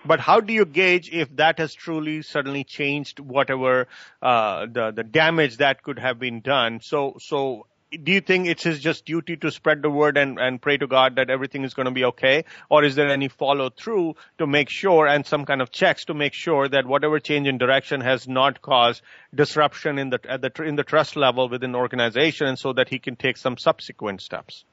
But 0.05 0.21
how 0.21 0.41
do 0.41 0.53
you 0.53 0.67
gauge 0.67 1.11
if 1.11 1.35
that 1.37 1.59
has 1.59 1.73
truly 1.73 2.21
suddenly 2.21 2.65
changed 2.65 3.19
whatever 3.19 3.89
uh, 4.21 4.67
the 4.67 4.91
the 4.91 5.05
damage 5.05 5.57
that 5.57 5.83
could 5.83 5.99
have 5.99 6.19
been 6.19 6.43
done? 6.43 6.81
So 6.83 7.17
so 7.19 7.67
do 7.91 8.13
you 8.13 8.21
think 8.21 8.47
it's 8.47 8.63
his 8.63 8.81
just 8.81 9.05
duty 9.07 9.37
to 9.37 9.51
spread 9.51 9.83
the 9.83 9.91
word 9.91 10.17
and, 10.17 10.39
and 10.39 10.61
pray 10.61 10.77
to 10.77 10.87
God 10.87 11.17
that 11.17 11.31
everything 11.31 11.65
is 11.65 11.75
going 11.75 11.87
to 11.87 11.93
be 11.93 12.05
okay? 12.05 12.45
Or 12.69 12.85
is 12.85 12.95
there 12.95 13.09
any 13.09 13.29
follow 13.29 13.71
through 13.71 14.17
to 14.39 14.47
make 14.47 14.69
sure 14.69 15.07
and 15.07 15.25
some 15.25 15.47
kind 15.47 15.63
of 15.63 15.71
checks 15.71 16.05
to 16.07 16.15
make 16.15 16.35
sure 16.35 16.69
that 16.69 16.87
whatever 16.87 17.19
change 17.19 17.49
in 17.49 17.57
direction 17.57 18.01
has 18.03 18.29
not 18.29 18.61
caused 18.61 19.03
disruption 19.35 19.99
in 19.99 20.11
the, 20.11 20.21
at 20.29 20.43
the, 20.43 20.63
in 20.63 20.77
the 20.77 20.85
trust 20.85 21.17
level 21.17 21.49
within 21.49 21.73
the 21.73 21.79
organization 21.79 22.47
and 22.47 22.59
so 22.59 22.73
that 22.75 22.89
he 22.89 22.99
can 22.99 23.17
take 23.17 23.37
some 23.37 23.57
subsequent 23.57 24.21
steps? 24.21 24.65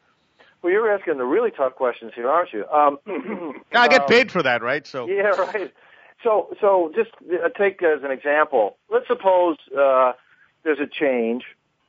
Well, 0.61 0.74
you're 0.74 0.91
asking 0.91 1.18
the 1.18 1.26
really 1.26 1.51
tough 1.51 1.76
questions 1.76 2.11
here, 2.16 2.30
aren't 2.30 2.51
you? 2.51 2.66
Um, 2.68 2.97
I 3.74 3.88
get 3.88 4.01
um, 4.01 4.07
paid 4.07 4.32
for 4.32 4.43
that, 4.43 4.61
right? 4.61 4.86
So 4.86 5.07
yeah, 5.07 5.28
right. 5.28 5.74
So, 6.24 6.55
so 6.59 6.91
just 6.95 7.11
uh, 7.32 7.49
take 7.57 7.82
as 7.84 8.03
an 8.03 8.11
example. 8.11 8.78
Let's 8.89 9.07
suppose 9.07 9.57
uh, 9.78 10.13
there's 10.63 10.80
a 10.80 10.88
change 10.88 11.43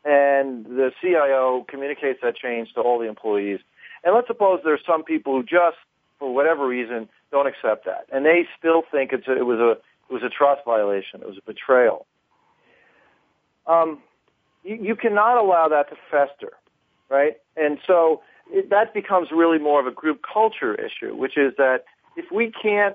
and 0.06 0.64
the 0.64 0.92
CIO 1.00 1.66
communicates 1.68 2.20
that 2.22 2.36
change 2.36 2.72
to 2.74 2.80
all 2.80 2.98
the 2.98 3.08
employees. 3.08 3.58
And 4.04 4.14
let's 4.14 4.28
suppose 4.28 4.60
there's 4.64 4.80
some 4.86 5.02
people 5.02 5.32
who 5.32 5.42
just, 5.42 5.76
for 6.20 6.32
whatever 6.32 6.66
reason, 6.66 7.08
don't 7.32 7.48
accept 7.48 7.84
that, 7.86 8.06
and 8.12 8.24
they 8.24 8.46
still 8.56 8.82
think 8.90 9.12
it's 9.12 9.26
a, 9.26 9.36
it 9.36 9.44
was 9.44 9.58
a 9.58 9.72
it 10.08 10.12
was 10.12 10.22
a 10.22 10.28
trust 10.28 10.64
violation, 10.64 11.20
it 11.20 11.26
was 11.26 11.36
a 11.36 11.42
betrayal. 11.44 12.06
Um, 13.66 13.98
you, 14.62 14.76
you 14.76 14.96
cannot 14.96 15.36
allow 15.36 15.66
that 15.66 15.88
to 15.90 15.96
fester, 16.08 16.52
right? 17.08 17.38
And 17.56 17.78
so 17.84 18.22
it, 18.48 18.70
that 18.70 18.94
becomes 18.94 19.28
really 19.32 19.58
more 19.58 19.80
of 19.80 19.86
a 19.88 19.90
group 19.90 20.20
culture 20.22 20.76
issue, 20.76 21.16
which 21.16 21.36
is 21.36 21.54
that 21.58 21.84
if 22.16 22.26
we 22.30 22.52
can't 22.52 22.94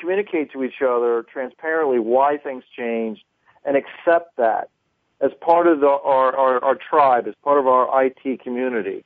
communicate 0.00 0.50
to 0.52 0.64
each 0.64 0.80
other 0.80 1.26
transparently 1.30 1.98
why 1.98 2.38
things 2.38 2.64
changed 2.74 3.22
and 3.66 3.76
accept 3.76 4.38
that 4.38 4.70
as 5.20 5.30
part 5.40 5.66
of 5.66 5.80
the, 5.80 5.86
our, 5.86 6.36
our, 6.36 6.64
our 6.64 6.74
tribe, 6.74 7.26
as 7.26 7.34
part 7.42 7.58
of 7.58 7.66
our 7.66 8.04
IT 8.04 8.40
community, 8.40 9.04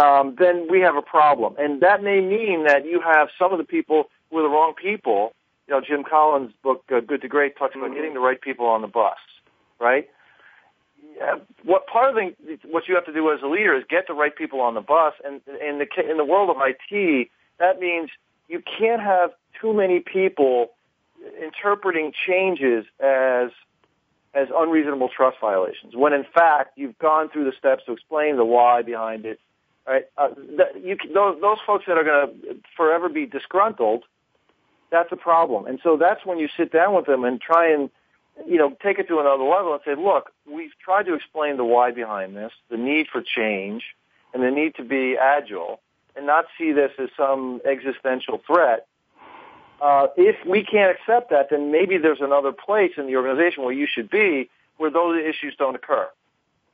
um, 0.00 0.36
then 0.38 0.68
we 0.70 0.80
have 0.80 0.96
a 0.96 1.02
problem. 1.02 1.54
And 1.58 1.80
that 1.80 2.02
may 2.02 2.20
mean 2.20 2.64
that 2.66 2.86
you 2.86 3.00
have 3.00 3.28
some 3.38 3.52
of 3.52 3.58
the 3.58 3.64
people 3.64 4.04
who 4.30 4.38
are 4.38 4.42
the 4.42 4.48
wrong 4.48 4.74
people. 4.80 5.32
You 5.66 5.74
know, 5.74 5.80
Jim 5.80 6.04
Collins' 6.08 6.52
book, 6.62 6.84
uh, 6.94 7.00
Good 7.00 7.22
to 7.22 7.28
Great, 7.28 7.56
talks 7.56 7.74
about 7.74 7.86
mm-hmm. 7.86 7.94
getting 7.96 8.14
the 8.14 8.20
right 8.20 8.40
people 8.40 8.66
on 8.66 8.82
the 8.82 8.88
bus, 8.88 9.16
right? 9.80 10.08
what 11.62 11.86
part 11.86 12.10
of 12.10 12.16
the, 12.16 12.58
what 12.68 12.88
you 12.88 12.94
have 12.94 13.06
to 13.06 13.12
do 13.12 13.30
as 13.32 13.40
a 13.42 13.46
leader 13.46 13.76
is 13.76 13.84
get 13.88 14.06
the 14.06 14.14
right 14.14 14.34
people 14.34 14.60
on 14.60 14.74
the 14.74 14.80
bus. 14.80 15.14
And 15.24 15.40
in 15.46 15.78
the 15.78 15.86
in 16.10 16.16
the 16.16 16.24
world 16.24 16.50
of 16.50 16.56
IT, 16.60 17.28
that 17.58 17.78
means 17.78 18.10
you 18.48 18.62
can't 18.78 19.00
have 19.00 19.30
too 19.60 19.72
many 19.72 20.00
people 20.00 20.70
interpreting 21.42 22.12
changes 22.26 22.84
as 23.00 23.50
as 24.34 24.48
unreasonable 24.54 25.08
trust 25.08 25.36
violations 25.40 25.94
when 25.94 26.12
in 26.12 26.24
fact 26.34 26.76
you've 26.76 26.98
gone 26.98 27.28
through 27.30 27.44
the 27.44 27.52
steps 27.58 27.84
to 27.86 27.92
explain 27.92 28.36
the 28.36 28.44
why 28.44 28.82
behind 28.82 29.24
it. 29.24 29.38
Right? 29.86 30.04
Uh, 30.16 30.28
you, 30.82 30.96
those 31.12 31.40
those 31.40 31.58
folks 31.66 31.84
that 31.86 31.98
are 31.98 32.04
going 32.04 32.40
to 32.42 32.56
forever 32.76 33.08
be 33.08 33.26
disgruntled, 33.26 34.04
that's 34.90 35.12
a 35.12 35.16
problem. 35.16 35.66
And 35.66 35.78
so 35.82 35.96
that's 35.98 36.24
when 36.24 36.38
you 36.38 36.48
sit 36.56 36.72
down 36.72 36.94
with 36.94 37.06
them 37.06 37.24
and 37.24 37.40
try 37.40 37.72
and 37.72 37.90
you 38.46 38.58
know, 38.58 38.76
take 38.82 38.98
it 38.98 39.08
to 39.08 39.18
another 39.18 39.44
level 39.44 39.72
and 39.72 39.80
say, 39.84 39.94
look, 39.94 40.32
we've 40.50 40.76
tried 40.84 41.04
to 41.04 41.14
explain 41.14 41.56
the 41.56 41.64
why 41.64 41.90
behind 41.90 42.36
this, 42.36 42.52
the 42.70 42.76
need 42.76 43.06
for 43.10 43.22
change, 43.22 43.82
and 44.32 44.42
the 44.42 44.50
need 44.50 44.74
to 44.76 44.84
be 44.84 45.16
agile, 45.20 45.80
and 46.16 46.26
not 46.26 46.46
see 46.58 46.72
this 46.72 46.90
as 46.98 47.08
some 47.16 47.60
existential 47.64 48.40
threat. 48.46 48.86
Uh, 49.84 50.06
if 50.16 50.36
we 50.46 50.64
can't 50.64 50.96
accept 50.96 51.28
that, 51.30 51.48
then 51.50 51.70
maybe 51.70 51.98
there's 51.98 52.20
another 52.20 52.52
place 52.52 52.92
in 52.96 53.06
the 53.06 53.16
organization 53.16 53.64
where 53.64 53.74
you 53.74 53.86
should 53.86 54.08
be 54.08 54.48
where 54.78 54.90
those 54.90 55.22
issues 55.22 55.54
don't 55.58 55.74
occur. 55.74 56.08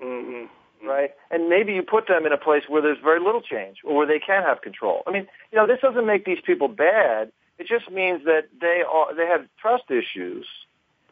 Mm-hmm. 0.01 0.89
Right? 0.89 1.11
And 1.31 1.49
maybe 1.49 1.75
you 1.75 1.83
put 1.83 2.07
them 2.07 2.25
in 2.25 2.33
a 2.33 2.39
place 2.39 2.63
where 2.69 2.81
there's 2.81 3.03
very 3.03 3.21
little 3.21 3.43
change 3.43 3.79
or 3.85 3.97
where 3.97 4.07
they 4.07 4.21
can 4.21 4.43
have 4.43 4.63
control. 4.63 5.03
I 5.07 5.11
mean, 5.11 5.27
you 5.51 5.59
know, 5.59 5.67
this 5.67 5.81
doesn't 5.81 6.07
make 6.07 6.25
these 6.25 6.41
people 6.45 6.69
bad. 6.69 7.33
It 7.59 7.67
just 7.67 7.91
means 7.91 8.25
that 8.25 8.45
they 8.61 8.83
are, 8.89 9.15
they 9.15 9.27
have 9.27 9.45
trust 9.61 9.91
issues 9.91 10.47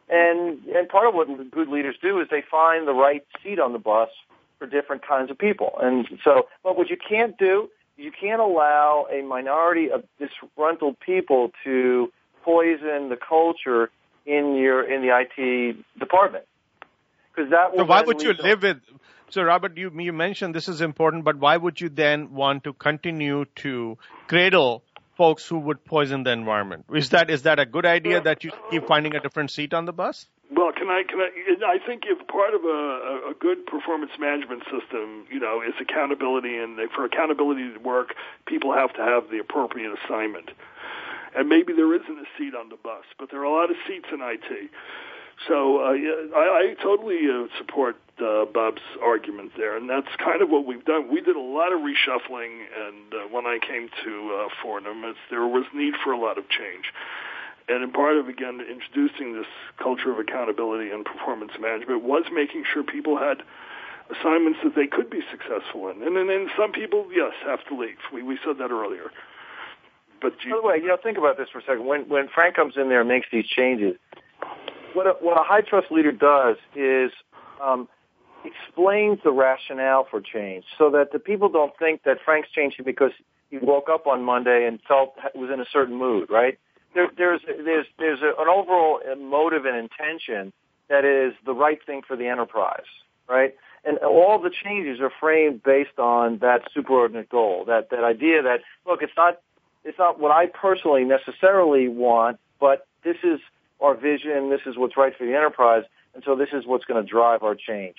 and 0.09 0.65
and 0.65 0.89
part 0.89 1.07
of 1.07 1.13
what 1.13 1.27
good 1.51 1.69
leaders 1.69 1.95
do 2.01 2.19
is 2.19 2.27
they 2.29 2.43
find 2.49 2.87
the 2.87 2.93
right 2.93 3.23
seat 3.43 3.59
on 3.59 3.73
the 3.73 3.79
bus 3.79 4.09
for 4.57 4.65
different 4.65 5.07
kinds 5.07 5.29
of 5.31 5.37
people. 5.37 5.73
And 5.81 6.07
so, 6.23 6.47
but 6.63 6.75
what 6.77 6.89
you 6.89 6.97
can't 6.97 7.37
do, 7.37 7.69
you 7.99 8.11
can't 8.11 8.39
allow 8.39 9.07
a 9.11 9.21
minority 9.21 9.91
of 9.91 10.03
disgruntled 10.17 10.99
people 10.99 11.51
to 11.65 12.11
poison 12.43 13.09
the 13.09 13.17
culture 13.17 13.89
in 14.25 14.55
your 14.55 14.81
in 14.83 15.01
the 15.01 15.09
IT 15.09 15.75
department. 15.99 16.45
Because 17.35 17.51
that 17.51 17.71
will. 17.71 17.79
So 17.79 17.85
why 17.85 18.01
would 18.01 18.21
you 18.21 18.33
live 18.33 18.63
with? 18.63 18.77
So 19.29 19.43
Robert, 19.43 19.77
you 19.77 19.91
you 19.99 20.13
mentioned 20.13 20.55
this 20.55 20.69
is 20.69 20.81
important, 20.81 21.25
but 21.25 21.37
why 21.37 21.57
would 21.57 21.79
you 21.79 21.89
then 21.89 22.33
want 22.33 22.63
to 22.63 22.73
continue 22.73 23.45
to 23.57 23.97
cradle 24.27 24.83
folks 25.19 25.45
who 25.45 25.59
would 25.59 25.83
poison 25.83 26.23
the 26.23 26.31
environment. 26.31 26.85
Is 26.95 27.09
that 27.09 27.29
is 27.29 27.41
that 27.41 27.59
a 27.59 27.65
good 27.65 27.85
idea 27.85 28.21
that 28.21 28.45
you 28.45 28.51
keep 28.71 28.87
finding 28.87 29.15
a 29.15 29.19
different 29.19 29.51
seat 29.51 29.73
on 29.73 29.83
the 29.83 29.91
bus? 29.91 30.25
Well, 30.51 30.71
can 30.71 30.89
I 30.89 31.03
can 31.07 31.19
I? 31.21 31.29
I 31.73 31.77
think 31.85 32.03
if 32.05 32.27
part 32.27 32.55
of 32.55 32.63
a, 32.63 33.29
a 33.29 33.33
good 33.39 33.67
performance 33.67 34.11
management 34.19 34.63
system, 34.63 35.25
you 35.31 35.39
know, 35.39 35.61
is 35.61 35.75
accountability, 35.79 36.57
and 36.57 36.79
for 36.95 37.05
accountability 37.05 37.71
to 37.73 37.79
work, 37.79 38.15
people 38.47 38.73
have 38.73 38.91
to 38.93 39.01
have 39.01 39.29
the 39.29 39.37
appropriate 39.37 39.93
assignment. 40.03 40.49
And 41.35 41.47
maybe 41.47 41.73
there 41.73 41.93
isn't 41.93 42.17
a 42.17 42.25
seat 42.37 42.55
on 42.55 42.69
the 42.69 42.77
bus, 42.81 43.05
but 43.19 43.29
there 43.29 43.41
are 43.41 43.45
a 43.45 43.53
lot 43.53 43.69
of 43.69 43.77
seats 43.87 44.07
in 44.11 44.21
IT. 44.21 44.71
So 45.47 45.85
uh, 45.85 45.91
yeah, 45.93 46.35
I, 46.35 46.73
I 46.73 46.83
totally 46.83 47.29
uh, 47.29 47.47
support 47.57 47.97
uh, 48.19 48.45
Bob's 48.45 48.81
argument 49.01 49.51
there, 49.55 49.77
and 49.77 49.89
that's 49.89 50.09
kind 50.17 50.41
of 50.41 50.49
what 50.49 50.65
we've 50.65 50.83
done. 50.83 51.11
We 51.11 51.21
did 51.21 51.35
a 51.35 51.39
lot 51.39 51.71
of 51.71 51.79
reshuffling, 51.79 52.65
and 52.75 53.13
uh, 53.13 53.17
when 53.31 53.45
I 53.45 53.59
came 53.65 53.89
to 54.03 54.11
uh, 54.33 54.49
Fordham, 54.61 55.03
it's, 55.05 55.19
there 55.29 55.45
was 55.45 55.65
need 55.73 55.93
for 56.03 56.11
a 56.11 56.19
lot 56.19 56.37
of 56.37 56.49
change. 56.49 56.91
And 57.69 57.83
in 57.83 57.91
part 57.91 58.17
of 58.17 58.27
again 58.27 58.59
introducing 58.61 59.33
this 59.33 59.47
culture 59.81 60.11
of 60.11 60.19
accountability 60.19 60.89
and 60.89 61.05
performance 61.05 61.51
management 61.59 62.03
was 62.03 62.23
making 62.33 62.63
sure 62.71 62.83
people 62.83 63.17
had 63.17 63.43
assignments 64.09 64.59
that 64.63 64.75
they 64.75 64.87
could 64.87 65.09
be 65.09 65.21
successful 65.29 65.89
in. 65.89 66.01
And 66.01 66.15
then 66.17 66.49
some 66.57 66.71
people, 66.71 67.05
yes, 67.13 67.33
have 67.45 67.63
to 67.67 67.77
leave. 67.77 67.97
We 68.11 68.23
we 68.23 68.39
said 68.43 68.57
that 68.57 68.71
earlier. 68.71 69.11
But 70.21 70.33
you, 70.43 70.51
by 70.51 70.57
the 70.57 70.67
way, 70.67 70.77
you 70.77 70.87
know, 70.87 70.97
think 71.01 71.17
about 71.17 71.37
this 71.37 71.47
for 71.51 71.59
a 71.59 71.61
second. 71.61 71.85
When 71.85 72.09
when 72.09 72.27
Frank 72.27 72.55
comes 72.55 72.73
in 72.75 72.89
there 72.89 73.01
and 73.01 73.09
makes 73.09 73.27
these 73.31 73.45
changes, 73.45 73.95
what 74.93 75.07
a, 75.07 75.11
what 75.21 75.39
a 75.39 75.43
high 75.43 75.61
trust 75.61 75.91
leader 75.91 76.11
does 76.11 76.57
is 76.75 77.11
um, 77.63 77.87
explains 78.43 79.19
the 79.23 79.31
rationale 79.31 80.07
for 80.09 80.21
change, 80.21 80.65
so 80.77 80.89
that 80.91 81.11
the 81.11 81.19
people 81.19 81.49
don't 81.49 81.77
think 81.77 82.03
that 82.03 82.17
Frank's 82.25 82.49
changing 82.49 82.83
because 82.85 83.11
he 83.49 83.57
woke 83.57 83.89
up 83.89 84.07
on 84.07 84.23
Monday 84.23 84.65
and 84.65 84.79
felt 84.87 85.15
was 85.35 85.49
in 85.53 85.59
a 85.59 85.65
certain 85.71 85.95
mood, 85.95 86.29
right? 86.29 86.57
There, 86.99 87.09
there's 87.15 87.41
there's 87.63 87.85
there's 87.97 88.21
a, 88.21 88.41
an 88.41 88.47
overall 88.49 88.99
motive 89.17 89.65
and 89.65 89.77
intention 89.77 90.51
that 90.89 91.05
is 91.05 91.33
the 91.45 91.53
right 91.53 91.79
thing 91.85 92.01
for 92.05 92.17
the 92.17 92.27
enterprise, 92.27 92.89
right? 93.29 93.55
And 93.85 93.97
all 93.99 94.37
the 94.39 94.49
changes 94.49 94.99
are 94.99 95.11
framed 95.19 95.63
based 95.63 95.97
on 95.97 96.39
that 96.39 96.63
superordinate 96.75 97.29
goal, 97.29 97.63
that 97.65 97.89
that 97.91 98.03
idea 98.03 98.41
that 98.43 98.61
look, 98.85 99.01
it's 99.01 99.13
not 99.15 99.39
it's 99.85 99.97
not 99.97 100.19
what 100.19 100.31
I 100.31 100.47
personally 100.47 101.05
necessarily 101.05 101.87
want, 101.87 102.37
but 102.59 102.85
this 103.03 103.17
is 103.23 103.39
our 103.79 103.95
vision, 103.95 104.49
this 104.49 104.61
is 104.65 104.77
what's 104.77 104.97
right 104.97 105.15
for 105.17 105.25
the 105.25 105.35
enterprise, 105.35 105.83
and 106.13 106.21
so 106.25 106.35
this 106.35 106.49
is 106.51 106.65
what's 106.65 106.83
going 106.83 107.01
to 107.01 107.09
drive 107.09 107.43
our 107.43 107.55
change. 107.55 107.95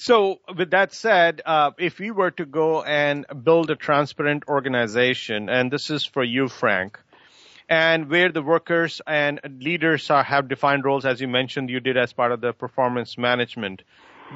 So, 0.00 0.38
with 0.56 0.70
that 0.70 0.92
said, 0.92 1.42
uh, 1.44 1.72
if 1.76 1.98
we 1.98 2.12
were 2.12 2.30
to 2.30 2.46
go 2.46 2.84
and 2.84 3.26
build 3.42 3.68
a 3.68 3.74
transparent 3.74 4.44
organization, 4.46 5.48
and 5.48 5.72
this 5.72 5.90
is 5.90 6.04
for 6.04 6.22
you, 6.22 6.46
Frank, 6.46 7.00
and 7.68 8.08
where 8.08 8.30
the 8.30 8.40
workers 8.40 9.00
and 9.08 9.40
leaders 9.58 10.08
are, 10.08 10.22
have 10.22 10.46
defined 10.46 10.84
roles, 10.84 11.04
as 11.04 11.20
you 11.20 11.26
mentioned, 11.26 11.68
you 11.68 11.80
did 11.80 11.96
as 11.96 12.12
part 12.12 12.30
of 12.30 12.40
the 12.40 12.52
performance 12.52 13.18
management. 13.18 13.82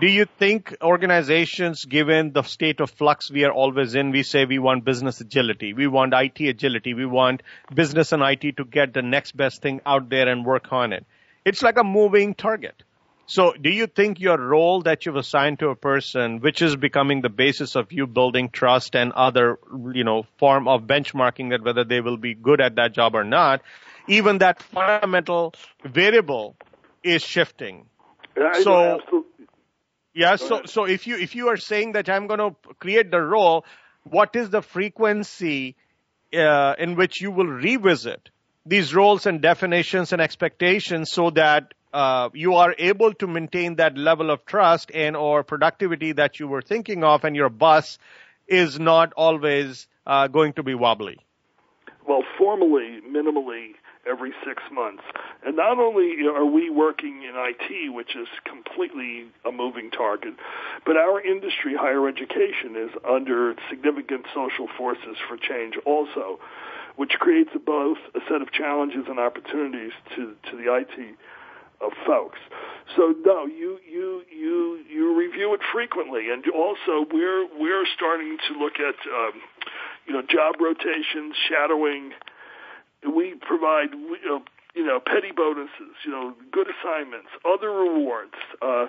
Do 0.00 0.08
you 0.08 0.24
think 0.24 0.76
organizations, 0.82 1.84
given 1.84 2.32
the 2.32 2.42
state 2.42 2.80
of 2.80 2.90
flux 2.90 3.30
we 3.30 3.44
are 3.44 3.52
always 3.52 3.94
in, 3.94 4.10
we 4.10 4.24
say 4.24 4.44
we 4.44 4.58
want 4.58 4.84
business 4.84 5.20
agility, 5.20 5.74
we 5.74 5.86
want 5.86 6.12
IT 6.12 6.40
agility, 6.40 6.92
we 6.92 7.06
want 7.06 7.44
business 7.72 8.10
and 8.10 8.20
IT 8.20 8.56
to 8.56 8.64
get 8.64 8.94
the 8.94 9.02
next 9.02 9.36
best 9.36 9.62
thing 9.62 9.80
out 9.86 10.08
there 10.08 10.28
and 10.28 10.44
work 10.44 10.72
on 10.72 10.92
it. 10.92 11.06
It's 11.44 11.62
like 11.62 11.76
a 11.76 11.84
moving 11.84 12.34
target. 12.34 12.82
So, 13.26 13.52
do 13.52 13.70
you 13.70 13.86
think 13.86 14.20
your 14.20 14.36
role 14.36 14.82
that 14.82 15.06
you've 15.06 15.16
assigned 15.16 15.60
to 15.60 15.68
a 15.68 15.76
person, 15.76 16.40
which 16.40 16.60
is 16.60 16.76
becoming 16.76 17.22
the 17.22 17.28
basis 17.28 17.76
of 17.76 17.92
you 17.92 18.06
building 18.06 18.50
trust 18.50 18.96
and 18.96 19.12
other, 19.12 19.58
you 19.94 20.04
know, 20.04 20.26
form 20.38 20.66
of 20.68 20.82
benchmarking 20.82 21.50
that 21.50 21.62
whether 21.62 21.84
they 21.84 22.00
will 22.00 22.16
be 22.16 22.34
good 22.34 22.60
at 22.60 22.74
that 22.76 22.92
job 22.92 23.14
or 23.14 23.24
not, 23.24 23.62
even 24.08 24.38
that 24.38 24.62
fundamental 24.62 25.54
variable 25.84 26.56
is 27.02 27.22
shifting? 27.22 27.86
so, 28.62 29.24
yeah. 30.14 30.36
So, 30.36 30.62
so 30.66 30.84
if 30.84 31.06
you 31.06 31.16
if 31.16 31.34
you 31.34 31.48
are 31.48 31.56
saying 31.56 31.92
that 31.92 32.08
I'm 32.08 32.26
going 32.26 32.40
to 32.40 32.56
create 32.80 33.10
the 33.10 33.20
role, 33.20 33.64
what 34.02 34.34
is 34.34 34.50
the 34.50 34.62
frequency 34.62 35.76
uh, 36.34 36.74
in 36.78 36.96
which 36.96 37.20
you 37.20 37.30
will 37.30 37.46
revisit 37.46 38.30
these 38.64 38.94
roles 38.94 39.26
and 39.26 39.40
definitions 39.40 40.12
and 40.12 40.22
expectations 40.22 41.10
so 41.10 41.30
that 41.30 41.74
uh, 41.92 42.30
you 42.32 42.54
are 42.54 42.74
able 42.78 43.12
to 43.14 43.26
maintain 43.26 43.76
that 43.76 43.96
level 43.96 44.30
of 44.30 44.44
trust 44.46 44.90
and 44.94 45.16
or 45.16 45.42
productivity 45.42 46.12
that 46.12 46.40
you 46.40 46.48
were 46.48 46.62
thinking 46.62 47.04
of, 47.04 47.24
and 47.24 47.36
your 47.36 47.48
bus 47.48 47.98
is 48.48 48.78
not 48.78 49.12
always 49.14 49.86
uh, 50.06 50.28
going 50.28 50.52
to 50.54 50.62
be 50.62 50.74
wobbly. 50.74 51.18
Well, 52.08 52.24
formally, 52.36 53.00
minimally, 53.08 53.74
every 54.08 54.32
six 54.44 54.62
months. 54.72 55.02
And 55.44 55.56
not 55.56 55.78
only 55.78 56.26
are 56.26 56.44
we 56.44 56.70
working 56.70 57.22
in 57.22 57.34
IT, 57.36 57.92
which 57.92 58.16
is 58.16 58.26
completely 58.44 59.26
a 59.44 59.52
moving 59.52 59.90
target, 59.90 60.34
but 60.84 60.96
our 60.96 61.20
industry, 61.20 61.74
higher 61.76 62.08
education, 62.08 62.76
is 62.76 62.90
under 63.08 63.54
significant 63.70 64.26
social 64.34 64.68
forces 64.76 65.16
for 65.28 65.36
change 65.36 65.76
also, 65.84 66.40
which 66.96 67.12
creates 67.12 67.50
both 67.64 67.98
a 68.14 68.20
set 68.28 68.42
of 68.42 68.52
challenges 68.52 69.04
and 69.08 69.18
opportunities 69.18 69.92
to, 70.16 70.34
to 70.50 70.56
the 70.56 70.74
IT 70.74 71.16
of 71.82 71.92
folks. 72.06 72.38
So 72.96 73.14
no, 73.24 73.46
you 73.46 73.78
you 73.88 74.22
you 74.30 74.84
you 74.88 75.18
review 75.18 75.54
it 75.54 75.60
frequently, 75.72 76.30
and 76.30 76.44
also 76.54 77.06
we're 77.12 77.46
we're 77.58 77.86
starting 77.94 78.38
to 78.48 78.58
look 78.58 78.74
at 78.78 78.96
um, 79.08 79.40
you 80.06 80.12
know 80.12 80.22
job 80.22 80.56
rotations, 80.60 81.34
shadowing. 81.48 82.12
We 83.02 83.34
provide 83.40 83.92
you 83.92 84.24
know, 84.24 84.42
you 84.74 84.86
know 84.86 85.00
petty 85.00 85.32
bonuses, 85.34 85.96
you 86.04 86.10
know 86.12 86.34
good 86.52 86.68
assignments, 86.68 87.28
other 87.44 87.70
rewards. 87.70 88.34
Uh, 88.60 88.86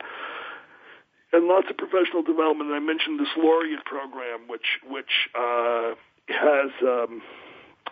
and 1.33 1.47
lots 1.47 1.65
of 1.67 1.77
professional 1.77 2.21
development. 2.21 2.69
And 2.69 2.77
I 2.77 2.79
mentioned 2.79 3.19
this 3.19 3.33
laureate 3.35 3.83
program, 3.85 4.47
which 4.47 4.77
which 4.87 5.29
uh, 5.33 5.97
has 6.29 6.69
um, 6.83 7.21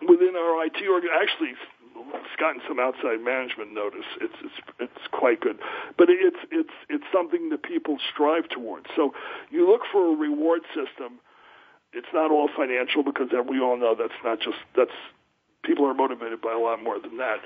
within 0.08 0.36
our 0.38 0.66
IT 0.66 0.78
org 0.88 1.04
actually 1.10 1.54
it's 1.96 2.39
gotten 2.39 2.62
some 2.68 2.80
outside 2.80 3.22
management 3.22 3.74
notice. 3.74 4.06
It's 4.20 4.34
it's 4.44 4.60
it's 4.80 5.08
quite 5.12 5.42
good, 5.42 5.60
but 5.98 6.10
it's 6.10 6.39
it's 6.52 6.74
it's 6.89 7.06
something 7.14 7.50
that 7.50 7.64
people 7.64 7.98
strive 8.14 8.50
towards. 8.50 8.88
So 8.96 9.14
you 9.50 9.70
look 9.70 9.82
for 9.92 10.14
a 10.14 10.16
reward 10.16 10.62
system. 10.74 11.20
It's 11.94 12.08
not 12.14 12.32
all 12.32 12.50
financial 12.56 13.04
because 13.04 13.28
we 13.50 13.60
all 13.60 13.76
know 13.78 13.96
that's 13.96 14.16
not 14.24 14.39
just 14.39 14.58
that's 14.76 14.96
people 15.64 15.86
are 15.86 15.94
motivated 15.94 16.42
by 16.42 16.54
a 16.54 16.60
lot 16.60 16.82
more 16.82 17.00
than 17.00 17.18
that. 17.18 17.38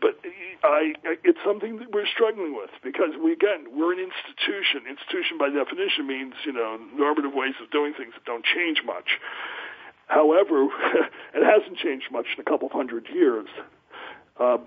But 0.00 0.16
I, 0.64 0.94
it's 1.24 1.38
something 1.44 1.78
that 1.78 1.92
we're 1.92 2.06
struggling 2.06 2.56
with 2.56 2.70
because 2.82 3.12
we 3.22 3.32
again 3.32 3.66
we're 3.72 3.92
an 3.92 4.00
institution. 4.00 4.88
Institution 4.88 5.36
by 5.38 5.50
definition 5.50 6.06
means 6.06 6.34
you 6.44 6.52
know 6.52 6.78
normative 6.96 7.32
ways 7.34 7.54
of 7.62 7.70
doing 7.70 7.92
things 7.94 8.14
that 8.14 8.24
don't 8.24 8.44
change 8.44 8.82
much. 8.84 9.18
However, 10.06 10.66
it 11.34 11.44
hasn't 11.44 11.78
changed 11.78 12.06
much 12.10 12.26
in 12.34 12.40
a 12.40 12.44
couple 12.44 12.66
of 12.66 12.72
hundred 12.72 13.06
years. 13.12 13.48
Uh, 14.38 14.58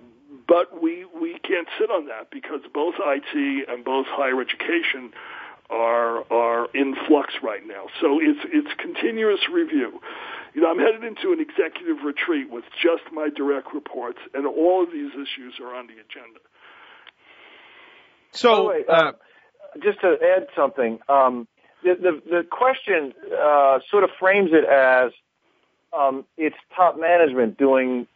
but 0.47 0.82
we 0.82 1.05
we 1.20 1.38
can't 1.39 1.68
sit 1.80 1.89
on 1.89 2.07
that 2.07 2.30
because 2.32 2.61
both 2.74 2.95
IT 2.99 3.70
and 3.70 3.86
both 3.86 4.05
higher 4.09 4.41
education 4.41 5.11
are 5.70 6.32
are 6.32 6.68
in 6.74 6.95
flux 7.07 7.34
right 7.41 7.66
now. 7.66 7.86
So 8.01 8.20
it's 8.20 8.39
it's 8.51 8.70
continuous 8.78 9.39
review. 9.51 9.99
You 10.53 10.61
know, 10.61 10.70
I'm 10.70 10.78
headed 10.78 11.03
into 11.03 11.32
an 11.34 11.39
executive 11.39 12.03
retreat 12.05 12.49
with 12.49 12.64
just 12.82 13.03
my 13.11 13.30
direct 13.36 13.74
reports, 13.74 14.20
and 14.34 14.45
all 14.45 14.84
of 14.84 14.91
these 14.91 15.11
issues 15.14 15.55
are 15.59 15.74
on 15.74 15.88
the 15.88 15.93
agenda. 15.93 16.39
So, 18.32 18.68
way, 18.68 18.84
uh, 18.88 18.93
uh, 18.93 19.11
just 19.84 20.01
to 20.01 20.16
add 20.22 20.47
something, 20.55 20.99
um, 21.09 21.47
the, 21.84 21.95
the, 21.95 22.22
the 22.30 22.43
question 22.49 23.14
uh, 23.32 23.80
sort 23.89 24.03
of 24.03 24.11
frames 24.20 24.51
it 24.53 24.66
as 24.66 25.11
um, 25.91 26.26
it's 26.38 26.55
top 26.76 26.99
management 26.99 27.57
doing 27.57 28.07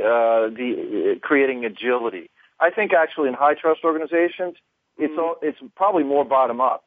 uh, 0.00 0.48
the 0.48 1.16
uh, 1.16 1.26
creating 1.26 1.64
agility. 1.64 2.30
I 2.60 2.70
think 2.70 2.92
actually 2.92 3.28
in 3.28 3.34
high 3.34 3.54
trust 3.54 3.80
organizations, 3.84 4.56
it's 4.98 5.12
mm-hmm. 5.12 5.20
all, 5.20 5.36
it's 5.42 5.58
probably 5.76 6.04
more 6.04 6.24
bottom 6.24 6.60
up. 6.60 6.84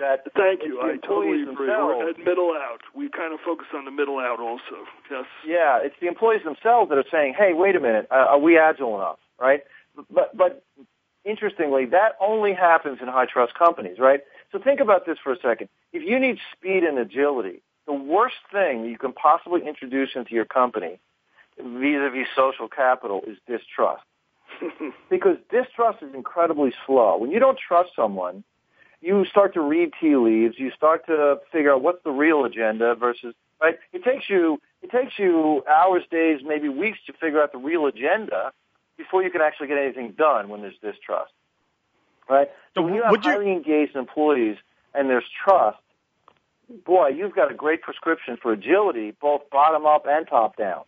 That 0.00 0.22
Thank 0.36 0.62
you. 0.62 0.80
I 0.80 0.96
totally 1.04 1.42
agree. 1.42 1.66
We're 1.66 2.10
at 2.10 2.18
middle 2.18 2.52
out. 2.52 2.82
We 2.94 3.08
kind 3.08 3.32
of 3.32 3.40
focus 3.44 3.66
on 3.74 3.84
the 3.84 3.90
middle 3.90 4.18
out 4.18 4.38
also. 4.38 4.86
Yes. 5.10 5.24
Yeah, 5.44 5.80
it's 5.82 5.96
the 6.00 6.06
employees 6.06 6.42
themselves 6.44 6.90
that 6.90 6.98
are 6.98 7.04
saying, 7.10 7.34
"Hey, 7.36 7.52
wait 7.52 7.74
a 7.74 7.80
minute, 7.80 8.06
uh, 8.10 8.26
are 8.30 8.38
we 8.38 8.58
agile 8.58 8.94
enough?" 8.96 9.18
Right? 9.40 9.62
But 10.10 10.36
but 10.36 10.62
interestingly, 11.24 11.86
that 11.86 12.16
only 12.20 12.54
happens 12.54 12.98
in 13.00 13.08
high 13.08 13.26
trust 13.26 13.54
companies, 13.54 13.98
right? 13.98 14.20
So 14.52 14.58
think 14.58 14.78
about 14.78 15.04
this 15.04 15.18
for 15.22 15.32
a 15.32 15.38
second. 15.38 15.68
If 15.92 16.02
you 16.02 16.20
need 16.20 16.38
speed 16.52 16.84
and 16.84 16.98
agility, 16.98 17.60
the 17.86 17.92
worst 17.92 18.36
thing 18.52 18.84
you 18.84 18.98
can 18.98 19.12
possibly 19.12 19.66
introduce 19.66 20.10
into 20.14 20.34
your 20.34 20.44
company 20.44 21.00
vis-a-vis 21.58 22.28
social 22.36 22.68
capital 22.68 23.22
is 23.26 23.36
distrust. 23.46 24.04
because 25.10 25.36
distrust 25.50 26.02
is 26.02 26.14
incredibly 26.14 26.72
slow. 26.86 27.18
When 27.18 27.30
you 27.30 27.38
don't 27.38 27.58
trust 27.58 27.90
someone, 27.94 28.44
you 29.00 29.24
start 29.30 29.54
to 29.54 29.60
read 29.60 29.92
tea 30.00 30.16
leaves. 30.16 30.56
You 30.58 30.70
start 30.72 31.06
to 31.06 31.38
figure 31.52 31.72
out 31.72 31.82
what's 31.82 32.02
the 32.04 32.10
real 32.10 32.44
agenda 32.44 32.94
versus 32.94 33.34
right. 33.60 33.78
It 33.92 34.02
takes 34.04 34.28
you 34.28 34.60
it 34.82 34.90
takes 34.90 35.18
you 35.18 35.64
hours, 35.68 36.02
days, 36.10 36.40
maybe 36.44 36.68
weeks 36.68 36.98
to 37.06 37.12
figure 37.12 37.42
out 37.42 37.52
the 37.52 37.58
real 37.58 37.86
agenda 37.86 38.52
before 38.96 39.22
you 39.22 39.30
can 39.30 39.40
actually 39.40 39.68
get 39.68 39.78
anything 39.78 40.14
done 40.16 40.48
when 40.48 40.62
there's 40.62 40.78
distrust. 40.82 41.32
Right. 42.28 42.48
So 42.74 42.82
when 42.82 42.94
you 42.94 43.02
have 43.02 43.14
highly 43.22 43.46
you... 43.46 43.52
engaged 43.52 43.96
employees 43.96 44.56
and 44.94 45.08
there's 45.08 45.24
trust, 45.44 45.78
boy, 46.84 47.08
you've 47.08 47.34
got 47.34 47.50
a 47.50 47.54
great 47.54 47.82
prescription 47.82 48.36
for 48.40 48.52
agility, 48.52 49.14
both 49.20 49.48
bottom 49.50 49.86
up 49.86 50.06
and 50.08 50.26
top 50.26 50.56
down. 50.56 50.82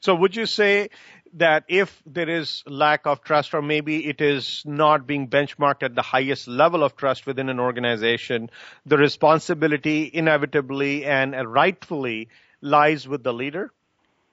So 0.00 0.14
would 0.14 0.36
you 0.36 0.46
say 0.46 0.90
that 1.34 1.64
if 1.68 2.02
there 2.06 2.28
is 2.28 2.62
lack 2.66 3.06
of 3.06 3.22
trust 3.22 3.54
or 3.54 3.62
maybe 3.62 4.06
it 4.06 4.20
is 4.20 4.62
not 4.64 5.06
being 5.06 5.28
benchmarked 5.28 5.82
at 5.82 5.94
the 5.94 6.02
highest 6.02 6.48
level 6.48 6.82
of 6.82 6.96
trust 6.96 7.26
within 7.26 7.48
an 7.48 7.60
organization, 7.60 8.50
the 8.86 8.96
responsibility 8.96 10.10
inevitably 10.12 11.04
and 11.04 11.34
rightfully 11.52 12.28
lies 12.60 13.06
with 13.06 13.22
the 13.22 13.32
leader? 13.32 13.72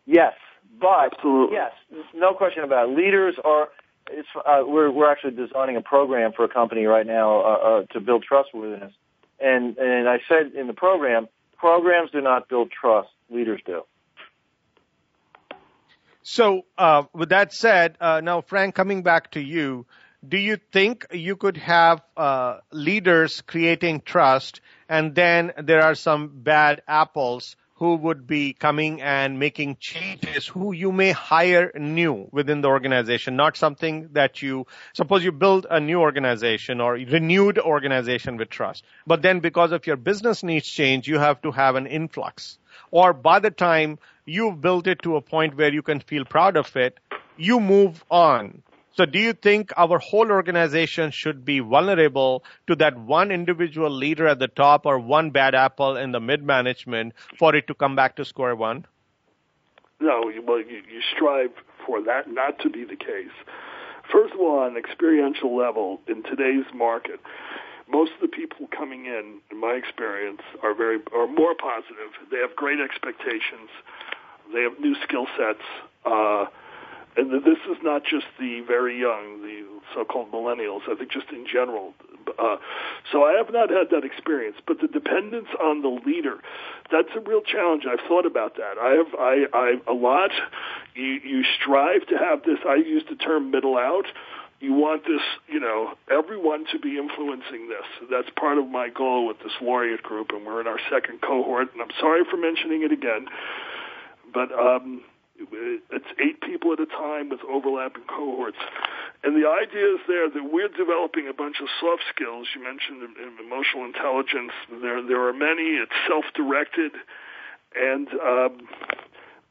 Yes, 0.06 0.34
but 0.80 1.14
Absolutely. 1.14 1.56
yes, 1.56 1.72
no 2.14 2.34
question 2.34 2.64
about 2.64 2.90
it. 2.90 2.98
Leaders 2.98 3.36
are. 3.44 3.70
It's, 4.12 4.28
uh, 4.36 4.64
we're 4.66 4.92
we're 4.92 5.10
actually 5.10 5.36
designing 5.36 5.78
a 5.78 5.82
program 5.82 6.34
for 6.36 6.44
a 6.44 6.50
company 6.50 6.84
right 6.86 7.08
now 7.08 7.40
uh, 7.40 7.44
uh, 7.44 7.84
to 7.94 8.02
build 8.02 8.24
trustworthiness, 8.24 8.92
and 9.40 9.78
and 9.78 10.10
I 10.10 10.20
said 10.28 10.52
in 10.60 10.68
the 10.68 10.74
program, 10.74 11.30
programs 11.58 12.12
do 12.12 12.20
not 12.20 12.50
build 12.50 12.70
trust, 12.70 13.08
leaders 13.30 13.62
do. 13.66 13.84
So, 16.24 16.66
uh, 16.78 17.04
with 17.14 17.30
that 17.30 17.54
said, 17.54 17.98
uh, 18.00 18.22
now 18.22 18.42
Frank, 18.42 18.76
coming 18.76 19.04
back 19.04 19.32
to 19.32 19.42
you, 19.42 19.86
do 20.26 20.38
you 20.38 20.58
think 20.72 21.06
you 21.12 21.36
could 21.36 21.58
have 21.58 22.02
uh, 22.16 22.60
leaders 22.72 23.42
creating 23.42 24.02
trust, 24.02 24.62
and 24.88 25.14
then 25.14 25.52
there 25.62 25.82
are 25.82 25.96
some 25.96 26.30
bad 26.34 26.82
apples 26.88 27.58
who 27.76 27.96
would 27.96 28.26
be 28.26 28.54
coming 28.54 29.02
and 29.02 29.38
making 29.38 29.76
changes, 29.82 30.48
who 30.48 30.72
you 30.72 30.94
may 30.94 31.12
hire 31.12 31.74
new 31.76 32.30
within 32.32 32.62
the 32.62 32.70
organization, 32.70 33.36
not 33.36 33.58
something 33.58 34.08
that 34.14 34.42
you 34.42 34.66
suppose 34.94 35.26
you 35.26 35.34
build 35.34 35.68
a 35.70 35.82
new 35.82 36.00
organization 36.00 36.80
or 36.80 36.94
renewed 36.94 37.60
organization 37.60 38.38
with 38.38 38.50
trust, 38.50 38.86
but 39.06 39.22
then 39.22 39.42
because 39.42 39.74
of 39.74 39.86
your 39.86 39.98
business 39.98 40.44
needs 40.44 40.70
change, 40.70 41.06
you 41.06 41.20
have 41.20 41.42
to 41.42 41.52
have 41.52 41.76
an 41.76 41.88
influx. 41.88 42.58
Or 42.92 43.12
by 43.12 43.40
the 43.40 43.52
time 43.52 44.00
you've 44.26 44.62
built 44.62 44.88
it 44.88 45.02
to 45.04 45.16
a 45.16 45.22
point 45.22 45.56
where 45.58 45.74
you 45.74 45.82
can 45.82 46.00
feel 46.00 46.26
proud 46.26 46.58
of 46.58 46.76
it, 46.76 47.00
you 47.38 47.60
move 47.60 48.04
on. 48.10 48.64
So 48.96 49.06
do 49.06 49.18
you 49.18 49.34
think 49.34 49.74
our 49.76 49.98
whole 49.98 50.30
organization 50.32 51.10
should 51.10 51.44
be 51.44 51.60
vulnerable 51.60 52.44
to 52.68 52.76
that 52.76 52.96
one 52.96 53.32
individual 53.32 53.90
leader 53.90 54.28
at 54.28 54.38
the 54.38 54.48
top 54.48 54.86
or 54.86 55.00
one 55.00 55.32
bad 55.32 55.56
apple 55.56 55.98
in 55.98 56.12
the 56.12 56.20
mid 56.20 56.44
management 56.44 57.14
for 57.40 57.56
it 57.56 57.66
to 57.68 57.74
come 57.74 57.96
back 57.96 58.18
to 58.18 58.26
square 58.26 58.56
one? 58.56 58.86
No, 60.00 60.32
well, 60.46 60.60
you, 60.60 60.84
you 60.92 61.02
strive 61.16 61.52
for 61.88 62.04
that 62.04 62.30
not 62.30 62.60
to 62.60 62.70
be 62.70 62.84
the 62.84 62.96
case. 62.96 63.34
First 64.12 64.34
of 64.36 64.40
all, 64.40 64.60
on 64.60 64.72
an 64.72 64.78
experiential 64.78 65.56
level, 65.56 66.02
in 66.08 66.22
today's 66.24 66.66
market, 66.74 67.20
most 67.90 68.12
of 68.14 68.22
the 68.22 68.28
people 68.28 68.68
coming 68.76 69.06
in, 69.06 69.40
in 69.52 69.60
my 69.60 69.74
experience, 69.74 70.42
are 70.62 70.74
very 70.74 71.00
are 71.14 71.28
more 71.28 71.54
positive. 71.56 72.12
They 72.32 72.38
have 72.38 72.56
great 72.56 72.80
expectations. 72.80 73.70
They 74.54 74.62
have 74.62 74.80
new 74.80 74.96
skill 75.04 75.28
sets. 75.38 75.64
Uh, 76.06 76.46
and 77.16 77.32
this 77.44 77.60
is 77.70 77.78
not 77.84 78.04
just 78.04 78.26
the 78.40 78.62
very 78.62 79.00
young, 79.00 79.42
the 79.44 79.66
so-called 79.94 80.32
millennials. 80.32 80.82
I 80.90 80.96
think 80.96 81.12
just 81.12 81.30
in 81.30 81.46
general. 81.46 81.94
Uh, 82.40 82.56
so 83.12 83.24
I 83.24 83.34
have 83.34 83.52
not 83.52 83.70
had 83.70 83.90
that 83.92 84.04
experience, 84.04 84.58
but 84.66 84.80
the 84.82 84.88
dependence 84.88 85.50
on 85.62 85.82
the 85.82 85.90
leader, 85.90 86.38
that's 86.92 87.10
a 87.16 87.20
real 87.20 87.42
challenge. 87.42 87.84
I've 87.86 88.06
thought 88.08 88.26
about 88.26 88.56
that. 88.56 88.78
I 88.82 88.92
have, 88.94 89.14
I, 89.20 89.46
I, 89.54 89.92
a 89.92 89.94
lot. 89.94 90.32
You, 90.96 91.20
you 91.24 91.44
strive 91.44 92.08
to 92.08 92.18
have 92.18 92.44
this. 92.44 92.60
I 92.68 92.76
use 92.76 93.04
the 93.10 93.16
term 93.16 93.52
middle 93.52 93.78
out 93.78 94.06
you 94.64 94.72
want 94.72 95.04
this, 95.04 95.20
you 95.52 95.60
know, 95.60 95.92
everyone 96.10 96.64
to 96.72 96.80
be 96.80 96.98
influencing 96.98 97.68
this. 97.68 97.84
That's 98.10 98.30
part 98.40 98.58
of 98.58 98.70
my 98.70 98.88
goal 98.88 99.28
with 99.28 99.40
this 99.40 99.52
laureate 99.62 100.04
group, 100.04 100.32
and 100.32 100.46
we're 100.46 100.62
in 100.62 100.68
our 100.68 100.80
second 100.90 101.20
cohort. 101.20 101.74
And 101.74 101.82
I'm 101.82 101.92
sorry 102.00 102.24
for 102.32 102.38
mentioning 102.38 102.82
it 102.82 102.94
again, 102.94 103.28
but 104.34 104.54
um, 104.56 105.04
it's 105.92 106.08
eight 106.16 106.40
people 106.40 106.72
at 106.72 106.80
a 106.80 106.86
time 106.86 107.28
with 107.28 107.42
overlapping 107.44 108.08
cohorts. 108.08 108.58
And 109.22 109.36
the 109.36 109.50
idea 109.52 109.96
is 109.96 110.02
there 110.08 110.30
that 110.30 110.48
we're 110.48 110.72
developing 110.72 111.28
a 111.28 111.34
bunch 111.34 111.58
of 111.60 111.68
soft 111.82 112.04
skills. 112.16 112.48
You 112.56 112.64
mentioned 112.64 113.04
emotional 113.44 113.84
intelligence. 113.84 114.56
There, 114.72 115.04
there 115.04 115.28
are 115.28 115.34
many. 115.34 115.76
It's 115.76 115.92
self-directed, 116.08 116.94
and 117.76 118.08
um, 118.16 118.64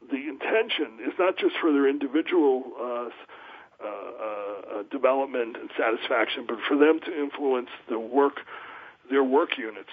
the 0.09 0.25
intention 0.25 1.05
is 1.05 1.13
not 1.19 1.37
just 1.37 1.53
for 1.61 1.71
their 1.71 1.87
individual. 1.87 2.63
Uh, 2.81 3.09
uh, 3.83 4.79
uh, 4.79 4.83
development 4.91 5.57
and 5.57 5.69
satisfaction, 5.77 6.45
but 6.47 6.57
for 6.67 6.77
them 6.77 6.99
to 7.05 7.19
influence 7.19 7.69
the 7.89 7.99
work, 7.99 8.41
their 9.09 9.23
work 9.23 9.57
units. 9.57 9.89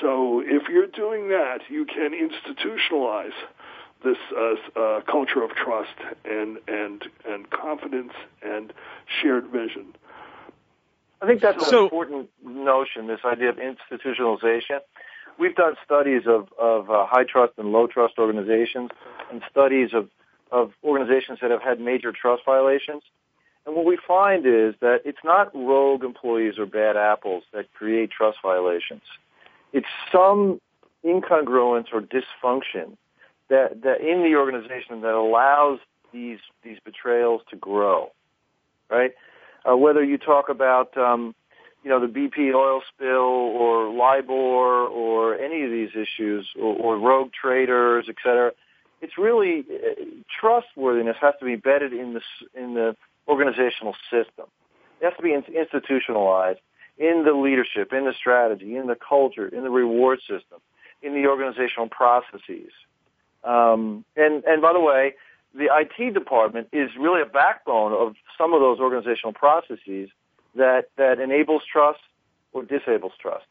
So 0.00 0.40
if 0.44 0.68
you're 0.68 0.86
doing 0.86 1.28
that, 1.28 1.60
you 1.68 1.84
can 1.84 2.12
institutionalize 2.12 3.32
this 4.04 4.16
uh, 4.36 4.80
uh, 4.80 5.00
culture 5.02 5.42
of 5.42 5.50
trust 5.50 5.94
and 6.24 6.58
and 6.68 7.04
and 7.28 7.50
confidence 7.50 8.12
and 8.42 8.72
shared 9.20 9.48
vision. 9.48 9.94
I 11.20 11.26
think 11.26 11.42
that's 11.42 11.68
so, 11.68 11.78
an 11.78 11.84
important 11.84 12.30
notion. 12.42 13.06
This 13.06 13.20
idea 13.24 13.50
of 13.50 13.56
institutionalization. 13.56 14.80
We've 15.38 15.54
done 15.54 15.74
studies 15.84 16.22
of 16.26 16.48
of 16.58 16.90
uh, 16.90 17.06
high 17.06 17.24
trust 17.24 17.54
and 17.58 17.72
low 17.72 17.86
trust 17.86 18.14
organizations, 18.18 18.90
and 19.30 19.42
studies 19.50 19.90
of 19.92 20.08
of 20.52 20.72
organizations 20.84 21.38
that 21.42 21.50
have 21.50 21.62
had 21.62 21.80
major 21.80 22.12
trust 22.12 22.42
violations. 22.44 23.02
And 23.66 23.76
what 23.76 23.84
we 23.84 23.98
find 24.06 24.46
is 24.46 24.74
that 24.80 25.02
it's 25.04 25.18
not 25.22 25.54
rogue 25.54 26.02
employees 26.02 26.58
or 26.58 26.66
bad 26.66 26.96
apples 26.96 27.44
that 27.52 27.72
create 27.74 28.10
trust 28.10 28.38
violations. 28.42 29.02
It's 29.72 29.86
some 30.10 30.60
incongruence 31.04 31.86
or 31.92 32.00
dysfunction 32.00 32.96
that, 33.48 33.82
that 33.82 34.00
in 34.00 34.22
the 34.22 34.36
organization 34.36 35.00
that 35.02 35.14
allows 35.14 35.78
these 36.12 36.38
these 36.64 36.78
betrayals 36.84 37.42
to 37.50 37.56
grow, 37.56 38.10
right? 38.90 39.12
Uh, 39.68 39.76
whether 39.76 40.02
you 40.02 40.18
talk 40.18 40.48
about 40.48 40.96
um, 40.96 41.34
you 41.82 41.90
know 41.90 42.00
the 42.00 42.06
BP 42.06 42.54
oil 42.54 42.82
spill 42.92 43.08
or 43.18 43.92
LIBOR 43.92 44.86
or 44.88 45.38
any 45.38 45.62
of 45.62 45.70
these 45.70 45.90
issues 45.90 46.48
or, 46.60 46.74
or 46.76 46.98
rogue 46.98 47.30
traders, 47.32 48.06
et 48.08 48.16
cetera, 48.22 48.52
it's 49.00 49.16
really 49.18 49.60
uh, 49.60 50.04
trustworthiness 50.40 51.16
has 51.20 51.34
to 51.40 51.44
be 51.44 51.54
embedded 51.54 51.92
in 51.92 52.14
the 52.14 52.20
in 52.54 52.74
the 52.74 52.96
organizational 53.28 53.94
system. 54.10 54.46
It 55.00 55.06
has 55.06 55.14
to 55.16 55.22
be 55.22 55.34
institutionalized 55.34 56.60
in 56.98 57.24
the 57.24 57.32
leadership, 57.32 57.92
in 57.92 58.04
the 58.04 58.12
strategy, 58.12 58.76
in 58.76 58.86
the 58.86 58.96
culture, 58.96 59.48
in 59.48 59.62
the 59.62 59.70
reward 59.70 60.20
system, 60.20 60.60
in 61.02 61.14
the 61.14 61.28
organizational 61.28 61.88
processes. 61.88 62.72
Um, 63.42 64.04
and 64.16 64.44
and 64.44 64.60
by 64.60 64.72
the 64.72 64.80
way, 64.80 65.14
the 65.54 65.68
IT 65.72 66.12
department 66.14 66.68
is 66.72 66.90
really 66.98 67.22
a 67.22 67.26
backbone 67.26 67.92
of 67.92 68.14
some 68.36 68.52
of 68.52 68.60
those 68.60 68.78
organizational 68.78 69.32
processes 69.32 70.10
that 70.54 70.90
that 70.96 71.20
enables 71.20 71.62
trust 71.64 72.00
or 72.52 72.64
disables 72.64 73.12
trust. 73.20 73.44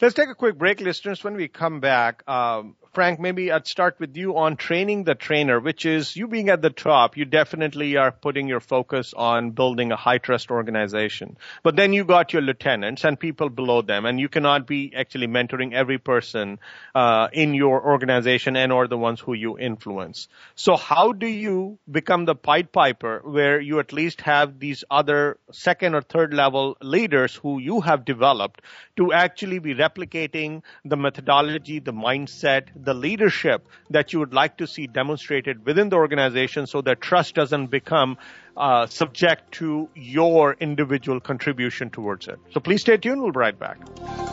Let's 0.00 0.14
take 0.14 0.30
a 0.30 0.34
quick 0.34 0.56
break, 0.56 0.80
listeners. 0.80 1.22
When 1.22 1.34
we 1.34 1.48
come 1.48 1.80
back, 1.80 2.22
um, 2.26 2.74
Frank, 2.92 3.20
maybe 3.20 3.52
I'd 3.52 3.68
start 3.68 4.00
with 4.00 4.16
you 4.16 4.36
on 4.36 4.56
training 4.56 5.04
the 5.04 5.14
trainer, 5.14 5.60
which 5.60 5.86
is 5.86 6.16
you 6.16 6.26
being 6.26 6.48
at 6.48 6.60
the 6.60 6.70
top, 6.70 7.16
you 7.16 7.24
definitely 7.24 7.96
are 7.96 8.10
putting 8.10 8.48
your 8.48 8.58
focus 8.58 9.14
on 9.16 9.52
building 9.52 9.92
a 9.92 9.96
high 9.96 10.18
trust 10.18 10.50
organization. 10.50 11.36
But 11.62 11.76
then 11.76 11.92
you 11.92 12.04
got 12.04 12.32
your 12.32 12.42
lieutenants 12.42 13.04
and 13.04 13.18
people 13.18 13.48
below 13.48 13.82
them, 13.82 14.06
and 14.06 14.18
you 14.18 14.28
cannot 14.28 14.66
be 14.66 14.92
actually 14.96 15.28
mentoring 15.28 15.72
every 15.72 15.98
person 15.98 16.58
uh, 16.92 17.28
in 17.32 17.54
your 17.54 17.80
organization 17.80 18.56
and 18.56 18.72
or 18.72 18.88
the 18.88 18.98
ones 18.98 19.20
who 19.20 19.34
you 19.34 19.56
influence. 19.56 20.26
So 20.56 20.76
how 20.76 21.12
do 21.12 21.28
you 21.28 21.78
become 21.88 22.24
the 22.24 22.34
Pied 22.34 22.72
Piper 22.72 23.20
where 23.22 23.60
you 23.60 23.78
at 23.78 23.92
least 23.92 24.22
have 24.22 24.58
these 24.58 24.82
other 24.90 25.38
second 25.52 25.94
or 25.94 26.02
third 26.02 26.34
level 26.34 26.76
leaders 26.82 27.36
who 27.36 27.60
you 27.60 27.82
have 27.82 28.04
developed 28.04 28.62
to 28.96 29.12
actually 29.12 29.60
be 29.60 29.76
replicating 29.76 30.62
the 30.84 30.96
methodology, 30.96 31.78
the 31.78 31.92
mindset, 31.92 32.64
the 32.84 32.94
leadership 32.94 33.66
that 33.90 34.12
you 34.12 34.18
would 34.18 34.32
like 34.32 34.56
to 34.58 34.66
see 34.66 34.86
demonstrated 34.86 35.64
within 35.64 35.88
the 35.88 35.96
organization 35.96 36.66
so 36.66 36.80
that 36.82 37.00
trust 37.00 37.34
doesn't 37.34 37.66
become 37.66 38.16
uh, 38.56 38.86
subject 38.86 39.52
to 39.52 39.88
your 39.94 40.56
individual 40.60 41.20
contribution 41.20 41.90
towards 41.90 42.28
it. 42.28 42.38
So 42.52 42.60
please 42.60 42.82
stay 42.82 42.96
tuned. 42.96 43.22
We'll 43.22 43.32
be 43.32 43.38
right 43.38 43.58
back. 43.58 44.29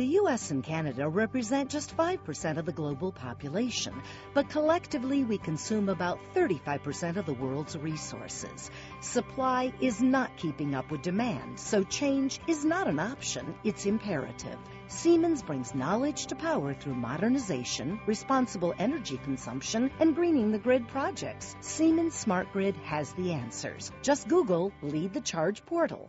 The 0.00 0.16
US 0.16 0.50
and 0.50 0.64
Canada 0.64 1.06
represent 1.06 1.68
just 1.68 1.94
5% 1.94 2.56
of 2.56 2.64
the 2.64 2.72
global 2.72 3.12
population, 3.12 3.92
but 4.32 4.48
collectively 4.48 5.24
we 5.24 5.36
consume 5.36 5.90
about 5.90 6.18
35% 6.34 7.18
of 7.18 7.26
the 7.26 7.34
world's 7.34 7.76
resources. 7.76 8.70
Supply 9.02 9.74
is 9.78 10.00
not 10.00 10.34
keeping 10.38 10.74
up 10.74 10.90
with 10.90 11.02
demand, 11.02 11.60
so 11.60 11.82
change 11.82 12.40
is 12.46 12.64
not 12.64 12.88
an 12.88 12.98
option, 12.98 13.54
it's 13.62 13.84
imperative. 13.84 14.56
Siemens 14.86 15.42
brings 15.42 15.74
knowledge 15.74 16.28
to 16.28 16.34
power 16.34 16.72
through 16.72 16.94
modernization, 16.94 18.00
responsible 18.06 18.72
energy 18.78 19.20
consumption, 19.22 19.90
and 20.00 20.14
greening 20.14 20.50
the 20.50 20.58
grid 20.58 20.88
projects. 20.88 21.54
Siemens 21.60 22.14
Smart 22.14 22.50
Grid 22.54 22.74
has 22.84 23.12
the 23.12 23.32
answers. 23.32 23.92
Just 24.00 24.28
Google 24.28 24.72
Lead 24.80 25.12
the 25.12 25.20
Charge 25.20 25.62
portal. 25.66 26.08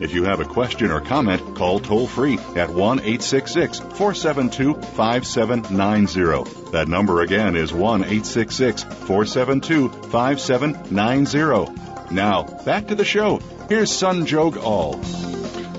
If 0.00 0.12
you 0.12 0.24
have 0.24 0.40
a 0.40 0.44
question 0.44 0.90
or 0.90 1.00
comment, 1.00 1.56
call 1.56 1.78
toll 1.78 2.06
free 2.06 2.38
at 2.56 2.70
1 2.70 2.98
866 2.98 3.78
472 3.78 4.74
5790. 4.74 6.70
That 6.72 6.88
number 6.88 7.20
again 7.20 7.56
is 7.56 7.72
1 7.72 8.02
866 8.02 8.82
472 8.82 9.88
5790. 10.10 12.14
Now, 12.14 12.42
back 12.64 12.88
to 12.88 12.94
the 12.94 13.04
show. 13.04 13.38
Here's 13.68 13.90
Sanjog 13.90 14.56
Aul. 14.56 15.00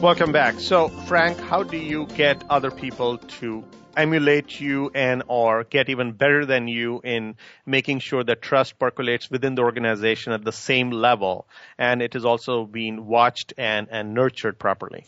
Welcome 0.02 0.32
back. 0.32 0.60
So, 0.60 0.88
Frank, 0.88 1.40
how 1.40 1.64
do 1.64 1.78
you 1.78 2.08
get 2.08 2.44
other 2.50 2.72
people 2.72 3.18
to 3.18 3.64
emulate 3.98 4.60
you 4.60 4.92
and 4.94 5.24
or 5.28 5.64
get 5.64 5.90
even 5.90 6.12
better 6.14 6.46
than 6.46 6.68
you 6.68 7.02
in 7.04 7.36
making 7.66 8.00
sure 8.00 8.24
that 8.24 8.42
trust 8.42 8.78
percolates 8.80 9.30
within 9.30 9.56
the 9.56 9.62
organization 9.62 10.34
at 10.34 10.44
the 10.44 10.52
same 10.52 10.92
level 10.92 11.48
and 11.78 12.02
it 12.02 12.16
is 12.16 12.26
also 12.26 12.66
being 12.66 13.06
watched 13.06 13.54
and, 13.58 13.88
and 13.92 14.14
nurtured 14.14 14.60
properly? 14.60 15.06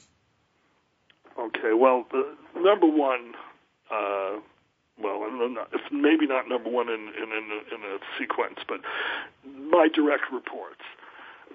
Okay, 1.37 1.73
well, 1.73 2.05
the 2.11 2.35
number 2.55 2.87
one, 2.87 3.33
uh, 3.91 4.39
well, 5.01 5.19
maybe 5.91 6.25
not 6.25 6.49
number 6.49 6.69
one 6.69 6.89
in, 6.89 6.99
in, 7.09 7.31
in, 7.31 7.51
a, 7.51 7.75
in 7.75 7.95
a 7.95 7.99
sequence, 8.19 8.59
but 8.67 8.81
my 9.45 9.87
direct 9.93 10.31
reports. 10.31 10.81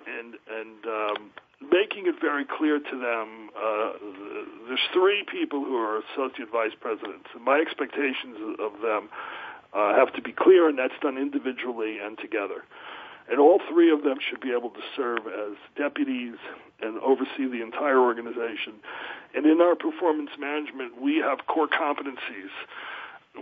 And, 0.06 0.34
and 0.50 0.86
um, 0.86 1.30
making 1.70 2.06
it 2.06 2.16
very 2.20 2.44
clear 2.44 2.78
to 2.78 2.98
them. 2.98 3.50
Uh, 3.56 3.92
there's 4.68 4.86
three 4.92 5.24
people 5.30 5.64
who 5.64 5.76
are 5.76 5.98
associate 5.98 6.50
vice 6.50 6.74
presidents, 6.80 7.28
and 7.34 7.44
my 7.44 7.58
expectations 7.58 8.36
of 8.58 8.80
them 8.80 9.08
uh, 9.72 9.94
have 9.94 10.12
to 10.14 10.22
be 10.22 10.32
clear, 10.32 10.68
and 10.68 10.78
that's 10.78 10.98
done 11.00 11.16
individually 11.16 11.98
and 11.98 12.18
together. 12.18 12.64
And 13.30 13.38
all 13.38 13.60
three 13.70 13.90
of 13.92 14.02
them 14.02 14.18
should 14.18 14.40
be 14.40 14.52
able 14.52 14.70
to 14.70 14.80
serve 14.96 15.26
as 15.26 15.56
deputies 15.76 16.36
and 16.80 16.98
oversee 16.98 17.46
the 17.46 17.62
entire 17.62 18.00
organization. 18.00 18.74
And 19.34 19.46
in 19.46 19.60
our 19.60 19.76
performance 19.76 20.30
management, 20.38 21.00
we 21.00 21.16
have 21.18 21.46
core 21.46 21.68
competencies 21.68 22.50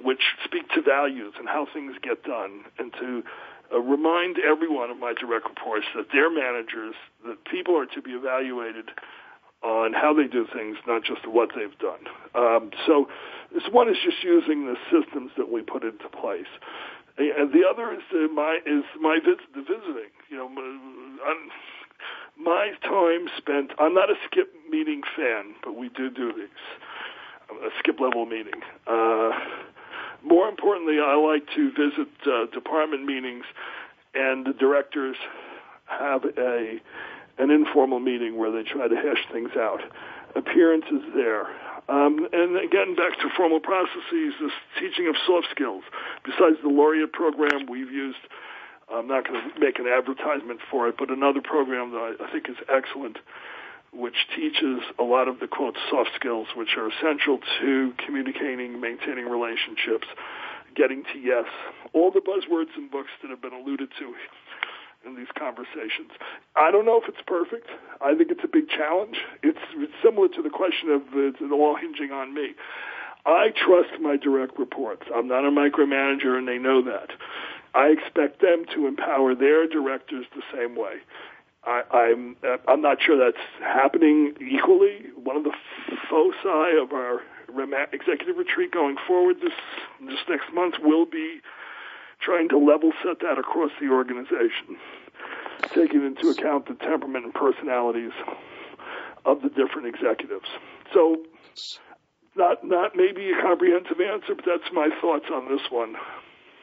which 0.04 0.20
speak 0.44 0.68
to 0.70 0.82
values 0.82 1.34
and 1.38 1.48
how 1.48 1.66
things 1.72 1.96
get 2.02 2.22
done, 2.22 2.64
and 2.78 2.92
to 3.00 3.24
uh, 3.72 3.80
remind 3.80 4.38
everyone 4.38 4.90
of 4.90 4.98
my 4.98 5.14
direct 5.18 5.48
reports 5.48 5.86
that 5.94 6.06
their 6.12 6.30
managers, 6.30 6.94
that 7.26 7.44
people 7.44 7.76
are 7.76 7.86
to 7.86 8.02
be 8.02 8.12
evaluated 8.12 8.90
on 9.62 9.92
how 9.92 10.14
they 10.14 10.26
do 10.26 10.46
things, 10.52 10.76
not 10.86 11.04
just 11.04 11.26
what 11.26 11.50
they've 11.54 11.78
done. 11.78 12.00
Um, 12.34 12.70
so 12.86 13.08
this 13.52 13.64
one 13.70 13.88
is 13.88 13.96
just 14.02 14.22
using 14.24 14.66
the 14.66 14.76
systems 14.90 15.32
that 15.36 15.50
we 15.50 15.62
put 15.62 15.84
into 15.84 16.08
place. 16.08 16.48
And 17.18 17.52
the 17.52 17.64
other 17.68 17.92
is 17.92 18.00
uh, 18.12 18.32
my 18.32 18.60
is 18.64 18.84
my 18.98 19.18
visit, 19.22 19.44
the 19.54 19.60
visiting. 19.60 20.10
You 20.30 20.38
know, 20.38 20.48
my, 20.48 20.78
my 22.38 22.72
time 22.82 23.28
spent. 23.36 23.72
I'm 23.78 23.92
not 23.92 24.08
a 24.08 24.14
skip 24.24 24.54
meeting 24.70 25.02
fan, 25.14 25.54
but 25.62 25.76
we 25.76 25.90
do 25.90 26.08
do 26.08 26.32
these 26.32 26.48
a 27.50 27.70
skip 27.78 28.00
level 28.00 28.26
meeting. 28.26 28.62
Uh, 28.86 29.30
more 30.24 30.48
importantly, 30.48 30.98
I 31.00 31.14
like 31.16 31.46
to 31.54 31.70
visit 31.70 32.08
uh, 32.26 32.46
department 32.52 33.04
meetings, 33.04 33.44
and 34.14 34.46
the 34.46 34.52
directors 34.52 35.16
have 35.86 36.24
a 36.24 36.80
an 37.38 37.50
informal 37.50 38.00
meeting 38.00 38.36
where 38.36 38.52
they 38.52 38.62
try 38.62 38.86
to 38.86 38.96
hash 38.96 39.24
things 39.32 39.50
out. 39.56 39.80
Appearances 40.36 41.02
there. 41.14 41.46
Um, 41.88 42.28
and 42.32 42.56
again, 42.56 42.94
back 42.94 43.18
to 43.18 43.30
formal 43.34 43.60
processes, 43.60 44.34
this 44.40 44.52
teaching 44.78 45.08
of 45.08 45.16
soft 45.26 45.48
skills. 45.50 45.82
Besides 46.24 46.56
the 46.62 46.68
laureate 46.68 47.12
program, 47.12 47.66
we've 47.68 47.90
used. 47.90 48.18
I'm 48.92 49.06
not 49.06 49.26
going 49.26 49.40
to 49.40 49.60
make 49.60 49.78
an 49.78 49.86
advertisement 49.86 50.60
for 50.70 50.88
it, 50.88 50.96
but 50.98 51.10
another 51.10 51.40
program 51.40 51.92
that 51.92 52.16
I, 52.20 52.24
I 52.26 52.32
think 52.32 52.48
is 52.48 52.56
excellent 52.68 53.18
which 53.92 54.26
teaches 54.36 54.80
a 54.98 55.02
lot 55.02 55.28
of 55.28 55.40
the 55.40 55.46
quote 55.46 55.76
soft 55.90 56.10
skills, 56.14 56.48
which 56.56 56.76
are 56.76 56.88
essential 56.88 57.38
to 57.60 57.92
communicating, 58.04 58.80
maintaining 58.80 59.26
relationships, 59.26 60.06
getting 60.76 61.02
to 61.12 61.18
yes, 61.18 61.46
all 61.92 62.10
the 62.10 62.20
buzzwords 62.20 62.70
and 62.76 62.90
books 62.90 63.10
that 63.22 63.30
have 63.30 63.42
been 63.42 63.52
alluded 63.52 63.88
to 63.98 64.14
in 65.04 65.16
these 65.16 65.30
conversations. 65.36 66.12
I 66.54 66.70
don't 66.70 66.84
know 66.84 67.00
if 67.02 67.08
it's 67.08 67.24
perfect. 67.26 67.66
I 68.00 68.14
think 68.14 68.30
it's 68.30 68.44
a 68.44 68.48
big 68.48 68.68
challenge. 68.68 69.16
It's, 69.42 69.58
it's 69.74 69.92
similar 70.04 70.28
to 70.28 70.42
the 70.42 70.50
question 70.50 70.90
of 70.90 71.02
uh, 71.14 71.44
it 71.44 71.52
all 71.52 71.76
hinging 71.76 72.12
on 72.12 72.34
me. 72.34 72.54
I 73.26 73.48
trust 73.56 74.00
my 74.00 74.16
direct 74.16 74.58
reports. 74.58 75.02
I'm 75.14 75.28
not 75.28 75.44
a 75.44 75.50
micromanager, 75.50 76.38
and 76.38 76.48
they 76.48 76.58
know 76.58 76.82
that. 76.82 77.10
I 77.74 77.88
expect 77.88 78.40
them 78.40 78.64
to 78.74 78.86
empower 78.86 79.34
their 79.34 79.68
directors 79.68 80.26
the 80.34 80.42
same 80.52 80.76
way. 80.76 81.00
I, 81.64 81.82
I'm 81.92 82.36
uh, 82.42 82.56
I'm 82.68 82.80
not 82.80 83.02
sure 83.02 83.18
that's 83.18 83.44
happening 83.60 84.34
equally. 84.40 85.10
One 85.14 85.36
of 85.36 85.44
the 85.44 85.52
foci 86.08 86.78
of 86.80 86.92
our 86.92 87.20
executive 87.92 88.36
retreat 88.36 88.72
going 88.72 88.96
forward 89.06 89.36
this 89.42 89.52
this 90.00 90.20
next 90.28 90.52
month 90.54 90.76
will 90.82 91.04
be 91.04 91.40
trying 92.20 92.48
to 92.50 92.58
level 92.58 92.92
set 93.02 93.20
that 93.20 93.38
across 93.38 93.70
the 93.80 93.88
organization, 93.88 94.78
taking 95.74 96.04
into 96.04 96.28
account 96.28 96.66
the 96.66 96.74
temperament 96.74 97.24
and 97.24 97.34
personalities 97.34 98.12
of 99.24 99.42
the 99.42 99.48
different 99.48 99.86
executives. 99.86 100.48
So, 100.94 101.22
not 102.36 102.64
not 102.64 102.96
maybe 102.96 103.32
a 103.32 103.42
comprehensive 103.42 104.00
answer, 104.00 104.34
but 104.34 104.44
that's 104.46 104.72
my 104.72 104.88
thoughts 105.00 105.26
on 105.32 105.48
this 105.48 105.70
one. 105.70 105.96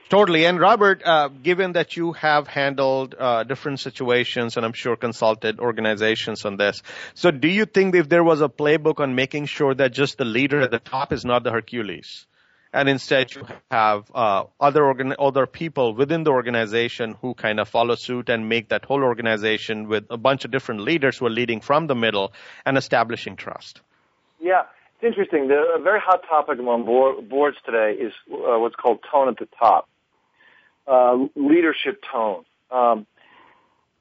Totally. 0.10 0.45
And 0.45 0.58
Robert, 0.58 1.01
uh, 1.05 1.28
given 1.28 1.74
that 1.74 1.97
you 1.97 2.14
have 2.14 2.47
handled 2.47 3.14
uh, 3.20 3.43
different 3.43 3.82
situations 3.82 4.55
and 4.55 4.66
I'm 4.66 4.72
sure 4.72 4.95
consulted 4.95 5.60
organizations 5.60 6.45
on 6.45 6.55
this, 6.55 6.82
so 7.14 7.30
do 7.30 7.49
you 7.49 7.66
think 7.66 7.93
if 7.93 8.08
there 8.08 8.24
was 8.24 8.39
a 8.41 8.47
playbook 8.47 9.01
on 9.01 9.16
making 9.16 9.47
sure 9.47 9.76
that 9.76 9.91
just 9.91 10.18
the 10.18 10.24
leader 10.24 10.62
at 10.62 10.72
the 10.72 10.80
top 10.80 11.12
is 11.12 11.26
not 11.26 11.43
the 11.43 11.51
Hercules? 11.51 12.26
And 12.72 12.88
instead, 12.88 13.34
you 13.34 13.45
have 13.72 14.10
uh, 14.14 14.43
other 14.60 14.86
organ- 14.86 15.16
other 15.18 15.45
people 15.45 15.93
within 15.93 16.24
the 16.24 16.32
organization 16.32 17.16
who 17.22 17.34
kind 17.34 17.60
of 17.60 17.68
follow 17.68 17.95
suit 17.95 18.30
and 18.30 18.47
make 18.47 18.70
that 18.70 18.86
whole 18.86 19.03
organization 19.03 19.88
with 19.88 20.05
a 20.10 20.18
bunch 20.18 20.45
of 20.45 20.51
different 20.51 20.82
leaders 20.82 21.18
who 21.18 21.26
are 21.26 21.32
leading 21.32 21.60
from 21.60 21.88
the 21.88 21.95
middle 21.95 22.34
and 22.66 22.78
establishing 22.78 23.36
trust. 23.36 23.82
Yeah, 24.39 24.64
it's 24.95 25.03
interesting. 25.03 25.47
The, 25.47 25.76
a 25.78 25.82
very 25.82 25.99
hot 25.99 26.22
topic 26.30 26.60
among 26.60 26.86
boards 26.86 27.58
today 27.66 27.93
is 27.99 28.14
uh, 28.32 28.60
what's 28.60 28.76
called 28.76 28.99
tone 29.12 29.30
at 29.30 29.38
the 29.38 29.47
top 29.58 29.88
uh, 30.88 31.27
leadership 31.35 32.01
tone. 32.11 32.43
Um, 32.71 33.05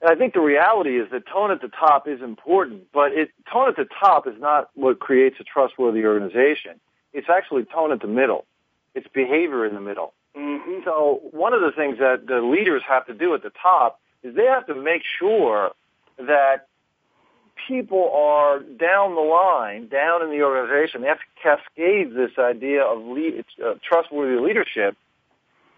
and 0.00 0.10
I 0.10 0.14
think 0.14 0.34
the 0.34 0.40
reality 0.40 0.98
is 0.98 1.10
that 1.10 1.26
tone 1.26 1.50
at 1.50 1.60
the 1.60 1.68
top 1.68 2.06
is 2.06 2.20
important, 2.20 2.92
but 2.92 3.12
it, 3.12 3.30
tone 3.50 3.68
at 3.68 3.76
the 3.76 3.86
top 3.98 4.26
is 4.26 4.34
not 4.38 4.70
what 4.74 4.98
creates 4.98 5.36
a 5.40 5.44
trustworthy 5.44 6.04
organization. 6.04 6.78
It's 7.12 7.28
actually 7.28 7.64
tone 7.64 7.92
at 7.92 8.00
the 8.00 8.06
middle. 8.06 8.44
It's 8.94 9.08
behavior 9.08 9.64
in 9.66 9.74
the 9.74 9.80
middle. 9.80 10.12
Mm-hmm. 10.36 10.80
So 10.84 11.20
one 11.30 11.54
of 11.54 11.62
the 11.62 11.72
things 11.72 11.98
that 11.98 12.26
the 12.26 12.40
leaders 12.40 12.82
have 12.86 13.06
to 13.06 13.14
do 13.14 13.34
at 13.34 13.42
the 13.42 13.52
top 13.62 14.00
is 14.22 14.34
they 14.34 14.44
have 14.44 14.66
to 14.66 14.74
make 14.74 15.02
sure 15.18 15.70
that 16.18 16.68
people 17.66 18.10
are 18.14 18.60
down 18.60 19.14
the 19.14 19.20
line, 19.20 19.88
down 19.88 20.22
in 20.22 20.30
the 20.30 20.42
organization. 20.42 21.00
They 21.00 21.08
have 21.08 21.18
to 21.18 21.42
cascade 21.42 22.14
this 22.14 22.32
idea 22.38 22.84
of 22.84 23.02
lead, 23.02 23.44
uh, 23.64 23.74
trustworthy 23.82 24.40
leadership 24.40 24.96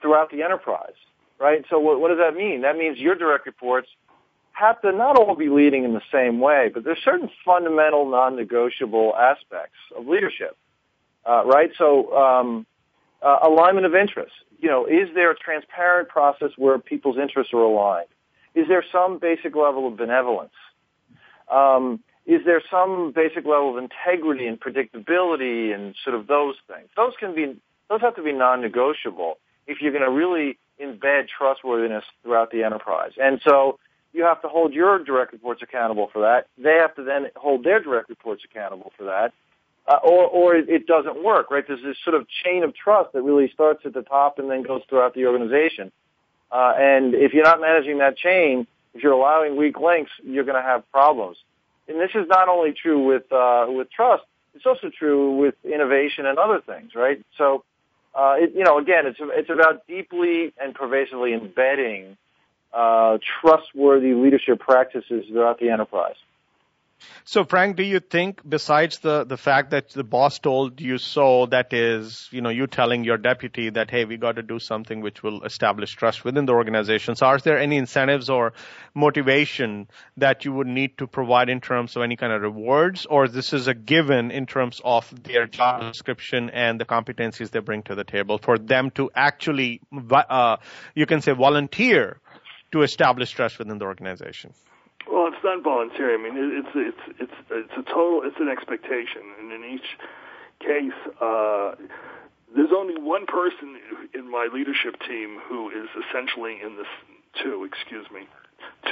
throughout 0.01 0.31
the 0.31 0.43
enterprise, 0.43 0.97
right? 1.39 1.65
So 1.71 1.79
what, 1.79 2.01
what 2.01 2.09
does 2.09 2.19
that 2.19 2.35
mean? 2.35 2.63
That 2.63 2.77
means 2.77 2.99
your 2.99 3.15
direct 3.15 3.47
reports 3.47 3.89
have 4.53 4.81
to 4.83 4.93
not 4.93 5.17
all 5.17 5.37
be 5.37 5.49
leading 5.49 5.85
in 5.85 5.95
the 5.95 6.03
same 6.13 6.41
way, 6.41 6.71
but 6.73 6.85
there's 6.85 6.99
certain 7.05 7.31
fundamental 7.45 8.11
non-negotiable 8.11 9.15
aspects 9.17 9.79
of 9.97 10.07
leadership, 10.07 10.57
uh, 11.25 11.45
right? 11.45 11.71
So 11.79 12.13
um, 12.17 12.67
uh, 13.23 13.39
alignment 13.43 13.87
of 13.87 13.95
interests. 13.95 14.37
You 14.59 14.69
know, 14.69 14.87
is 14.87 15.09
there 15.15 15.31
a 15.31 15.37
transparent 15.37 16.09
process 16.09 16.51
where 16.57 16.79
people's 16.79 17.17
interests 17.19 17.53
are 17.53 17.63
aligned? 17.63 18.09
Is 18.55 18.67
there 18.67 18.85
some 18.91 19.19
basic 19.19 19.55
level 19.55 19.87
of 19.87 19.97
benevolence? 19.97 20.55
Um, 21.51 22.01
is 22.27 22.45
there 22.45 22.61
some 22.71 23.13
basic 23.15 23.47
level 23.47 23.79
of 23.79 23.83
integrity 23.83 24.47
and 24.47 24.61
predictability 24.61 25.75
and 25.75 25.95
sort 26.05 26.17
of 26.17 26.27
those 26.27 26.57
things? 26.67 26.89
Those 26.97 27.13
can 27.19 27.35
be, 27.35 27.57
those 27.89 28.01
have 28.01 28.17
to 28.17 28.23
be 28.23 28.33
non-negotiable 28.33 29.39
if 29.69 29.81
you're 29.81 29.93
going 29.93 30.03
to 30.03 30.11
really 30.11 30.59
embed 30.81 31.29
trustworthiness 31.29 32.05
throughout 32.23 32.51
the 32.51 32.65
enterprise. 32.65 33.13
And 33.21 33.41
so 33.47 33.79
you 34.13 34.25
have 34.25 34.43
to 34.43 34.49
hold 34.49 34.73
your 34.73 34.99
direct 35.05 35.33
reports 35.33 35.63
accountable 35.63 36.09
for 36.13 36.23
that. 36.23 36.47
They 36.57 36.77
have 36.81 36.95
to 36.97 37.05
then 37.05 37.29
hold 37.37 37.63
their 37.63 37.81
direct 37.81 38.09
reports 38.09 38.43
accountable 38.45 38.93
for 38.97 39.05
that. 39.05 39.33
Uh, 39.87 39.99
or, 40.03 40.27
or 40.27 40.55
it 40.55 40.87
doesn't 40.87 41.23
work, 41.25 41.51
right? 41.51 41.65
There's 41.67 41.83
this 41.83 41.97
sort 42.05 42.15
of 42.15 42.27
chain 42.45 42.63
of 42.63 42.75
trust 42.75 43.13
that 43.15 43.23
really 43.23 43.51
starts 43.51 43.87
at 43.87 43.95
the 43.95 44.03
top 44.03 44.39
and 44.39 44.51
then 44.51 44.63
goes 44.63 44.83
throughout 44.89 45.15
the 45.15 45.27
organization. 45.27 45.93
Uh, 46.51 46.75
and 46.77 47.15
if 47.15 47.33
you're 47.33 47.45
not 47.45 47.61
managing 47.61 47.99
that 47.99 48.17
chain, 48.17 48.67
if 48.93 49.03
you're 49.03 49.13
allowing 49.13 49.57
weak 49.57 49.79
links, 49.79 50.11
you're 50.23 50.45
going 50.45 50.63
to 50.63 50.67
have 50.67 50.91
problems. 50.91 51.39
And 51.89 51.99
this 51.99 52.11
is 52.15 52.27
not 52.29 52.49
only 52.49 52.73
true 52.73 53.03
with 53.03 53.33
uh, 53.33 53.65
with 53.69 53.91
trust; 53.91 54.25
it's 54.55 54.67
also 54.67 54.91
true 54.91 55.37
with 55.37 55.55
innovation 55.65 56.27
and 56.27 56.39
other 56.39 56.61
things, 56.61 56.95
right? 56.95 57.25
So 57.39 57.65
uh, 58.15 58.35
it, 58.39 58.55
you 58.55 58.65
know, 58.65 58.79
again, 58.79 59.07
it's 59.07 59.19
it's 59.21 59.51
about 59.51 59.87
deeply 59.87 60.53
and 60.61 60.75
pervasively 60.75 61.35
embedding 61.35 62.17
uh, 62.73 63.19
trustworthy 63.41 64.15
leadership 64.15 64.61
practices 64.61 65.27
throughout 65.29 65.59
the 65.61 65.71
enterprise. 65.71 66.17
So, 67.25 67.45
Frank, 67.45 67.77
do 67.77 67.83
you 67.83 68.01
think, 68.01 68.41
besides 68.49 68.99
the, 68.99 69.25
the 69.25 69.37
fact 69.37 69.71
that 69.71 69.91
the 69.91 70.05
boss 70.05 70.39
told 70.39 70.81
you 70.81 70.99
so, 70.99 71.47
that 71.47 71.73
is, 71.73 72.29
you 72.33 72.41
know, 72.41 72.49
you 72.49 72.67
telling 72.67 73.05
your 73.05 73.19
deputy 73.19 73.71
that, 73.71 73.91
hey, 73.91 74.05
we 74.05 74.17
got 74.17 74.37
to 74.37 74.43
do 74.43 74.59
something 74.59 75.01
which 75.01 75.23
will 75.23 75.45
establish 75.45 75.93
trust 75.93 76.25
within 76.25 76.47
the 76.47 76.53
organization. 76.53 77.17
So, 77.17 77.27
are 77.27 77.39
there 77.39 77.59
any 77.59 77.77
incentives 77.77 78.31
or 78.31 78.53
motivation 78.95 79.89
that 80.17 80.45
you 80.45 80.53
would 80.53 80.67
need 80.67 80.99
to 80.99 81.07
provide 81.07 81.49
in 81.49 81.61
terms 81.61 81.97
of 81.97 82.03
any 82.03 82.17
kind 82.17 82.33
of 82.33 82.43
rewards, 82.43 83.07
or 83.07 83.29
this 83.29 83.53
is 83.53 83.69
a 83.69 83.75
given 83.75 84.31
in 84.31 84.47
terms 84.47 84.81
of 84.85 85.13
their 85.23 85.47
job 85.47 85.93
description 85.93 86.51
and 86.51 86.81
the 86.81 86.85
competencies 86.85 87.51
they 87.51 87.61
bring 87.61 87.83
to 87.83 87.95
the 87.95 88.05
table 88.05 88.39
for 88.39 88.59
them 88.59 88.91
to 88.93 89.11
actually, 89.15 89.81
uh, 90.11 90.57
you 90.95 91.07
can 91.07 91.21
say, 91.21 91.33
volunteer 91.33 92.21
to 92.73 92.83
establish 92.83 93.31
trust 93.31 93.59
within 93.59 93.79
the 93.79 93.85
organization? 93.85 94.53
Well, 95.07 95.29
it's 95.29 95.43
not 95.45 95.63
voluntary. 95.63 96.15
I 96.15 96.19
mean, 96.19 96.35
it's 96.37 96.69
it's 96.75 97.21
it's 97.21 97.39
it's 97.51 97.73
a 97.77 97.83
total. 97.83 98.23
It's 98.25 98.37
an 98.41 98.49
expectation, 98.49 99.23
and 99.41 99.53
in 99.53 99.65
each 99.65 99.89
case, 100.61 100.99
uh, 101.21 101.77
there's 102.55 102.73
only 102.77 103.01
one 103.01 103.27
person 103.27 103.79
in 104.15 104.31
my 104.31 104.49
leadership 104.53 104.97
team 105.07 105.39
who 105.49 105.71
is 105.71 105.89
essentially 106.09 106.59
in 106.63 106.77
this 106.77 106.91
two. 107.43 107.65
Excuse 107.65 108.07
me, 108.13 108.27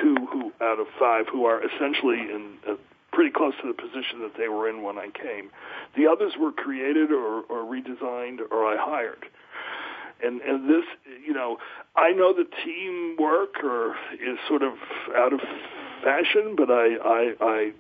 two 0.01 0.15
who 0.31 0.53
out 0.63 0.79
of 0.79 0.87
five 0.99 1.27
who 1.31 1.45
are 1.45 1.61
essentially 1.65 2.21
in. 2.21 2.59
Uh, 2.67 2.75
pretty 3.13 3.31
close 3.31 3.55
to 3.63 3.67
the 3.67 3.73
position 3.73 4.21
that 4.21 4.33
they 4.37 4.47
were 4.47 4.69
in 4.69 4.83
when 4.83 4.99
I 4.99 5.09
came. 5.09 5.49
The 5.97 6.07
others 6.07 6.35
were 6.39 6.53
created 6.53 7.11
or, 7.11 7.41
or 7.49 7.65
redesigned 7.65 8.41
or 8.51 8.67
I 8.67 8.77
hired 8.79 9.25
and 10.23 10.41
and 10.41 10.69
this 10.69 10.85
you 11.27 11.33
know 11.33 11.59
I 11.95 12.13
know 12.13 12.33
the 12.33 12.45
teamwork 12.65 13.63
or 13.63 13.95
is 14.15 14.39
sort 14.49 14.63
of 14.63 14.75
out 15.15 15.33
of 15.33 15.41
fashion, 16.03 16.55
but 16.57 16.71
I, 16.71 16.97
I, 16.97 17.33
I, 17.41 17.73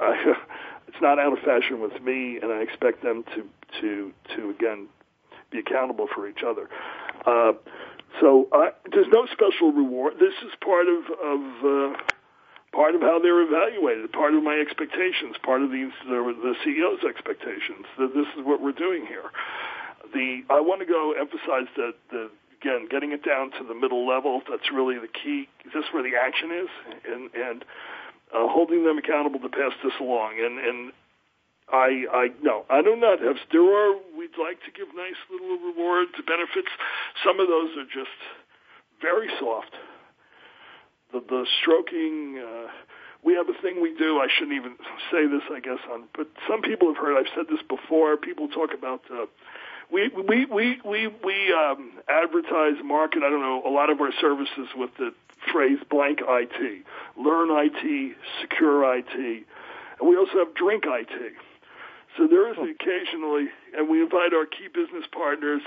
I 0.00 0.34
it's 0.88 1.00
not 1.00 1.18
out 1.18 1.32
of 1.32 1.38
fashion 1.40 1.80
with 1.80 2.00
me, 2.02 2.38
and 2.40 2.52
I 2.52 2.62
expect 2.62 3.02
them 3.02 3.24
to, 3.34 3.44
to, 3.80 4.12
to 4.36 4.50
again, 4.50 4.88
be 5.50 5.58
accountable 5.58 6.08
for 6.14 6.28
each 6.28 6.42
other. 6.46 6.68
Uh, 7.26 7.52
so 8.20 8.48
I, 8.52 8.70
there's 8.92 9.08
no 9.12 9.26
special 9.32 9.72
reward. 9.72 10.14
This 10.20 10.34
is 10.46 10.52
part 10.62 10.86
of, 10.86 11.04
of 11.22 11.40
uh, 11.64 11.96
part 12.72 12.94
of 12.94 13.00
how 13.00 13.18
they're 13.22 13.42
evaluated, 13.42 14.12
part 14.12 14.34
of 14.34 14.42
my 14.42 14.58
expectations, 14.58 15.36
part 15.42 15.62
of 15.62 15.70
the, 15.70 15.90
the, 16.06 16.18
the 16.42 16.54
CEO's 16.66 17.04
expectations. 17.04 17.86
That 17.98 18.12
this 18.14 18.26
is 18.36 18.44
what 18.44 18.60
we're 18.60 18.72
doing 18.72 19.06
here. 19.06 19.30
The 20.12 20.42
I 20.50 20.60
want 20.60 20.80
to 20.80 20.86
go 20.86 21.14
emphasize 21.18 21.70
that 21.76 21.94
the 22.10 22.30
again, 22.64 22.88
getting 22.90 23.12
it 23.12 23.24
down 23.24 23.50
to 23.52 23.64
the 23.66 23.74
middle 23.74 24.08
level, 24.08 24.40
that's 24.48 24.72
really 24.72 24.96
the 24.96 25.08
key. 25.08 25.48
That's 25.72 25.86
where 25.92 26.02
the 26.02 26.16
action 26.16 26.50
is, 26.50 26.68
and 27.04 27.30
and 27.34 27.64
uh, 28.32 28.48
holding 28.48 28.84
them 28.84 28.96
accountable 28.98 29.40
to 29.40 29.48
pass 29.48 29.72
this 29.84 29.92
along. 30.00 30.40
And 30.40 30.58
and 30.58 30.92
I 31.68 32.08
I 32.12 32.24
no, 32.42 32.64
I 32.70 32.80
do 32.82 32.96
not 32.96 33.20
have. 33.20 33.36
There 33.52 33.62
are 33.62 33.96
we'd 34.16 34.38
like 34.40 34.64
to 34.64 34.72
give 34.72 34.88
nice 34.96 35.20
little 35.30 35.58
rewards, 35.60 36.12
benefits. 36.26 36.72
Some 37.24 37.38
of 37.38 37.48
those 37.48 37.76
are 37.76 37.84
just 37.84 38.16
very 39.00 39.28
soft. 39.38 39.76
The 41.12 41.20
the 41.20 41.46
stroking. 41.60 42.40
Uh, 42.40 42.68
we 43.24 43.32
have 43.32 43.48
a 43.48 43.56
thing 43.62 43.80
we 43.80 43.96
do. 43.96 44.20
I 44.20 44.28
shouldn't 44.28 44.52
even 44.52 44.76
say 45.10 45.24
this, 45.24 45.40
I 45.48 45.58
guess, 45.58 45.80
on. 45.90 46.04
But 46.14 46.28
some 46.46 46.60
people 46.60 46.92
have 46.92 47.00
heard. 47.00 47.16
I've 47.16 47.32
said 47.34 47.46
this 47.48 47.64
before. 47.68 48.18
People 48.18 48.48
talk 48.48 48.70
about. 48.76 49.00
Uh, 49.10 49.24
we 49.94 50.08
we 50.08 50.44
we 50.46 50.80
we 50.84 51.06
we 51.06 51.52
um, 51.52 51.92
advertise, 52.08 52.82
market. 52.84 53.22
I 53.22 53.30
don't 53.30 53.40
know 53.40 53.62
a 53.64 53.70
lot 53.70 53.90
of 53.90 54.00
our 54.00 54.12
services 54.20 54.68
with 54.74 54.90
the 54.98 55.14
phrase 55.52 55.78
blank 55.88 56.18
IT, 56.26 56.84
learn 57.16 57.48
IT, 57.50 58.16
secure 58.40 58.96
IT, 58.98 59.14
and 59.14 60.08
we 60.08 60.16
also 60.16 60.38
have 60.38 60.54
drink 60.54 60.84
IT. 60.86 61.34
So 62.16 62.26
there 62.26 62.50
is 62.50 62.58
occasionally, 62.58 63.48
and 63.76 63.88
we 63.88 64.02
invite 64.02 64.34
our 64.34 64.46
key 64.46 64.68
business 64.72 65.04
partners 65.12 65.62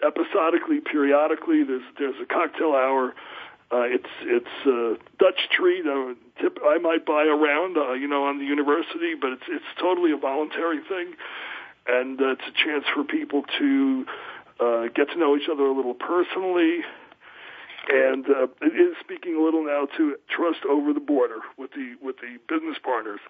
episodically, 0.00 0.80
periodically. 0.80 1.64
There's 1.64 1.82
there's 1.98 2.20
a 2.22 2.26
cocktail 2.26 2.72
hour 2.72 3.14
Uh, 3.72 3.82
it's 3.82 4.12
it's 4.22 4.56
a 4.66 4.94
Dutch 5.18 5.48
treat. 5.50 5.84
Uh, 5.84 6.14
tip, 6.40 6.58
I 6.64 6.78
might 6.78 7.04
buy 7.04 7.24
around, 7.24 7.76
uh, 7.76 7.94
you 7.94 8.06
know, 8.06 8.22
on 8.30 8.38
the 8.38 8.44
university, 8.44 9.14
but 9.20 9.32
it's 9.32 9.48
it's 9.48 9.70
totally 9.76 10.12
a 10.12 10.16
voluntary 10.16 10.78
thing, 10.86 11.16
and 11.88 12.20
uh, 12.20 12.32
it's 12.32 12.42
a 12.42 12.64
chance 12.64 12.84
for 12.94 13.04
people 13.04 13.42
to 13.58 14.06
uh, 14.60 14.82
get 14.94 15.08
to 15.10 15.18
know 15.18 15.36
each 15.36 15.48
other 15.50 15.64
a 15.64 15.72
little 15.72 15.94
personally, 15.94 16.80
and 17.88 18.26
uh, 18.26 18.46
it 18.62 18.74
is 18.74 18.96
speaking 19.00 19.36
a 19.36 19.40
little 19.40 19.64
now 19.64 19.86
to 19.96 20.16
trust 20.28 20.64
over 20.68 20.92
the 20.92 21.00
border 21.00 21.40
with 21.56 21.70
the 21.72 21.94
with 22.02 22.16
the 22.16 22.38
business 22.48 22.76
partners. 22.82 23.20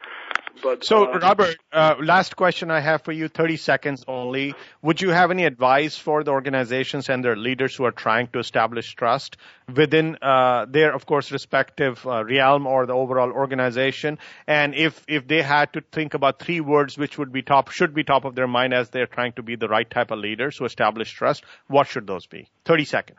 But 0.63 0.85
so, 0.85 1.13
uh, 1.13 1.19
Robert, 1.19 1.57
uh, 1.73 1.97
last 2.01 2.37
question 2.37 2.71
I 2.71 2.81
have 2.81 3.03
for 3.03 3.13
you, 3.13 3.29
30 3.29 3.57
seconds 3.57 4.05
only. 4.09 4.55
Would 4.83 5.03
you 5.03 5.11
have 5.11 5.31
any 5.31 5.45
advice 5.45 5.99
for 5.99 6.25
the 6.25 6.31
organizations 6.31 7.09
and 7.09 7.25
their 7.25 7.37
leaders 7.37 7.77
who 7.77 7.85
are 7.85 7.93
trying 7.93 8.29
to 8.29 8.39
establish 8.39 8.95
trust 8.95 9.37
within 9.75 10.17
uh, 10.23 10.65
their, 10.69 10.95
of 10.95 11.05
course, 11.05 11.31
respective 11.31 12.07
uh, 12.07 12.25
realm 12.25 12.67
or 12.67 12.87
the 12.87 12.95
overall 12.95 13.31
organization? 13.31 14.19
And 14.47 14.75
if 14.75 15.05
if 15.09 15.29
they 15.29 15.43
had 15.43 15.73
to 15.75 15.83
think 15.93 16.15
about 16.15 16.39
three 16.39 16.61
words 16.61 16.97
which 16.97 17.19
would 17.19 17.33
be 17.33 17.43
top 17.43 17.71
should 17.71 17.95
be 17.95 18.05
top 18.05 18.25
of 18.25 18.35
their 18.35 18.49
mind 18.49 18.73
as 18.73 18.91
they're 18.91 19.07
trying 19.07 19.33
to 19.33 19.43
be 19.43 19.57
the 19.57 19.69
right 19.69 19.89
type 19.89 20.11
of 20.11 20.19
leaders 20.19 20.57
who 20.57 20.65
establish 20.65 21.11
trust, 21.13 21.45
what 21.67 21.87
should 21.87 22.07
those 22.07 22.27
be? 22.27 22.49
30 22.65 22.85
seconds. 22.85 23.19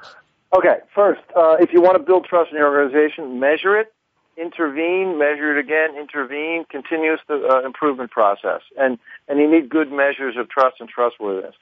Okay, 0.56 0.78
first, 0.95 1.22
uh, 1.36 1.58
if 1.60 1.74
you 1.74 1.82
want 1.82 1.98
to 1.98 2.04
build 2.04 2.26
trust 2.26 2.52
in 2.52 2.58
your 2.58 2.74
organization, 2.74 3.39
measure 3.39 3.78
it, 3.78 3.93
intervene, 4.38 5.18
measure 5.18 5.58
it 5.58 5.60
again, 5.60 5.98
intervene, 6.00 6.64
continuous 6.70 7.20
uh, 7.30 7.64
improvement 7.66 8.12
process, 8.12 8.62
and 8.78 8.98
and 9.28 9.39
you 9.39 9.50
need 9.50 9.70
good 9.70 9.91
measures 9.91 10.36
of 10.38 10.50
trust 10.50 10.78
and 10.80 10.88
trustworthiness. 10.88 11.56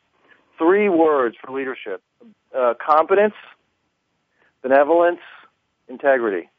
Three 0.58 0.88
words 0.90 1.36
for 1.44 1.52
leadership: 1.52 2.04
uh, 2.56 2.76
competence, 2.86 3.34
benevolence, 4.62 5.22
integrity. 5.88 6.50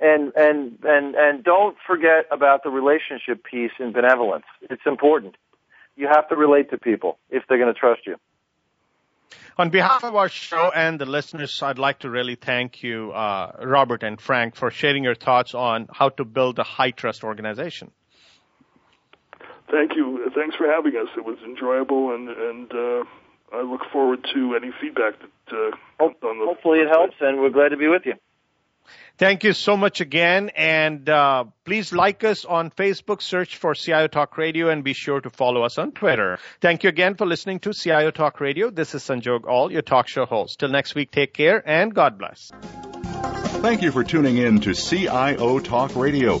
And 0.00 0.32
and 0.36 0.78
and 0.84 1.14
and 1.16 1.44
don't 1.44 1.76
forget 1.86 2.26
about 2.30 2.62
the 2.62 2.70
relationship 2.70 3.44
piece 3.44 3.72
in 3.80 3.92
benevolence. 3.92 4.46
It's 4.62 4.86
important. 4.86 5.36
You 5.96 6.06
have 6.06 6.28
to 6.28 6.36
relate 6.36 6.70
to 6.70 6.78
people 6.78 7.18
if 7.30 7.42
they're 7.48 7.58
going 7.58 7.72
to 7.72 7.78
trust 7.78 8.06
you. 8.06 8.16
On 9.60 9.68
behalf 9.68 10.04
of 10.04 10.16
our 10.16 10.30
show 10.30 10.72
and 10.74 10.98
the 10.98 11.04
listeners, 11.04 11.62
I'd 11.62 11.78
like 11.78 11.98
to 11.98 12.08
really 12.08 12.34
thank 12.34 12.82
you, 12.82 13.12
uh, 13.12 13.52
Robert 13.62 14.02
and 14.02 14.18
Frank, 14.18 14.56
for 14.56 14.70
sharing 14.70 15.04
your 15.04 15.14
thoughts 15.14 15.54
on 15.54 15.86
how 15.92 16.08
to 16.08 16.24
build 16.24 16.58
a 16.58 16.62
high 16.62 16.92
trust 16.92 17.22
organization. 17.24 17.90
Thank 19.70 19.96
you. 19.96 20.30
Thanks 20.34 20.56
for 20.56 20.66
having 20.66 20.96
us. 20.96 21.08
It 21.14 21.26
was 21.26 21.36
enjoyable, 21.44 22.14
and 22.14 22.30
and 22.30 22.72
uh, 22.72 23.04
I 23.52 23.60
look 23.60 23.82
forward 23.92 24.26
to 24.32 24.56
any 24.56 24.70
feedback 24.80 25.16
that 25.20 25.54
uh, 25.54 25.76
comes 25.98 26.16
on 26.22 26.38
the. 26.38 26.46
Hopefully, 26.46 26.78
it 26.78 26.88
helps, 26.88 27.16
and 27.20 27.38
we're 27.38 27.50
glad 27.50 27.68
to 27.68 27.76
be 27.76 27.86
with 27.86 28.06
you. 28.06 28.14
Thank 29.18 29.44
you 29.44 29.52
so 29.52 29.76
much 29.76 30.00
again. 30.00 30.50
And 30.56 31.08
uh, 31.08 31.44
please 31.64 31.92
like 31.92 32.24
us 32.24 32.44
on 32.44 32.70
Facebook, 32.70 33.20
search 33.20 33.56
for 33.56 33.74
CIO 33.74 34.06
Talk 34.06 34.38
Radio, 34.38 34.70
and 34.70 34.82
be 34.82 34.94
sure 34.94 35.20
to 35.20 35.30
follow 35.30 35.62
us 35.62 35.76
on 35.78 35.92
Twitter. 35.92 36.38
Thank 36.60 36.84
you 36.84 36.88
again 36.88 37.16
for 37.16 37.26
listening 37.26 37.60
to 37.60 37.72
CIO 37.72 38.10
Talk 38.10 38.40
Radio. 38.40 38.70
This 38.70 38.94
is 38.94 39.02
Sanjog 39.02 39.46
Aul, 39.46 39.72
your 39.72 39.82
talk 39.82 40.08
show 40.08 40.24
host. 40.24 40.60
Till 40.60 40.70
next 40.70 40.94
week, 40.94 41.10
take 41.10 41.34
care 41.34 41.62
and 41.68 41.94
God 41.94 42.18
bless. 42.18 42.50
Thank 43.60 43.82
you 43.82 43.92
for 43.92 44.04
tuning 44.04 44.38
in 44.38 44.60
to 44.60 44.74
CIO 44.74 45.58
Talk 45.58 45.94
Radio. 45.96 46.40